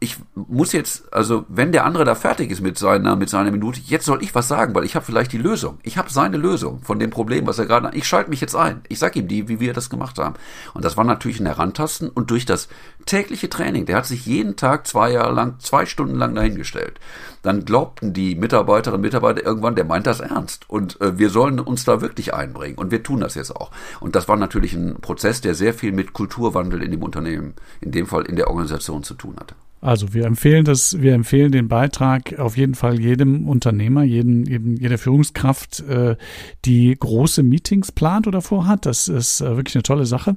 ich 0.00 0.16
muss 0.34 0.72
jetzt, 0.72 1.12
also 1.12 1.44
wenn 1.48 1.72
der 1.72 1.84
andere 1.84 2.04
da 2.04 2.14
fertig 2.14 2.52
ist 2.52 2.60
mit 2.60 2.78
seiner, 2.78 3.16
mit 3.16 3.28
seiner 3.28 3.50
Minute, 3.50 3.80
jetzt 3.84 4.04
soll 4.04 4.22
ich 4.22 4.32
was 4.32 4.46
sagen, 4.46 4.72
weil 4.76 4.84
ich 4.84 4.94
habe 4.94 5.04
vielleicht 5.04 5.32
die 5.32 5.38
Lösung. 5.38 5.78
Ich 5.82 5.98
habe 5.98 6.08
seine 6.08 6.36
Lösung 6.36 6.82
von 6.82 7.00
dem 7.00 7.10
Problem, 7.10 7.48
was 7.48 7.58
er 7.58 7.66
gerade. 7.66 7.90
Ich 7.96 8.06
schalte 8.06 8.30
mich 8.30 8.40
jetzt 8.40 8.54
ein. 8.54 8.82
Ich 8.88 9.00
sag 9.00 9.16
ihm 9.16 9.26
die, 9.26 9.48
wie 9.48 9.58
wir 9.58 9.72
das 9.72 9.90
gemacht 9.90 10.18
haben. 10.18 10.36
Und 10.72 10.84
das 10.84 10.96
war 10.96 11.02
natürlich 11.02 11.40
ein 11.40 11.46
Herantasten 11.46 12.10
und 12.10 12.30
durch 12.30 12.46
das 12.46 12.68
tägliche 13.06 13.50
Training. 13.50 13.86
Der 13.86 13.96
hat 13.96 14.06
sich 14.06 14.24
jeden 14.24 14.54
Tag 14.54 14.86
zwei 14.86 15.10
Jahre 15.10 15.34
lang, 15.34 15.58
zwei 15.58 15.84
Stunden 15.84 16.14
lang 16.14 16.32
dahingestellt. 16.36 17.00
Dann 17.42 17.64
glaubten 17.64 18.12
die 18.12 18.36
Mitarbeiterinnen 18.36 19.00
und 19.00 19.02
Mitarbeiter 19.02 19.44
irgendwann, 19.44 19.74
der 19.74 19.84
meint 19.84 20.06
das 20.06 20.20
ernst 20.20 20.70
und 20.70 21.00
äh, 21.00 21.18
wir 21.18 21.30
sollen 21.30 21.58
uns 21.58 21.84
da 21.84 22.00
wirklich 22.00 22.34
einbringen 22.34 22.78
und 22.78 22.90
wir 22.90 23.02
tun 23.02 23.20
das 23.20 23.34
jetzt 23.34 23.54
auch. 23.54 23.70
Und 23.98 24.14
das 24.14 24.28
war 24.28 24.36
natürlich 24.36 24.74
ein 24.74 25.00
Prozess, 25.00 25.40
der 25.40 25.54
sehr 25.54 25.74
viel 25.74 25.92
mit 25.92 26.12
Kulturwandel 26.12 26.82
in 26.82 26.90
dem 26.92 27.02
Unternehmen, 27.02 27.54
in 27.80 27.90
dem 27.90 28.06
Fall 28.06 28.26
in 28.26 28.36
der 28.36 28.48
Organisation 28.48 29.02
zu 29.02 29.14
tun 29.14 29.36
hatte. 29.40 29.54
Also 29.80 30.12
wir 30.12 30.24
empfehlen 30.24 30.64
das, 30.64 31.00
wir 31.00 31.14
empfehlen 31.14 31.52
den 31.52 31.68
Beitrag 31.68 32.38
auf 32.38 32.56
jeden 32.56 32.74
Fall 32.74 32.98
jedem 32.98 33.48
Unternehmer, 33.48 34.02
jedem, 34.02 34.44
jedem 34.44 34.76
jeder 34.76 34.98
Führungskraft, 34.98 35.80
äh, 35.80 36.16
die 36.64 36.96
große 36.98 37.44
Meetings 37.44 37.92
plant 37.92 38.26
oder 38.26 38.42
vorhat. 38.42 38.86
Das 38.86 39.06
ist 39.06 39.40
äh, 39.40 39.56
wirklich 39.56 39.76
eine 39.76 39.84
tolle 39.84 40.04
Sache. 40.04 40.36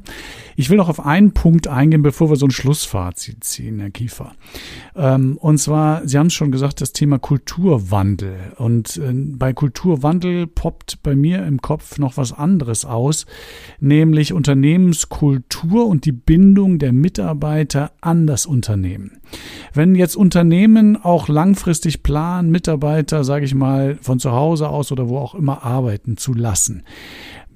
Ich 0.56 0.70
will 0.70 0.78
noch 0.78 0.90
auf 0.90 1.04
einen 1.04 1.32
Punkt 1.34 1.68
eingehen, 1.68 2.04
bevor 2.04 2.30
wir 2.30 2.36
so 2.36 2.46
ein 2.46 2.52
Schlussfazit 2.52 3.44
ziehen, 3.44 3.80
Herr 3.80 3.90
Kiefer. 3.90 4.34
Ähm, 4.96 5.38
und 5.38 5.58
zwar, 5.58 6.08
Sie 6.08 6.20
haben 6.20 6.28
es 6.28 6.34
schon 6.34 6.52
gesagt, 6.52 6.82
das 6.82 6.94
Thema 6.94 7.18
Kulturwandel. 7.18 8.38
Und 8.58 8.98
äh, 8.98 9.12
bei 9.12 9.54
Kulturwandel 9.54 10.46
poppt 10.46 11.02
bei 11.02 11.16
mir 11.16 11.44
im 11.48 11.62
Kopf 11.62 11.98
noch 11.98 12.18
was 12.18 12.32
anderes 12.32 12.86
aus, 12.86 13.26
nämlich 13.80 14.34
Unternehmenskultur 14.34 15.88
und 15.88 16.06
die 16.06 16.12
Bindung 16.12 16.78
der 16.78 16.94
Mitarbeiter 16.94 17.92
an 18.02 18.28
das 18.28 18.46
Unternehmen. 18.46 19.22
Wenn 19.74 19.96
jetzt 19.96 20.16
Unternehmen 20.16 20.98
auch 20.98 21.28
langfristig 21.28 22.04
planen, 22.04 22.52
Mitarbeiter, 22.52 23.24
sage 23.24 23.46
ich 23.46 23.56
mal, 23.56 23.98
von 24.02 24.20
zu 24.20 24.32
Hause 24.32 24.70
aus 24.70 24.92
oder 24.92 25.10
wo 25.10 25.18
auch 25.18 25.36
immer 25.36 25.64
arbeiten 25.64 26.18
zu 26.18 26.34
lassen, 26.34 26.84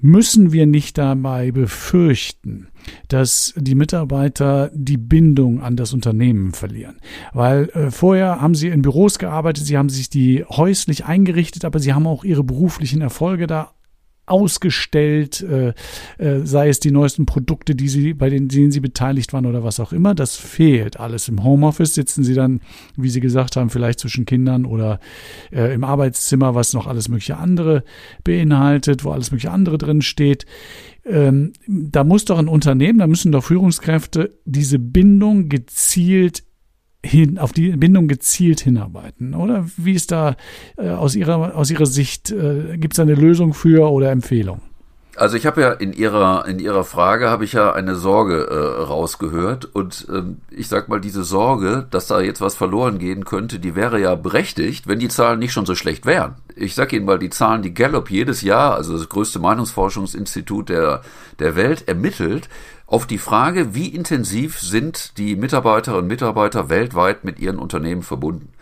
müssen 0.00 0.52
wir 0.52 0.66
nicht 0.66 0.98
dabei 0.98 1.50
befürchten, 1.50 2.68
dass 3.08 3.54
die 3.56 3.74
Mitarbeiter 3.74 4.70
die 4.74 4.98
Bindung 4.98 5.60
an 5.60 5.76
das 5.76 5.92
Unternehmen 5.92 6.52
verlieren. 6.52 6.96
Weil 7.32 7.68
äh, 7.70 7.90
vorher 7.90 8.40
haben 8.40 8.54
sie 8.54 8.68
in 8.68 8.82
Büros 8.82 9.18
gearbeitet, 9.18 9.64
sie 9.64 9.78
haben 9.78 9.88
sich 9.88 10.10
die 10.10 10.44
häuslich 10.44 11.06
eingerichtet, 11.06 11.64
aber 11.64 11.78
sie 11.78 11.92
haben 11.92 12.06
auch 12.06 12.24
ihre 12.24 12.44
beruflichen 12.44 13.00
Erfolge 13.00 13.46
da 13.46 13.72
ausgestellt, 14.26 15.40
äh, 15.42 15.72
äh, 16.18 16.44
sei 16.44 16.68
es 16.68 16.80
die 16.80 16.90
neuesten 16.90 17.26
Produkte, 17.26 17.74
die 17.74 17.88
sie, 17.88 18.12
bei 18.14 18.28
denen, 18.28 18.48
denen 18.48 18.72
sie 18.72 18.80
beteiligt 18.80 19.32
waren 19.32 19.46
oder 19.46 19.64
was 19.64 19.80
auch 19.80 19.92
immer. 19.92 20.14
Das 20.14 20.36
fehlt 20.36 20.98
alles. 20.98 21.28
Im 21.28 21.42
Homeoffice 21.44 21.94
sitzen 21.94 22.24
sie 22.24 22.34
dann, 22.34 22.60
wie 22.96 23.08
Sie 23.08 23.20
gesagt 23.20 23.56
haben, 23.56 23.70
vielleicht 23.70 24.00
zwischen 24.00 24.26
Kindern 24.26 24.64
oder 24.64 25.00
äh, 25.52 25.72
im 25.72 25.84
Arbeitszimmer, 25.84 26.54
was 26.54 26.72
noch 26.72 26.86
alles 26.86 27.08
mögliche 27.08 27.36
andere 27.36 27.84
beinhaltet, 28.24 29.04
wo 29.04 29.12
alles 29.12 29.30
mögliche 29.30 29.52
andere 29.52 29.78
drin 29.78 30.02
steht. 30.02 30.44
Ähm, 31.04 31.52
da 31.66 32.02
muss 32.02 32.24
doch 32.24 32.38
ein 32.38 32.48
Unternehmen, 32.48 32.98
da 32.98 33.06
müssen 33.06 33.30
doch 33.30 33.44
Führungskräfte 33.44 34.38
diese 34.44 34.80
Bindung 34.80 35.48
gezielt 35.48 36.42
hin, 37.06 37.38
auf 37.38 37.52
die 37.52 37.70
Bindung 37.76 38.08
gezielt 38.08 38.60
hinarbeiten? 38.60 39.34
Oder 39.34 39.66
wie 39.76 39.92
ist 39.92 40.12
da 40.12 40.36
äh, 40.76 40.88
aus, 40.88 41.14
Ihrer, 41.14 41.56
aus 41.56 41.70
Ihrer 41.70 41.86
Sicht, 41.86 42.30
äh, 42.30 42.76
gibt 42.76 42.94
es 42.94 43.00
eine 43.00 43.14
Lösung 43.14 43.54
für 43.54 43.90
oder 43.90 44.10
Empfehlung? 44.10 44.60
Also 45.16 45.38
ich 45.38 45.46
habe 45.46 45.62
ja 45.62 45.72
in 45.72 45.94
Ihrer 45.94 46.46
in 46.46 46.58
Ihrer 46.58 46.84
Frage 46.84 47.30
habe 47.30 47.44
ich 47.44 47.54
ja 47.54 47.72
eine 47.72 47.94
Sorge 47.94 48.48
äh, 48.50 48.82
rausgehört 48.82 49.64
und 49.64 50.06
ähm, 50.10 50.42
ich 50.50 50.68
sag 50.68 50.88
mal 50.88 51.00
diese 51.00 51.24
Sorge, 51.24 51.86
dass 51.90 52.06
da 52.06 52.20
jetzt 52.20 52.42
was 52.42 52.54
verloren 52.54 52.98
gehen 52.98 53.24
könnte, 53.24 53.58
die 53.58 53.74
wäre 53.74 53.98
ja 53.98 54.14
berechtigt, 54.14 54.86
wenn 54.86 54.98
die 54.98 55.08
Zahlen 55.08 55.38
nicht 55.38 55.54
schon 55.54 55.64
so 55.64 55.74
schlecht 55.74 56.04
wären. 56.04 56.34
Ich 56.54 56.74
sag 56.74 56.92
Ihnen 56.92 57.06
mal 57.06 57.18
die 57.18 57.30
Zahlen, 57.30 57.62
die 57.62 57.72
Gallup 57.72 58.10
jedes 58.10 58.42
Jahr, 58.42 58.74
also 58.74 58.92
das 58.92 59.08
größte 59.08 59.38
Meinungsforschungsinstitut 59.38 60.68
der 60.68 61.00
der 61.38 61.56
Welt 61.56 61.88
ermittelt, 61.88 62.50
auf 62.86 63.06
die 63.06 63.18
Frage, 63.18 63.74
wie 63.74 63.88
intensiv 63.88 64.60
sind 64.60 65.18
die 65.18 65.34
Mitarbeiterinnen 65.34 66.04
und 66.04 66.08
Mitarbeiter 66.08 66.68
weltweit 66.68 67.24
mit 67.24 67.40
ihren 67.40 67.58
Unternehmen 67.58 68.02
verbunden. 68.02 68.52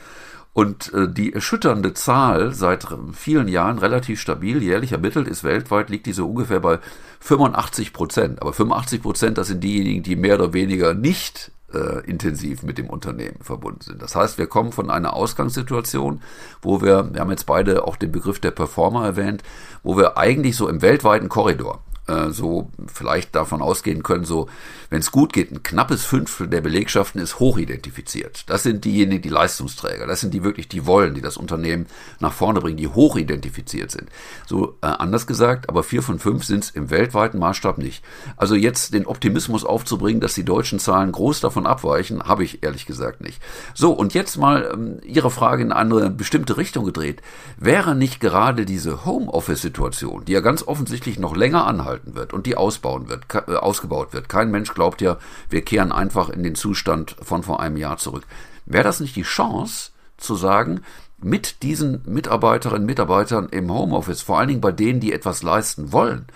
Und 0.54 0.94
äh, 0.94 1.08
die 1.12 1.32
erschütternde 1.32 1.94
Zahl 1.94 2.52
seit 2.54 2.86
vielen 3.12 3.48
Jahren 3.48 3.78
relativ 3.78 4.20
stabil, 4.20 4.62
jährlich 4.62 4.92
ermittelt 4.92 5.26
ist 5.26 5.44
weltweit, 5.44 5.90
liegt 5.90 6.06
diese 6.06 6.24
ungefähr 6.24 6.60
bei 6.60 6.78
85 7.20 7.92
Prozent. 7.92 8.40
Aber 8.40 8.52
85 8.52 9.02
Prozent, 9.02 9.36
das 9.36 9.48
sind 9.48 9.62
diejenigen, 9.62 10.04
die 10.04 10.16
mehr 10.16 10.36
oder 10.36 10.52
weniger 10.52 10.94
nicht 10.94 11.50
äh, 11.74 12.08
intensiv 12.08 12.62
mit 12.62 12.78
dem 12.78 12.88
Unternehmen 12.88 13.40
verbunden 13.42 13.80
sind. 13.80 14.00
Das 14.00 14.14
heißt, 14.14 14.38
wir 14.38 14.46
kommen 14.46 14.70
von 14.70 14.90
einer 14.90 15.14
Ausgangssituation, 15.14 16.22
wo 16.62 16.80
wir, 16.80 17.12
wir 17.12 17.20
haben 17.20 17.30
jetzt 17.30 17.46
beide 17.46 17.84
auch 17.84 17.96
den 17.96 18.12
Begriff 18.12 18.38
der 18.38 18.52
Performer 18.52 19.04
erwähnt, 19.04 19.42
wo 19.82 19.96
wir 19.96 20.16
eigentlich 20.16 20.56
so 20.56 20.68
im 20.68 20.82
weltweiten 20.82 21.28
Korridor 21.28 21.82
äh, 22.06 22.30
so 22.30 22.70
vielleicht 22.86 23.34
davon 23.34 23.62
ausgehen 23.62 24.02
können, 24.02 24.24
so 24.24 24.48
wenn 24.90 25.00
es 25.00 25.10
gut 25.10 25.32
geht, 25.32 25.50
ein 25.50 25.62
knappes 25.62 26.04
Fünftel 26.04 26.48
der 26.48 26.60
Belegschaften 26.60 27.20
ist 27.20 27.40
hochidentifiziert. 27.40 28.48
Das 28.48 28.62
sind 28.62 28.84
diejenigen, 28.84 29.22
die 29.22 29.28
Leistungsträger, 29.28 30.06
das 30.06 30.20
sind 30.20 30.34
die 30.34 30.44
wirklich, 30.44 30.68
die 30.68 30.86
wollen, 30.86 31.14
die 31.14 31.20
das 31.20 31.36
Unternehmen 31.36 31.86
nach 32.20 32.32
vorne 32.32 32.60
bringen, 32.60 32.76
die 32.76 32.88
hochidentifiziert 32.88 33.90
sind. 33.90 34.08
So 34.46 34.76
äh, 34.82 34.86
anders 34.86 35.26
gesagt, 35.26 35.68
aber 35.68 35.82
vier 35.82 36.02
von 36.02 36.18
fünf 36.18 36.44
sind 36.44 36.64
es 36.64 36.70
im 36.70 36.90
weltweiten 36.90 37.38
Maßstab 37.38 37.78
nicht. 37.78 38.04
Also 38.36 38.54
jetzt 38.54 38.94
den 38.94 39.06
Optimismus 39.06 39.64
aufzubringen, 39.64 40.20
dass 40.20 40.34
die 40.34 40.44
deutschen 40.44 40.78
Zahlen 40.78 41.12
groß 41.12 41.40
davon 41.40 41.66
abweichen, 41.66 42.22
habe 42.22 42.44
ich 42.44 42.62
ehrlich 42.62 42.86
gesagt 42.86 43.20
nicht. 43.20 43.40
So, 43.74 43.92
und 43.92 44.14
jetzt 44.14 44.36
mal 44.36 44.70
ähm, 44.72 45.00
Ihre 45.04 45.30
Frage 45.30 45.62
in 45.62 45.72
eine 45.72 46.10
bestimmte 46.10 46.56
Richtung 46.56 46.84
gedreht. 46.84 47.22
Wäre 47.56 47.94
nicht 47.94 48.20
gerade 48.20 48.64
diese 48.64 49.04
Homeoffice-Situation, 49.04 50.24
die 50.24 50.32
ja 50.32 50.40
ganz 50.40 50.62
offensichtlich 50.66 51.18
noch 51.18 51.36
länger 51.36 51.66
anhalten, 51.66 51.93
gehalten 51.94 52.14
wird 52.14 52.32
und 52.32 52.46
die 52.46 52.56
ausbauen 52.56 53.08
wird, 53.08 53.24
äh, 53.48 53.54
ausgebaut 53.54 54.12
wird. 54.12 54.28
Kein 54.28 54.50
Mensch 54.50 54.74
glaubt 54.74 55.00
ja, 55.00 55.18
wir 55.50 55.62
kehren 55.62 55.92
einfach 55.92 56.28
in 56.28 56.42
den 56.42 56.54
Zustand 56.54 57.16
von 57.22 57.42
vor 57.42 57.60
einem 57.60 57.76
Jahr 57.76 57.96
zurück. 57.96 58.24
Wäre 58.66 58.84
das 58.84 59.00
nicht 59.00 59.16
die 59.16 59.22
Chance 59.22 59.90
zu 60.16 60.34
sagen, 60.34 60.80
mit 61.22 61.62
diesen 61.62 62.02
Mitarbeiterinnen 62.06 62.82
und 62.82 62.86
Mitarbeitern 62.86 63.48
im 63.48 63.72
Homeoffice, 63.72 64.22
vor 64.22 64.38
allen 64.38 64.48
Dingen 64.48 64.60
bei 64.60 64.72
denen, 64.72 65.00
die 65.00 65.12
etwas 65.12 65.42
leisten 65.42 65.92
wollen, 65.92 66.26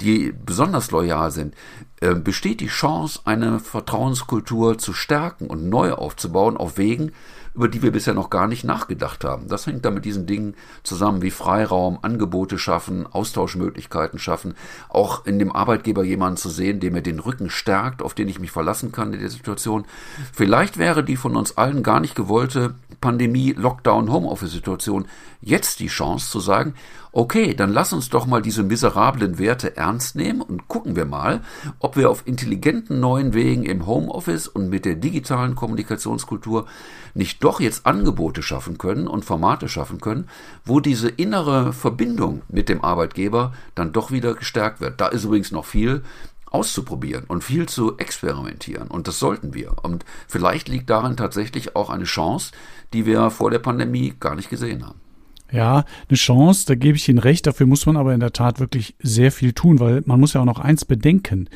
die 0.00 0.32
besonders 0.32 0.90
loyal 0.90 1.30
sind, 1.30 1.54
äh, 2.00 2.14
besteht 2.14 2.60
die 2.60 2.68
Chance, 2.68 3.20
eine 3.24 3.58
Vertrauenskultur 3.58 4.78
zu 4.78 4.92
stärken 4.92 5.46
und 5.48 5.68
neu 5.68 5.92
aufzubauen 5.92 6.56
auf 6.56 6.78
Wegen, 6.78 7.12
über 7.56 7.68
die 7.68 7.82
wir 7.82 7.90
bisher 7.90 8.12
noch 8.12 8.28
gar 8.28 8.46
nicht 8.46 8.64
nachgedacht 8.64 9.24
haben. 9.24 9.48
Das 9.48 9.66
hängt 9.66 9.84
da 9.86 9.90
mit 9.90 10.04
diesen 10.04 10.26
Dingen 10.26 10.54
zusammen 10.82 11.22
wie 11.22 11.30
Freiraum, 11.30 11.98
Angebote 12.02 12.58
schaffen, 12.58 13.06
Austauschmöglichkeiten 13.06 14.18
schaffen, 14.18 14.54
auch 14.90 15.24
in 15.24 15.38
dem 15.38 15.50
Arbeitgeber 15.50 16.04
jemanden 16.04 16.36
zu 16.36 16.50
sehen, 16.50 16.80
der 16.80 16.92
mir 16.92 17.02
den 17.02 17.18
Rücken 17.18 17.48
stärkt, 17.48 18.02
auf 18.02 18.12
den 18.12 18.28
ich 18.28 18.38
mich 18.38 18.50
verlassen 18.50 18.92
kann 18.92 19.14
in 19.14 19.20
der 19.20 19.30
Situation. 19.30 19.86
Vielleicht 20.32 20.76
wäre 20.76 21.02
die 21.02 21.16
von 21.16 21.34
uns 21.34 21.56
allen 21.56 21.82
gar 21.82 22.00
nicht 22.00 22.14
gewollte 22.14 22.74
Pandemie, 23.00 23.52
Lockdown, 23.52 24.12
Homeoffice-Situation 24.12 25.06
jetzt 25.40 25.80
die 25.80 25.86
Chance 25.86 26.30
zu 26.30 26.40
sagen, 26.40 26.74
okay, 27.12 27.54
dann 27.54 27.72
lass 27.72 27.92
uns 27.92 28.10
doch 28.10 28.26
mal 28.26 28.42
diese 28.42 28.62
miserablen 28.62 29.38
Werte 29.38 29.76
ernst 29.76 30.16
nehmen 30.16 30.42
und 30.42 30.68
gucken 30.68 30.96
wir 30.96 31.06
mal, 31.06 31.40
ob 31.78 31.96
wir 31.96 32.10
auf 32.10 32.26
intelligenten 32.26 33.00
neuen 33.00 33.32
Wegen 33.32 33.64
im 33.64 33.86
Homeoffice 33.86 34.48
und 34.48 34.68
mit 34.68 34.84
der 34.84 34.96
digitalen 34.96 35.54
Kommunikationskultur 35.54 36.66
nicht 37.14 37.42
doch 37.46 37.60
jetzt 37.60 37.86
Angebote 37.86 38.42
schaffen 38.42 38.76
können 38.76 39.06
und 39.06 39.24
Formate 39.24 39.68
schaffen 39.68 40.00
können, 40.00 40.28
wo 40.64 40.80
diese 40.80 41.08
innere 41.08 41.72
Verbindung 41.72 42.42
mit 42.48 42.68
dem 42.68 42.82
Arbeitgeber 42.82 43.52
dann 43.76 43.92
doch 43.92 44.10
wieder 44.10 44.34
gestärkt 44.34 44.80
wird. 44.80 45.00
Da 45.00 45.06
ist 45.06 45.22
übrigens 45.22 45.52
noch 45.52 45.64
viel 45.64 46.02
auszuprobieren 46.46 47.22
und 47.28 47.44
viel 47.44 47.68
zu 47.68 47.98
experimentieren. 47.98 48.88
Und 48.88 49.06
das 49.06 49.20
sollten 49.20 49.54
wir. 49.54 49.76
Und 49.84 50.04
vielleicht 50.26 50.66
liegt 50.66 50.90
darin 50.90 51.16
tatsächlich 51.16 51.76
auch 51.76 51.88
eine 51.88 52.02
Chance, 52.02 52.50
die 52.92 53.06
wir 53.06 53.30
vor 53.30 53.52
der 53.52 53.60
Pandemie 53.60 54.14
gar 54.18 54.34
nicht 54.34 54.50
gesehen 54.50 54.84
haben. 54.84 55.05
Ja, 55.52 55.84
eine 56.08 56.16
Chance, 56.16 56.66
da 56.66 56.74
gebe 56.74 56.96
ich 56.96 57.08
Ihnen 57.08 57.18
recht. 57.18 57.46
Dafür 57.46 57.66
muss 57.66 57.86
man 57.86 57.96
aber 57.96 58.14
in 58.14 58.20
der 58.20 58.32
Tat 58.32 58.58
wirklich 58.58 58.96
sehr 59.00 59.30
viel 59.30 59.52
tun, 59.52 59.78
weil 59.78 60.02
man 60.04 60.18
muss 60.18 60.32
ja 60.32 60.40
auch 60.40 60.46
noch 60.46 60.58
eins 60.58 60.84
bedenken. 60.84 61.48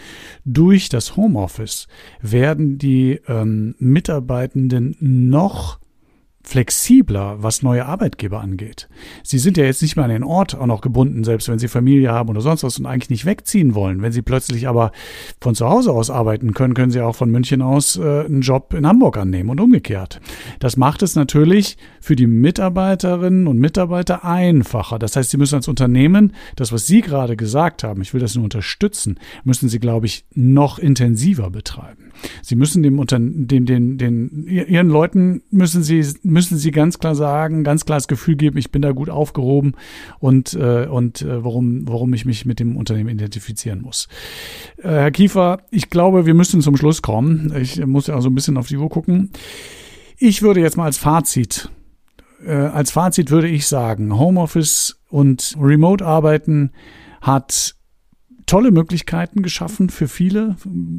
Durch 0.45 0.89
das 0.89 1.17
Homeoffice 1.17 1.89
werden 2.21 2.79
die 2.79 3.21
ähm, 3.27 3.75
Mitarbeitenden 3.79 4.97
noch 5.01 5.81
flexibler, 6.43 7.43
was 7.43 7.63
neue 7.63 7.85
Arbeitgeber 7.85 8.41
angeht. 8.41 8.89
Sie 9.23 9.39
sind 9.39 9.57
ja 9.57 9.65
jetzt 9.65 9.83
nicht 9.83 9.97
mehr 9.97 10.07
an 10.07 10.11
den 10.11 10.25
Ort 10.25 10.55
auch 10.55 10.67
noch 10.67 10.81
gebunden, 10.81 11.23
selbst 11.23 11.49
wenn 11.49 11.59
Sie 11.59 11.69
Familie 11.69 12.13
haben 12.13 12.31
oder 12.31 12.41
sonst 12.41 12.65
was 12.65 12.79
und 12.79 12.87
eigentlich 12.87 13.11
nicht 13.11 13.27
wegziehen 13.27 13.75
wollen. 13.75 14.01
Wenn 14.03 14.13
Sie 14.13 14.23
plötzlich 14.23 14.67
aber 14.67 14.93
von 15.41 15.55
zu 15.55 15.69
Hause 15.69 15.93
aus 15.93 16.09
arbeiten 16.11 16.55
können, 16.55 16.75
können 16.75 16.91
Sie 16.91 17.01
auch 17.03 17.15
von 17.15 17.31
München 17.31 17.61
aus 17.61 17.97
äh, 17.97 18.25
einen 18.25 18.41
Job 18.41 18.73
in 18.75 18.87
Hamburg 18.87 19.19
annehmen 19.19 19.51
und 19.51 19.61
umgekehrt. 19.61 20.21
Das 20.61 20.77
macht 20.77 21.03
es 21.03 21.15
natürlich 21.15 21.77
für 22.01 22.17
die 22.17 22.27
Mitarbeiterinnen 22.27 23.47
und 23.47 23.59
Mitarbeiter 23.59 24.25
einfacher. 24.25 24.99
Das 24.99 25.17
heißt, 25.17 25.31
Sie 25.31 25.37
müssen 25.37 25.57
als 25.57 25.69
Unternehmen 25.69 26.33
das, 26.57 26.73
was 26.73 26.87
Sie 26.87 27.03
gerade 27.03 27.37
gesagt 27.37 27.85
haben, 27.85 28.01
ich 28.01 28.15
will 28.15 28.21
das 28.21 28.35
nur 28.35 28.45
unterstützen, 28.45 29.21
müssen 29.45 29.69
Sie, 29.69 29.79
glaube 29.79 30.07
ich, 30.07 30.25
noch 30.35 30.79
intensiver 30.79 31.51
betreiben. 31.51 32.10
Sie 32.43 32.57
müssen 32.57 32.83
dem 32.83 32.99
Unter 32.99 33.19
dem, 33.19 33.67
den, 33.67 33.99
den, 33.99 34.47
Ihren 34.47 34.89
Leuten 34.89 35.43
müssen 35.51 35.83
Sie 35.83 36.05
müssen 36.23 36.59
Sie 36.59 36.71
ganz 36.71 36.99
klar 36.99 37.15
sagen, 37.15 37.65
ganz 37.65 37.85
klar 37.85 37.99
das 37.99 38.09
Gefühl 38.09 38.37
geben, 38.37 38.59
ich 38.59 38.71
bin 38.71 38.83
da 38.83 38.93
gut 38.93 39.11
aufgehoben 39.11 39.75
und, 40.19 40.55
äh, 40.55 40.87
und 40.87 41.23
äh, 41.23 41.45
warum, 41.45 41.87
warum 41.89 42.13
ich 42.15 42.25
mich 42.25 42.47
mit 42.47 42.61
dem 42.61 42.77
Unternehmen 42.77 43.11
identifizieren 43.11 43.83
muss. 43.83 44.09
Äh, 44.79 44.89
Herr 44.89 45.11
Kiefer, 45.11 45.63
ich 45.71 45.91
glaube, 45.91 46.27
wir 46.27 46.35
müssen 46.35 46.61
zum 46.61 46.77
Schluss 46.77 47.03
kommen. 47.03 47.55
Ich 47.61 47.85
muss 47.85 48.07
ja 48.07 48.17
auch 48.17 48.23
so 48.23 48.29
ein 48.29 48.35
bisschen 48.35 48.57
auf 48.57 48.69
die 48.69 48.77
Uhr 48.77 48.89
gucken. 48.89 49.31
Ich 50.19 50.43
würde 50.43 50.61
jetzt 50.61 50.77
mal 50.77 50.85
als 50.85 50.99
Fazit, 50.99 51.71
äh, 52.45 52.53
als 52.53 52.91
Fazit 52.91 53.31
würde 53.31 53.49
ich 53.49 53.67
sagen, 53.67 54.19
Homeoffice 54.19 55.01
und 55.09 55.57
Remote-Arbeiten 55.61 56.73
hat 57.21 57.77
tolle 58.51 58.73
Möglichkeiten 58.73 59.43
geschaffen 59.43 59.91
für 59.91 60.09
viele, 60.09 60.57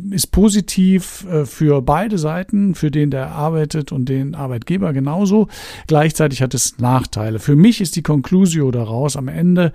ist 0.10 0.32
positiv 0.32 1.26
äh, 1.30 1.45
für 1.45 1.82
beide 1.82 2.18
Seiten, 2.18 2.76
für 2.76 2.91
den, 2.91 3.12
der 3.12 3.32
arbeitet 3.32 3.91
und 3.91 4.08
den 4.08 4.36
Arbeitgeber 4.36 4.93
genauso. 4.93 5.49
Gleichzeitig 5.86 6.41
hat 6.41 6.54
es 6.54 6.78
Nachteile. 6.78 7.39
Für 7.39 7.58
mich 7.58 7.82
ist 7.82 7.97
die 7.97 8.04
Conclusio 8.04 8.72
daraus 8.72 9.18
am 9.18 9.28
Ende, 9.28 9.74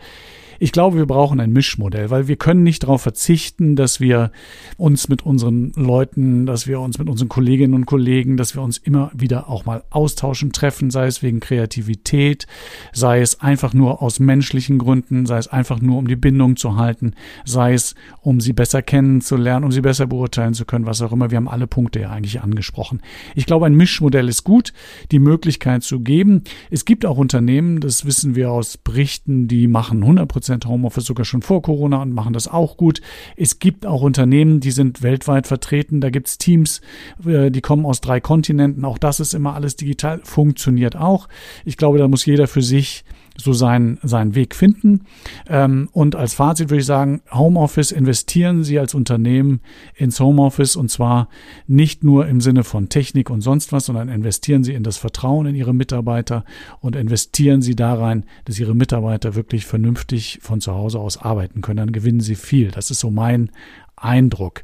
ich 0.59 0.73
glaube, 0.73 0.97
wir 0.97 1.07
brauchen 1.07 1.41
ein 1.41 1.53
Mischmodell, 1.53 2.11
weil 2.11 2.29
wir 2.29 2.37
können 2.37 2.63
nicht 2.63 2.83
darauf 2.83 3.03
verzichten, 3.03 3.77
dass 3.77 4.01
wir 4.01 4.31
uns 4.77 5.09
mit 5.09 5.25
unseren 5.25 5.73
Leuten, 5.77 6.47
dass 6.47 6.67
wir 6.67 6.81
uns 6.81 6.99
mit 6.99 7.09
unseren 7.09 7.29
Kolleginnen 7.29 7.75
und 7.75 7.87
Kollegen, 7.87 8.37
dass 8.37 8.55
wir 8.55 8.63
uns 8.63 8.79
immer 8.79 9.11
wieder 9.15 9.49
auch 9.49 9.65
mal 9.65 9.85
austauschen, 9.91 10.53
treffen, 10.53 10.91
sei 10.91 11.07
es 11.07 11.23
wegen 11.23 11.41
Kreativität, 11.41 12.47
sei 12.93 13.21
es 13.21 13.41
einfach 13.41 13.75
nur 13.75 14.03
aus 14.03 14.21
menschlichen 14.21 14.79
Gründen, 14.79 15.27
sei 15.27 15.39
es 15.39 15.49
einfach 15.49 15.81
nur 15.81 15.99
um 15.99 16.09
die 16.09 16.17
Bindung 16.17 16.57
zu 16.57 16.77
halten, 16.77 17.15
sei 17.45 17.75
es 17.75 17.95
um 18.21 18.41
sie 18.41 18.53
besser 18.53 18.83
kennenzulernen, 18.83 19.65
um 19.65 19.73
sie 19.73 19.81
besser 19.81 20.07
beurteilen 20.07 20.55
zu 20.55 20.65
können, 20.65 20.87
was 20.87 21.03
auch 21.03 21.13
immer. 21.13 21.31
Wir 21.31 21.37
haben 21.37 21.49
alle 21.49 21.67
Punkte 21.67 22.01
ja 22.01 22.11
eigentlich 22.11 22.41
angesprochen. 22.43 23.01
Ich 23.35 23.47
glaube, 23.47 23.67
ein 23.67 23.75
Mischmodell 23.75 24.29
ist 24.29 24.45
gut, 24.45 24.73
die 25.11 25.19
Möglichkeit 25.19 25.83
zu 25.83 26.01
geben. 26.01 26.43
Es 26.71 26.85
gibt 26.85 27.07
auch 27.07 27.19
Unternehmen, 27.19 27.81
das 27.81 28.05
wissen 28.05 28.35
wir 28.35 28.51
aus 28.51 28.77
Berichten, 28.77 29.49
die 29.49 29.69
machen 29.69 30.03
100 30.03 30.29
Prozent 30.47 30.67
Homeoffice 30.67 31.07
sogar 31.07 31.25
schon 31.25 31.43
vor 31.43 31.61
Corona 31.61 32.03
und 32.03 32.13
machen 32.13 32.33
das 32.33 32.47
auch 32.47 32.77
gut. 32.77 33.01
Es 33.37 33.59
gibt 33.59 33.85
auch 33.85 34.03
Unternehmen, 34.03 34.61
die 34.61 34.71
sind 34.71 35.03
weltweit 35.03 35.49
vertreten. 35.49 36.01
Da 36.01 36.11
gibt 36.11 36.29
es 36.29 36.39
Teams, 36.39 36.81
äh, 37.27 37.51
die 37.51 37.61
kommen 37.61 37.85
aus 37.85 38.01
drei 38.01 38.21
Kontinenten. 38.21 38.85
Auch 38.85 38.99
das 38.99 39.19
ist 39.19 39.35
immer 39.35 39.55
alles 39.55 39.75
digital, 39.75 40.21
funktioniert 40.23 40.95
auch. 40.95 41.29
Ich 41.65 41.77
glaube, 41.77 41.99
da 41.99 42.07
muss 42.07 42.25
jeder 42.27 42.47
für 42.47 42.63
sich 42.63 43.05
so 43.37 43.53
seinen, 43.53 43.99
seinen 44.03 44.35
Weg 44.35 44.55
finden. 44.55 45.03
Ähm, 45.49 45.89
und 45.93 46.17
als 46.17 46.35
Fazit 46.35 46.71
würde 46.71 46.81
ich 46.81 46.87
sagen, 46.87 47.23
Homeoffice 47.33 47.93
investieren 47.93 48.65
Sie 48.65 48.79
als 48.79 48.95
Unternehmen 48.95 49.61
ins 49.95 50.21
Homeoffice 50.21 50.77
und 50.77 50.91
zwar 50.91 51.29
nicht 51.67 52.05
nur 52.05 52.27
im 52.27 52.41
Sinne 52.41 52.65
von 52.65 52.89
Technik 52.89 53.31
und 53.31 53.41
sonst 53.41 53.73
was, 53.73 53.87
sondern 53.87 54.09
investieren 54.09 54.65
Sie 54.65 54.75
in 54.75 54.83
das 54.83 54.97
Vertrauen 54.97 55.47
in 55.47 55.55
Ihre 55.55 55.75
Mitarbeiter 55.75 56.45
und 56.81 56.97
investieren 56.97 57.63
Sie 57.63 57.77
da 57.77 57.95
rein, 57.95 58.25
dass 58.45 58.59
Ihre 58.59 58.75
Mitarbeiter 58.75 59.35
wirklich 59.35 59.67
vernünftig 59.67 60.39
von 60.43 60.61
zu 60.61 60.75
Hause 60.75 60.99
aus 60.99 61.19
arbeiten 61.19 61.61
können. 61.61 61.79
Dann 61.79 61.93
gewinnen 61.93 62.21
Sie 62.21 62.35
viel. 62.35 62.71
Das 62.71 62.91
ist 62.91 63.01
so 63.01 63.11
mein 63.11 63.51
Eindruck. 63.97 64.63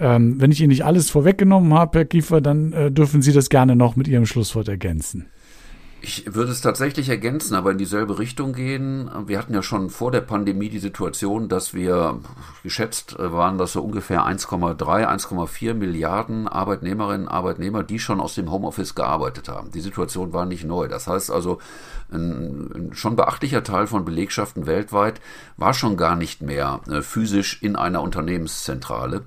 Ähm, 0.00 0.40
wenn 0.40 0.50
ich 0.50 0.60
Ihnen 0.60 0.70
nicht 0.70 0.84
alles 0.84 1.10
vorweggenommen 1.10 1.72
habe, 1.74 2.00
Herr 2.00 2.04
Kiefer, 2.04 2.40
dann 2.40 2.72
äh, 2.72 2.90
dürfen 2.90 3.22
Sie 3.22 3.32
das 3.32 3.48
gerne 3.48 3.76
noch 3.76 3.96
mit 3.96 4.08
Ihrem 4.08 4.26
Schlusswort 4.26 4.68
ergänzen. 4.68 5.26
Ich 6.04 6.34
würde 6.34 6.50
es 6.50 6.60
tatsächlich 6.60 7.08
ergänzen, 7.08 7.54
aber 7.54 7.70
in 7.70 7.78
dieselbe 7.78 8.18
Richtung 8.18 8.54
gehen. 8.54 9.08
Wir 9.26 9.38
hatten 9.38 9.54
ja 9.54 9.62
schon 9.62 9.88
vor 9.88 10.10
der 10.10 10.20
Pandemie 10.20 10.68
die 10.68 10.80
Situation, 10.80 11.48
dass 11.48 11.74
wir 11.74 12.18
geschätzt 12.64 13.14
waren, 13.20 13.56
dass 13.56 13.74
so 13.74 13.84
ungefähr 13.84 14.22
1,3, 14.26 14.78
1,4 15.06 15.74
Milliarden 15.74 16.48
Arbeitnehmerinnen 16.48 17.28
und 17.28 17.32
Arbeitnehmer, 17.32 17.84
die 17.84 18.00
schon 18.00 18.20
aus 18.20 18.34
dem 18.34 18.50
Homeoffice 18.50 18.96
gearbeitet 18.96 19.48
haben. 19.48 19.70
Die 19.70 19.80
Situation 19.80 20.32
war 20.32 20.44
nicht 20.44 20.64
neu. 20.64 20.88
Das 20.88 21.06
heißt 21.06 21.30
also, 21.30 21.60
ein, 22.10 22.90
schon 22.92 23.14
beachtlicher 23.14 23.62
Teil 23.62 23.86
von 23.86 24.04
Belegschaften 24.04 24.66
weltweit 24.66 25.20
war 25.56 25.72
schon 25.72 25.96
gar 25.96 26.16
nicht 26.16 26.42
mehr 26.42 26.80
äh, 26.90 27.02
physisch 27.02 27.62
in 27.62 27.76
einer 27.76 28.02
Unternehmenszentrale. 28.02 29.22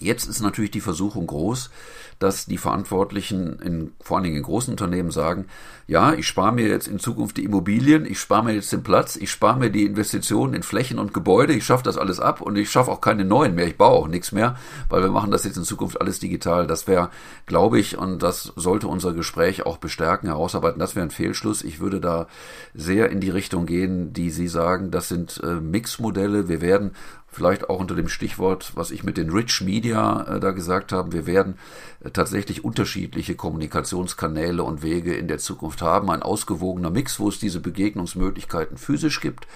Jetzt 0.00 0.28
ist 0.28 0.40
natürlich 0.40 0.72
die 0.72 0.80
Versuchung 0.80 1.28
groß, 1.28 1.70
dass 2.18 2.46
die 2.46 2.58
Verantwortlichen 2.58 3.58
in, 3.60 3.92
vor 4.00 4.16
allen 4.16 4.24
Dingen 4.24 4.36
in 4.36 4.42
großen 4.42 4.72
Unternehmen 4.72 5.10
sagen, 5.10 5.46
ja, 5.86 6.14
ich 6.14 6.26
spare 6.26 6.52
mir 6.52 6.66
jetzt 6.66 6.88
in 6.88 6.98
Zukunft 6.98 7.36
die 7.36 7.44
Immobilien, 7.44 8.06
ich 8.06 8.18
spare 8.18 8.44
mir 8.44 8.54
jetzt 8.54 8.72
den 8.72 8.82
Platz, 8.82 9.16
ich 9.16 9.30
spare 9.30 9.58
mir 9.58 9.70
die 9.70 9.84
Investitionen 9.84 10.54
in 10.54 10.62
Flächen 10.62 10.98
und 10.98 11.12
Gebäude, 11.12 11.52
ich 11.52 11.64
schaffe 11.64 11.84
das 11.84 11.98
alles 11.98 12.20
ab 12.20 12.40
und 12.40 12.56
ich 12.56 12.70
schaffe 12.70 12.90
auch 12.90 13.02
keine 13.02 13.24
neuen 13.24 13.54
mehr, 13.54 13.66
ich 13.66 13.76
baue 13.76 13.98
auch 13.98 14.08
nichts 14.08 14.32
mehr, 14.32 14.56
weil 14.88 15.02
wir 15.02 15.10
machen 15.10 15.30
das 15.30 15.44
jetzt 15.44 15.58
in 15.58 15.64
Zukunft 15.64 16.00
alles 16.00 16.20
digital. 16.20 16.66
Das 16.66 16.86
wäre, 16.86 17.10
glaube 17.44 17.78
ich, 17.78 17.98
und 17.98 18.22
das 18.22 18.52
sollte 18.56 18.88
unser 18.88 19.12
Gespräch 19.12 19.66
auch 19.66 19.76
bestärken, 19.76 20.28
herausarbeiten, 20.28 20.78
das 20.78 20.96
wäre 20.96 21.06
ein 21.06 21.10
Fehlschluss. 21.10 21.62
Ich 21.62 21.80
würde 21.80 22.00
da 22.00 22.28
sehr 22.72 23.10
in 23.10 23.20
die 23.20 23.30
Richtung 23.30 23.66
gehen, 23.66 24.12
die 24.12 24.30
Sie 24.30 24.48
sagen, 24.48 24.90
das 24.90 25.08
sind 25.08 25.40
äh, 25.44 25.60
Mixmodelle. 25.60 26.48
Wir 26.48 26.62
werden 26.62 26.92
vielleicht 27.34 27.68
auch 27.68 27.80
unter 27.80 27.94
dem 27.94 28.08
Stichwort, 28.08 28.72
was 28.74 28.90
ich 28.90 29.04
mit 29.04 29.16
den 29.16 29.30
Rich 29.30 29.60
Media 29.60 30.22
äh, 30.22 30.40
da 30.40 30.52
gesagt 30.52 30.92
habe, 30.92 31.12
wir 31.12 31.26
werden 31.26 31.58
äh, 32.00 32.10
tatsächlich 32.10 32.64
unterschiedliche 32.64 33.34
Kommunikationskanäle 33.34 34.62
und 34.62 34.82
Wege 34.82 35.14
in 35.14 35.28
der 35.28 35.38
Zukunft 35.38 35.82
haben. 35.82 36.10
Ein 36.10 36.22
ausgewogener 36.22 36.90
Mix, 36.90 37.18
wo 37.18 37.28
es 37.28 37.38
diese 37.38 37.60
Begegnungsmöglichkeiten 37.60 38.76
physisch 38.76 39.20
gibt, 39.20 39.46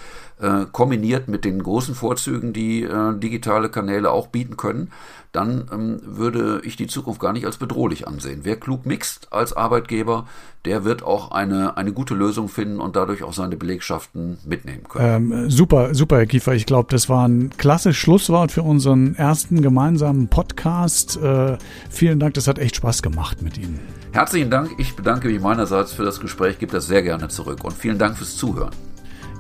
äh, 0.41 0.67
kombiniert 0.71 1.29
mit 1.29 1.45
den 1.45 1.63
großen 1.63 1.95
Vorzügen, 1.95 2.53
die 2.53 2.83
äh, 2.83 3.19
digitale 3.19 3.71
Kanäle 3.71 4.11
auch 4.11 4.29
bieten 4.29 4.57
können, 4.57 4.91
dann 5.39 5.69
ähm, 5.73 6.01
würde 6.05 6.61
ich 6.65 6.77
die 6.77 6.89
Zukunft 6.89 7.21
gar 7.21 7.33
nicht 7.33 7.47
als 7.47 7.59
bedrohlich 7.59 8.09
ansehen. 8.09 8.41
Wer 8.43 8.57
klug 8.57 8.87
mixt 8.87 9.33
als 9.33 9.53
Arbeitgeber, 9.53 10.27
der 10.65 10.85
wird 10.85 11.05
auch 11.05 11.31
eine, 11.31 11.77
eine 11.77 11.93
gute 11.93 12.15
Lösung 12.15 12.49
finden 12.49 12.81
und 12.81 12.97
dadurch 12.97 13.23
auch 13.23 13.33
seine 13.33 13.57
Belegschaften 13.57 14.39
mitnehmen 14.45 14.83
können. 14.89 15.33
Ähm, 15.33 15.51
super, 15.51 15.95
super, 15.95 16.17
Herr 16.17 16.27
Kiefer. 16.27 16.55
Ich 16.55 16.67
glaube, 16.67 16.89
das 16.91 17.09
war 17.09 17.29
ein 17.29 17.51
klasse 17.57 17.95
Schlusswort 17.95 18.51
für 18.51 18.63
unseren 18.63 19.15
ersten 19.15 19.63
gemeinsamen 19.63 20.27
Podcast. 20.27 21.17
Äh, 21.23 21.57
vielen 21.89 22.19
Dank, 22.19 22.35
das 22.35 22.49
hat 22.49 22.59
echt 22.59 22.77
Spaß 22.77 23.03
gemacht 23.03 23.41
mit 23.41 23.57
Ihnen. 23.59 23.79
Herzlichen 24.11 24.51
Dank. 24.51 24.71
Ich 24.79 24.97
bedanke 24.97 25.29
mich 25.29 25.41
meinerseits 25.41 25.93
für 25.93 26.05
das 26.05 26.19
Gespräch, 26.19 26.59
gebe 26.59 26.73
das 26.73 26.89
sehr 26.89 27.03
gerne 27.03 27.29
zurück 27.29 27.63
und 27.63 27.75
vielen 27.75 27.99
Dank 27.99 28.17
fürs 28.17 28.37
Zuhören. 28.37 28.88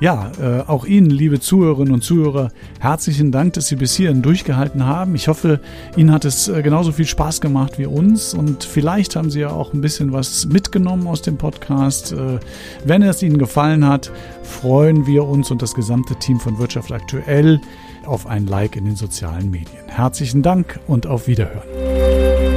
Ja, 0.01 0.30
äh, 0.40 0.61
auch 0.68 0.84
Ihnen, 0.84 1.11
liebe 1.11 1.40
Zuhörerinnen 1.40 1.92
und 1.92 2.03
Zuhörer, 2.03 2.53
herzlichen 2.78 3.32
Dank, 3.32 3.55
dass 3.55 3.66
Sie 3.66 3.74
bis 3.74 3.96
hierhin 3.96 4.22
durchgehalten 4.22 4.86
haben. 4.86 5.16
Ich 5.16 5.26
hoffe, 5.26 5.61
Ihnen 5.96 6.12
hat 6.12 6.24
es 6.24 6.46
äh, 6.46 6.62
genauso 6.62 6.92
viel 6.92 7.05
Spaß 7.07 7.40
gemacht 7.40 7.80
wie 7.80 7.86
uns 7.86 8.32
und 8.32 8.62
vielleicht 8.62 9.16
haben 9.16 9.28
Sie 9.28 9.40
ja 9.40 9.51
auch 9.51 9.72
ein 9.72 9.80
bisschen 9.80 10.12
was 10.12 10.46
mitgenommen 10.46 11.09
aus 11.09 11.22
dem 11.22 11.36
Podcast. 11.36 12.12
Äh, 12.12 12.38
wenn 12.84 13.03
es 13.03 13.24
Ihnen 13.24 13.38
gefallen 13.38 13.84
hat, 13.88 14.12
freuen 14.44 15.05
wir 15.05 15.24
uns 15.24 15.51
und 15.51 15.62
das 15.62 15.74
gesamte 15.74 16.14
Team 16.14 16.38
von 16.38 16.59
Wirtschaft 16.59 16.92
aktuell 16.92 17.61
auf 18.07 18.28
ein 18.28 18.46
Like 18.46 18.76
in 18.76 18.84
den 18.84 18.96
sozialen 18.96 19.51
Medien. 19.51 19.82
Herzlichen 19.88 20.42
Dank 20.42 20.78
und 20.86 21.09
auf 21.09 21.26
Wiederhören. 21.26 22.47